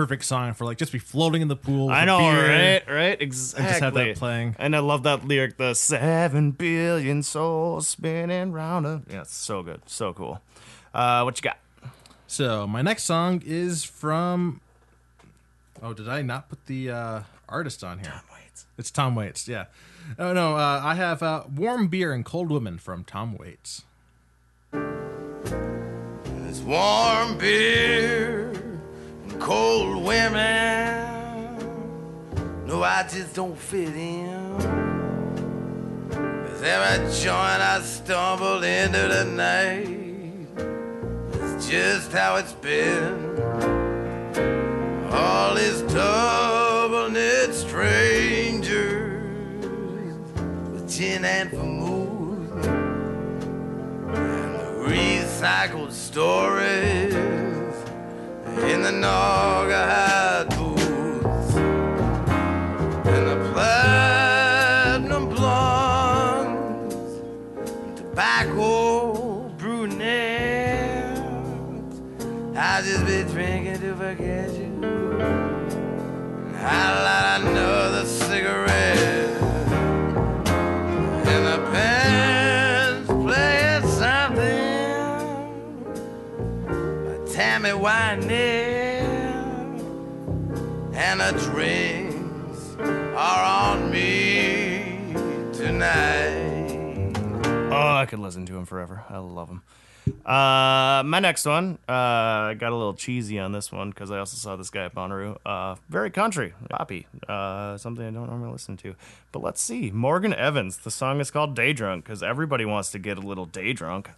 Perfect 0.09 0.25
song 0.25 0.55
for 0.55 0.65
like 0.65 0.79
just 0.79 0.91
be 0.91 0.99
floating 0.99 1.43
in 1.43 1.49
the 1.49 1.57
pool. 1.57 1.89
With 1.89 1.97
I 1.97 2.05
a 2.05 2.07
know, 2.07 2.19
beer. 2.19 2.49
right? 2.49 2.83
Right? 2.89 3.21
Exactly. 3.21 3.69
Just 3.69 3.81
have 3.81 3.93
that 3.93 4.17
playing. 4.17 4.57
And 4.59 4.75
I 4.75 4.79
love 4.79 5.03
that 5.03 5.27
lyric, 5.27 5.59
the 5.59 5.75
seven 5.75 6.53
billion 6.53 7.23
souls 7.23 7.87
spinning 7.89 8.53
round 8.53 8.87
a. 8.87 9.03
Yeah, 9.11 9.21
it's 9.21 9.35
so 9.35 9.63
good. 9.63 9.83
So 9.85 10.15
cool. 10.15 10.41
Uh, 10.95 11.23
what 11.25 11.37
you 11.39 11.43
got? 11.43 11.59
So 12.27 12.67
my 12.67 12.81
next 12.81 13.03
song 13.05 13.43
is 13.45 13.85
from. 13.85 14.63
Oh, 15.83 15.93
did 15.93 16.09
I 16.09 16.23
not 16.23 16.49
put 16.49 16.65
the 16.65 16.91
uh, 16.91 17.21
artist 17.47 17.85
on 17.85 17.99
here? 17.99 18.11
Tom 18.11 18.23
Waits. 18.33 18.65
It's 18.79 18.91
Tom 18.91 19.15
Waits. 19.15 19.47
Yeah. 19.47 19.67
Oh 20.19 20.33
no, 20.33 20.57
uh, 20.57 20.81
I 20.83 20.95
have 20.95 21.23
uh, 21.23 21.45
"Warm 21.55 21.89
Beer 21.89 22.15
and 22.15 22.25
Cold 22.25 22.51
Women" 22.51 22.79
from 22.79 23.05
Tom 23.05 23.37
Waits. 23.37 23.83
It's 26.49 26.61
warm 26.61 27.37
beer 27.37 28.18
and 28.18 28.18
cold 29.49 30.05
women. 30.05 31.57
No, 32.67 32.83
I 32.83 33.03
just 33.05 33.35
don't 33.35 33.57
fit 33.59 33.97
in. 33.97 34.59
Cause 36.11 36.63
every 36.63 37.09
joint 37.23 37.63
I 37.73 37.81
stumble 37.83 38.63
into 38.63 39.09
tonight 39.09 39.89
is 41.33 41.67
just 41.67 42.13
how 42.13 42.37
it's 42.37 42.53
been. 42.53 43.41
All 45.11 45.55
these 45.55 45.81
double 45.95 47.09
knit 47.09 47.55
strangers 47.55 49.23
with 50.73 50.91
gin 50.95 51.25
and 51.25 51.51
vermouth 51.51 52.67
and 54.15 54.55
the 54.61 54.67
recycled 54.87 55.93
stories 55.93 57.08
in 58.65 58.83
the 58.83 58.91
Naugahyde 58.91 60.58
whining, 87.79 88.31
and 90.95 91.21
the 91.21 91.33
drinks 91.51 92.77
are 93.17 93.73
on 93.73 93.91
me 93.91 95.13
tonight. 95.53 97.13
Oh, 97.71 97.97
I 97.97 98.07
could 98.07 98.19
listen 98.19 98.47
to 98.47 98.57
him 98.57 98.65
forever. 98.65 99.05
I 99.09 99.19
love 99.19 99.49
him. 99.49 99.63
Uh, 100.25 101.03
my 101.05 101.21
next 101.21 101.45
one, 101.45 101.79
uh, 101.89 101.93
I 101.93 102.57
got 102.59 102.73
a 102.73 102.77
little 102.77 102.95
cheesy 102.95 103.39
on 103.39 103.53
this 103.53 103.71
one 103.71 103.91
because 103.91 104.11
I 104.11 104.19
also 104.19 104.37
saw 104.37 104.57
this 104.57 104.71
guy 104.71 104.87
at 104.87 104.95
Bonnaroo. 104.95 105.37
Uh, 105.45 105.77
very 105.89 106.11
country, 106.11 106.55
poppy, 106.71 107.07
uh, 107.29 107.77
something 107.77 108.07
I 108.07 108.11
don't 108.11 108.27
normally 108.27 108.53
listen 108.53 108.77
to. 108.79 108.95
But 109.33 109.43
let's 109.43 109.61
see, 109.61 109.91
Morgan 109.91 110.33
Evans. 110.35 110.79
The 110.79 110.91
song 110.91 111.21
is 111.21 111.31
called 111.31 111.55
"Day 111.55 111.73
Drunk" 111.73 112.05
because 112.05 112.23
everybody 112.23 112.65
wants 112.65 112.91
to 112.93 112.99
get 112.99 113.19
a 113.19 113.21
little 113.21 113.47
day 113.47 113.73
drunk. 113.73 114.11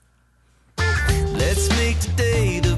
Let's 0.78 1.68
make 1.70 1.98
today 1.98 2.60
the 2.60 2.69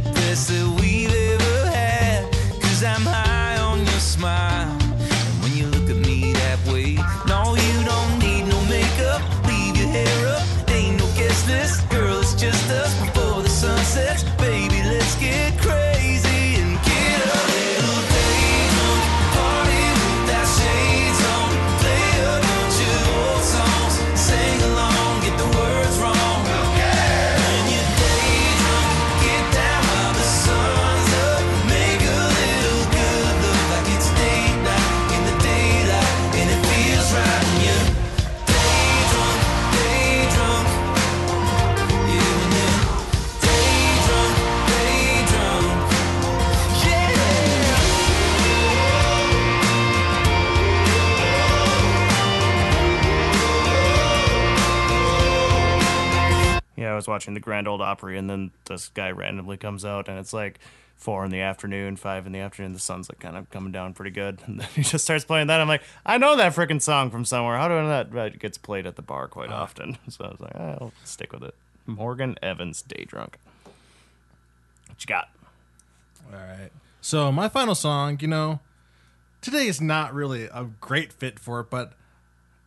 was 57.03 57.09
watching 57.09 57.35
the 57.35 57.41
Grand 57.41 57.69
Ole 57.69 57.83
Opry, 57.83 58.17
and 58.17 58.31
then 58.31 58.51
this 58.67 58.89
guy 58.89 59.11
randomly 59.11 59.57
comes 59.57 59.85
out, 59.85 60.09
and 60.09 60.19
it's 60.19 60.33
like 60.33 60.61
four 60.97 61.25
in 61.25 61.31
the 61.33 61.41
afternoon, 61.41 61.97
five 61.97 62.27
in 62.27 62.33
the 62.33 62.39
afternoon. 62.39 62.73
The 62.73 62.79
sun's 62.79 63.09
like 63.09 63.19
kind 63.19 63.37
of 63.37 63.51
coming 63.51 63.73
down 63.73 63.93
pretty 63.93 64.13
good, 64.13 64.41
and 64.47 64.61
then 64.61 64.69
he 64.75 64.83
just 64.83 65.05
starts 65.05 65.25
playing 65.25 65.49
that. 65.49 65.61
I'm 65.61 65.69
like, 65.69 65.83
I 66.07 66.19
know 66.19 66.37
that 66.37 66.55
freaking 66.55 66.81
song 66.81 67.11
from 67.11 67.25
somewhere. 67.25 67.57
How 67.57 67.69
do 67.69 67.75
I 67.75 67.83
know 67.83 67.89
that? 67.89 68.13
But 68.13 68.35
it 68.35 68.39
gets 68.39 68.57
played 68.59 68.87
at 68.87 68.97
the 68.97 69.03
bar 69.03 69.29
quite 69.29 69.51
often, 69.51 69.99
so 70.09 70.25
I 70.25 70.29
was 70.29 70.41
like, 70.41 70.53
"Ah, 70.55 70.77
I'll 70.81 70.93
stick 71.05 71.33
with 71.33 71.43
it. 71.43 71.55
Morgan 71.87 72.37
Evans, 72.43 72.83
Day 72.83 73.05
Drunk. 73.05 73.39
What 74.89 75.03
you 75.03 75.07
got? 75.07 75.29
All 76.33 76.39
right. 76.39 76.71
So 77.01 77.33
my 77.33 77.49
final 77.49 77.75
song, 77.75 78.19
you 78.21 78.29
know, 78.29 78.61
today 79.41 79.67
is 79.67 79.81
not 79.81 80.15
really 80.15 80.45
a 80.45 80.69
great 80.81 81.13
fit 81.13 81.41
for 81.41 81.61
it, 81.61 81.71
but 81.71 81.95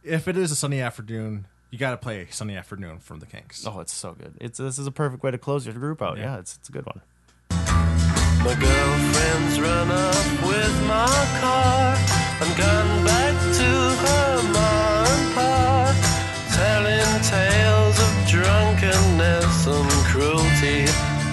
if 0.03 0.27
it 0.27 0.35
is 0.35 0.51
a 0.51 0.55
sunny 0.55 0.81
afternoon, 0.81 1.47
you 1.75 1.79
got 1.79 1.91
to 1.91 1.97
play 1.97 2.25
"Sunny 2.29 2.55
Afternoon" 2.55 2.99
from 2.99 3.19
the 3.19 3.25
Kinks. 3.25 3.67
Oh, 3.67 3.81
it's 3.81 3.93
so 3.93 4.13
good. 4.13 4.35
It's 4.39 4.57
this 4.59 4.79
is 4.79 4.87
a 4.87 4.93
perfect 4.93 5.23
way 5.23 5.31
to 5.31 5.37
close 5.37 5.65
your 5.65 5.75
group 5.75 6.01
out. 6.01 6.17
Yeah, 6.17 6.37
it's 6.37 6.55
it's 6.55 6.69
a 6.69 6.71
good 6.71 6.85
one. 6.85 7.01
My 7.49 8.55
girlfriend's 8.55 9.59
run 9.59 9.91
up 9.91 10.25
with 10.47 10.75
my 10.87 11.27
car 11.41 11.97
and 12.39 12.51
gone 12.55 13.03
back 13.03 13.35
to 13.59 13.69
her 14.05 14.43
mom 14.53 15.05
and 15.05 15.35
pa, 15.35 15.91
telling 16.55 17.11
tales 17.27 17.97
of 17.99 18.13
drunkenness 18.31 19.67
and 19.67 19.91
cruelty. 20.07 20.85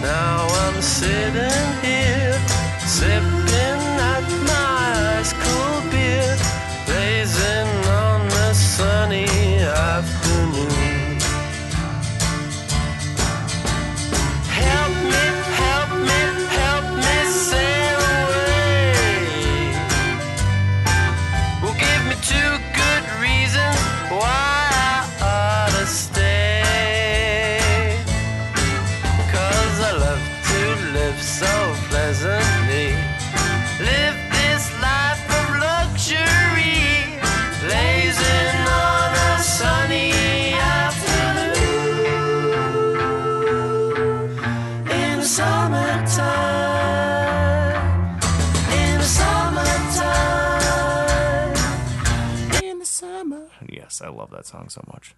Now 0.03 0.49
I'm 0.65 0.83
sitting 0.83 1.63
here, 1.87 2.35
sipping 2.81 3.32
song 54.53 54.69
so 54.69 54.85
much. 54.93 55.15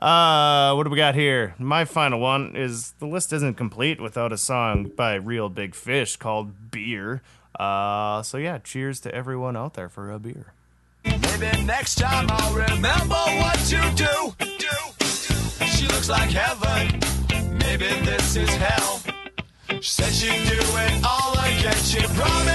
Uh, 0.00 0.74
what 0.74 0.84
do 0.84 0.90
we 0.90 0.96
got 0.96 1.14
here? 1.14 1.54
My 1.58 1.84
final 1.84 2.20
one 2.20 2.54
is 2.54 2.92
the 2.98 3.06
list 3.06 3.32
isn't 3.32 3.56
complete 3.56 4.00
without 4.00 4.32
a 4.32 4.38
song 4.38 4.90
by 4.96 5.14
Reel 5.14 5.48
Big 5.48 5.74
Fish 5.74 6.16
called 6.16 6.70
Beer. 6.70 7.20
Uh, 7.58 8.22
so 8.22 8.38
yeah, 8.38 8.58
cheers 8.58 9.00
to 9.00 9.14
everyone 9.14 9.56
out 9.56 9.74
there 9.74 9.88
for 9.88 10.10
a 10.12 10.18
beer. 10.18 10.52
Maybe 11.04 11.64
next 11.64 11.96
time 11.96 12.26
I'll 12.30 12.54
remember 12.54 13.22
what 13.42 13.72
you 13.72 13.82
do. 13.96 14.34
do. 14.38 14.76
She 15.66 15.86
looks 15.88 16.08
like 16.08 16.30
heaven. 16.30 17.00
Maybe 17.58 17.88
this 18.04 18.36
is 18.36 18.50
hell. 18.50 19.00
She 19.80 19.90
said 19.90 20.12
she'd 20.12 20.48
do 20.48 20.58
it 20.58 21.04
all 21.04 21.32
again. 21.32 21.74
She 21.74 22.00
promised 22.18 22.47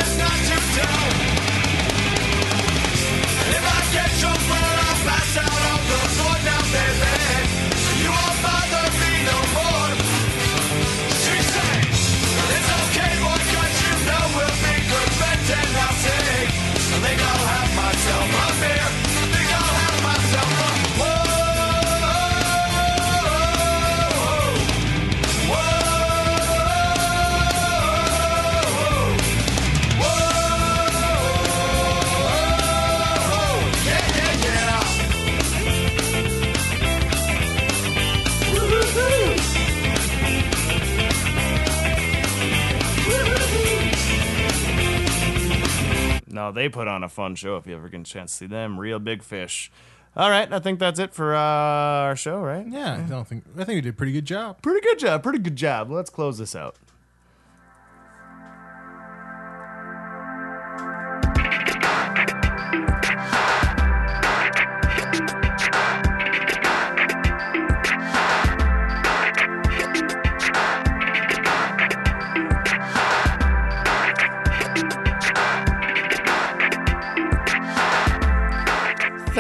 put 46.74 46.88
on 46.88 47.04
a 47.04 47.10
fun 47.10 47.36
show 47.36 47.56
if 47.56 47.66
you 47.68 47.76
ever 47.76 47.88
get 47.88 48.02
a 48.02 48.04
chance 48.04 48.32
to 48.32 48.38
see 48.40 48.48
them. 48.48 48.80
Reel 48.80 49.00
Big 49.00 49.24
Fish. 49.24 49.72
All 50.16 50.30
right, 50.30 50.52
I 50.52 50.60
think 50.60 50.80
that's 50.80 51.00
it 51.00 51.14
for 51.14 51.34
uh, 51.36 51.40
our 51.40 52.16
show, 52.16 52.40
right? 52.42 52.66
Yeah, 52.68 52.96
I 52.96 53.10
don't 53.10 53.28
think 53.28 53.46
I 53.56 53.64
think 53.64 53.78
we 53.78 53.82
did 53.82 53.90
a 53.90 53.94
pretty 53.94 54.12
good 54.12 54.26
job. 54.26 54.62
Pretty 54.62 54.82
good 54.82 55.00
job. 55.00 55.24
Pretty 55.24 55.40
good 55.40 55.56
job. 55.56 55.90
Let's 55.90 56.10
close 56.10 56.38
this 56.38 56.56
out. 56.56 56.76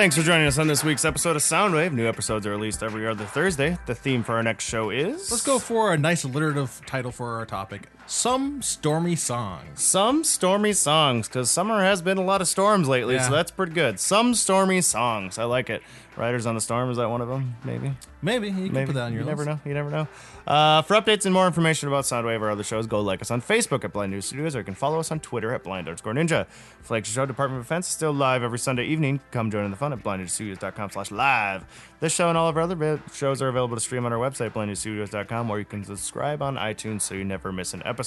Thanks 0.03 0.17
for 0.17 0.23
joining 0.23 0.47
us 0.47 0.57
on 0.57 0.67
this 0.67 0.83
week's 0.83 1.05
episode 1.05 1.37
of 1.37 1.41
Soundwave. 1.41 1.93
New 1.93 2.05
episodes 2.05 2.45
are 2.45 2.51
released 2.51 2.83
every 2.83 3.07
other 3.07 3.23
Thursday. 3.23 3.77
The 3.85 3.95
theme 3.95 4.21
for 4.21 4.33
our 4.33 4.43
next 4.43 4.65
show 4.65 4.89
is 4.89 5.31
Let's 5.31 5.45
go 5.45 5.59
for 5.59 5.93
a 5.93 5.97
nice 5.97 6.25
alliterative 6.25 6.81
title 6.85 7.09
for 7.09 7.37
our 7.37 7.45
topic: 7.45 7.87
Some 8.05 8.61
stormy 8.61 9.15
songs. 9.15 9.81
Some 9.81 10.23
stormy 10.23 10.73
songs, 10.73 11.27
because 11.27 11.49
summer 11.49 11.81
has 11.81 12.01
been 12.01 12.17
a 12.17 12.23
lot 12.23 12.41
of 12.41 12.47
storms 12.47 12.87
lately, 12.87 13.15
Yeah. 13.15 13.27
so 13.27 13.31
that's 13.33 13.49
pretty 13.51 13.71
good. 13.73 13.99
Some 13.99 14.33
stormy 14.35 14.81
songs. 14.81 15.37
I 15.39 15.45
like 15.45 15.69
it. 15.69 15.81
Riders 16.15 16.45
on 16.45 16.53
the 16.53 16.61
Storm, 16.61 16.91
is 16.91 16.97
that 16.97 17.09
one 17.09 17.21
of 17.21 17.27
them? 17.27 17.55
Maybe. 17.63 17.91
Maybe 18.21 18.49
you 18.49 18.53
can 18.65 18.71
Maybe. 18.73 18.85
put 18.85 18.93
that 18.93 19.05
on 19.05 19.13
your 19.13 19.21
you 19.23 19.25
list. 19.25 19.37
never 19.39 19.49
know. 19.49 19.59
You 19.65 19.73
never 19.73 19.89
know. 19.89 20.07
Uh, 20.45 20.83
for 20.83 20.93
updates 20.93 21.25
and 21.25 21.33
more 21.33 21.47
information 21.47 21.87
about 21.87 22.03
Soundwave 22.03 22.39
or 22.39 22.51
other 22.51 22.61
shows, 22.61 22.85
go 22.85 23.01
like 23.01 23.19
us 23.23 23.31
on 23.31 23.41
Facebook 23.41 23.83
at 23.83 23.93
Blind 23.93 24.11
News 24.11 24.25
Studios, 24.27 24.55
or 24.55 24.59
you 24.59 24.63
can 24.63 24.75
follow 24.75 24.99
us 24.99 25.09
on 25.11 25.19
Twitter 25.21 25.51
at 25.55 25.63
Blind 25.63 25.87
underscore 25.87 26.13
Ninja. 26.13 26.45
Flagship 26.83 27.15
Show 27.15 27.25
Department 27.25 27.61
of 27.61 27.65
Defense 27.65 27.87
is 27.87 27.93
still 27.93 28.11
live 28.13 28.43
every 28.43 28.59
Sunday 28.59 28.85
evening. 28.85 29.21
Come 29.31 29.49
join 29.49 29.65
in 29.65 29.71
the 29.71 29.77
fun 29.77 29.91
at 29.91 30.03
blindnewsstudios.com 30.03 30.91
slash 30.91 31.09
live. 31.09 31.65
This 31.99 32.13
show 32.13 32.29
and 32.29 32.37
all 32.37 32.47
of 32.47 32.57
our 32.57 32.63
other 32.63 33.01
shows 33.11 33.41
are 33.41 33.47
available 33.47 33.75
to 33.75 33.81
stream 33.81 34.05
on 34.05 34.13
our 34.13 34.19
website, 34.19 34.51
blindnewsstudios.com, 34.51 35.49
or 35.49 35.57
you 35.57 35.65
can 35.65 35.83
subscribe 35.83 36.43
on 36.43 36.57
iTunes 36.57 37.01
so 37.01 37.15
you 37.15 37.23
never 37.23 37.51
miss 37.51 37.73
an 37.73 37.81
episode. 37.85 38.02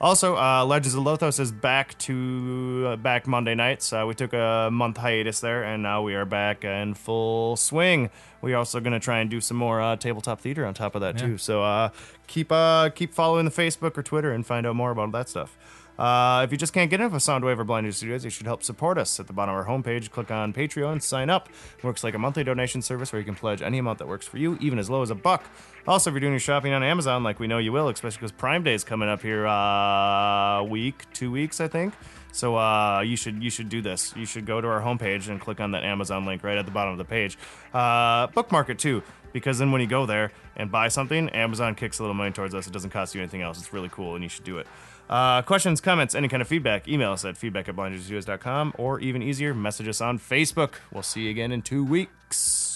Also, 0.00 0.36
uh, 0.36 0.64
Legends 0.64 0.94
of 0.94 1.02
Lothos 1.02 1.40
is 1.40 1.50
back 1.50 1.98
to 1.98 2.90
uh, 2.90 2.96
back 2.96 3.26
Monday 3.26 3.56
nights. 3.56 3.92
Uh, 3.92 4.04
we 4.06 4.14
took 4.14 4.32
a 4.32 4.68
month 4.70 4.96
hiatus 4.96 5.40
there, 5.40 5.64
and 5.64 5.82
now 5.82 6.02
we 6.02 6.14
are 6.14 6.24
back 6.24 6.64
in 6.64 6.94
full 6.94 7.56
swing. 7.56 8.10
We're 8.40 8.56
also 8.56 8.78
going 8.78 8.92
to 8.92 9.00
try 9.00 9.18
and 9.18 9.28
do 9.28 9.40
some 9.40 9.56
more 9.56 9.80
uh, 9.80 9.96
tabletop 9.96 10.40
theater 10.40 10.64
on 10.64 10.74
top 10.74 10.94
of 10.94 11.00
that 11.00 11.18
too. 11.18 11.36
So 11.38 11.64
uh, 11.64 11.90
keep 12.28 12.52
uh, 12.52 12.90
keep 12.90 13.12
following 13.12 13.44
the 13.44 13.50
Facebook 13.50 13.98
or 13.98 14.04
Twitter 14.04 14.30
and 14.30 14.46
find 14.46 14.68
out 14.68 14.76
more 14.76 14.92
about 14.92 15.10
that 15.10 15.28
stuff. 15.28 15.58
Uh, 15.98 16.42
if 16.44 16.52
you 16.52 16.58
just 16.58 16.72
can't 16.72 16.90
get 16.90 17.00
enough 17.00 17.12
of 17.12 17.20
Soundwave 17.20 17.58
or 17.58 17.64
Blind 17.64 17.84
News 17.84 17.96
Studios, 17.96 18.24
you 18.24 18.30
should 18.30 18.46
help 18.46 18.62
support 18.62 18.98
us. 18.98 19.18
At 19.18 19.26
the 19.26 19.32
bottom 19.32 19.54
of 19.54 19.66
our 19.66 19.66
homepage, 19.66 20.10
click 20.10 20.30
on 20.30 20.52
Patreon 20.52 21.02
sign 21.02 21.28
up. 21.28 21.48
Works 21.82 22.04
like 22.04 22.14
a 22.14 22.18
monthly 22.18 22.44
donation 22.44 22.82
service 22.82 23.12
where 23.12 23.18
you 23.18 23.24
can 23.26 23.34
pledge 23.34 23.62
any 23.62 23.78
amount 23.78 23.98
that 23.98 24.06
works 24.06 24.26
for 24.26 24.38
you, 24.38 24.56
even 24.60 24.78
as 24.78 24.88
low 24.88 25.02
as 25.02 25.10
a 25.10 25.16
buck. 25.16 25.44
Also, 25.88 26.10
if 26.10 26.14
you're 26.14 26.20
doing 26.20 26.32
your 26.34 26.40
shopping 26.40 26.72
on 26.72 26.82
Amazon, 26.82 27.24
like 27.24 27.40
we 27.40 27.46
know 27.48 27.58
you 27.58 27.72
will, 27.72 27.88
especially 27.88 28.18
because 28.18 28.32
Prime 28.32 28.62
Day 28.62 28.74
is 28.74 28.84
coming 28.84 29.08
up 29.08 29.22
here 29.22 29.46
uh, 29.46 30.62
week, 30.62 31.04
two 31.12 31.32
weeks, 31.32 31.60
I 31.60 31.66
think. 31.66 31.94
So 32.30 32.56
uh, 32.56 33.00
you 33.00 33.16
should 33.16 33.42
you 33.42 33.50
should 33.50 33.68
do 33.68 33.82
this. 33.82 34.14
You 34.14 34.26
should 34.26 34.46
go 34.46 34.60
to 34.60 34.68
our 34.68 34.80
homepage 34.80 35.28
and 35.28 35.40
click 35.40 35.60
on 35.60 35.72
that 35.72 35.82
Amazon 35.82 36.26
link 36.26 36.44
right 36.44 36.58
at 36.58 36.66
the 36.66 36.70
bottom 36.70 36.92
of 36.92 36.98
the 36.98 37.04
page. 37.04 37.38
Uh, 37.72 38.28
bookmark 38.28 38.68
it 38.68 38.78
too, 38.78 39.02
because 39.32 39.58
then 39.58 39.72
when 39.72 39.80
you 39.80 39.86
go 39.86 40.06
there 40.06 40.30
and 40.56 40.70
buy 40.70 40.88
something, 40.88 41.30
Amazon 41.30 41.74
kicks 41.74 41.98
a 41.98 42.02
little 42.02 42.14
money 42.14 42.30
towards 42.30 42.54
us. 42.54 42.66
It 42.66 42.72
doesn't 42.72 42.90
cost 42.90 43.14
you 43.14 43.20
anything 43.20 43.42
else. 43.42 43.58
It's 43.58 43.72
really 43.72 43.88
cool, 43.88 44.14
and 44.14 44.22
you 44.22 44.28
should 44.28 44.44
do 44.44 44.58
it. 44.58 44.66
Uh, 45.08 45.42
questions, 45.42 45.80
comments, 45.80 46.14
any 46.14 46.28
kind 46.28 46.42
of 46.42 46.48
feedback, 46.48 46.86
email 46.86 47.12
us 47.12 47.24
at 47.24 47.36
feedback 47.36 47.68
at 47.68 47.76
blindnewsstudios.com 47.76 48.74
or 48.76 49.00
even 49.00 49.22
easier, 49.22 49.54
message 49.54 49.88
us 49.88 50.00
on 50.00 50.18
Facebook. 50.18 50.74
We'll 50.92 51.02
see 51.02 51.22
you 51.22 51.30
again 51.30 51.50
in 51.50 51.62
two 51.62 51.84
weeks. 51.84 52.68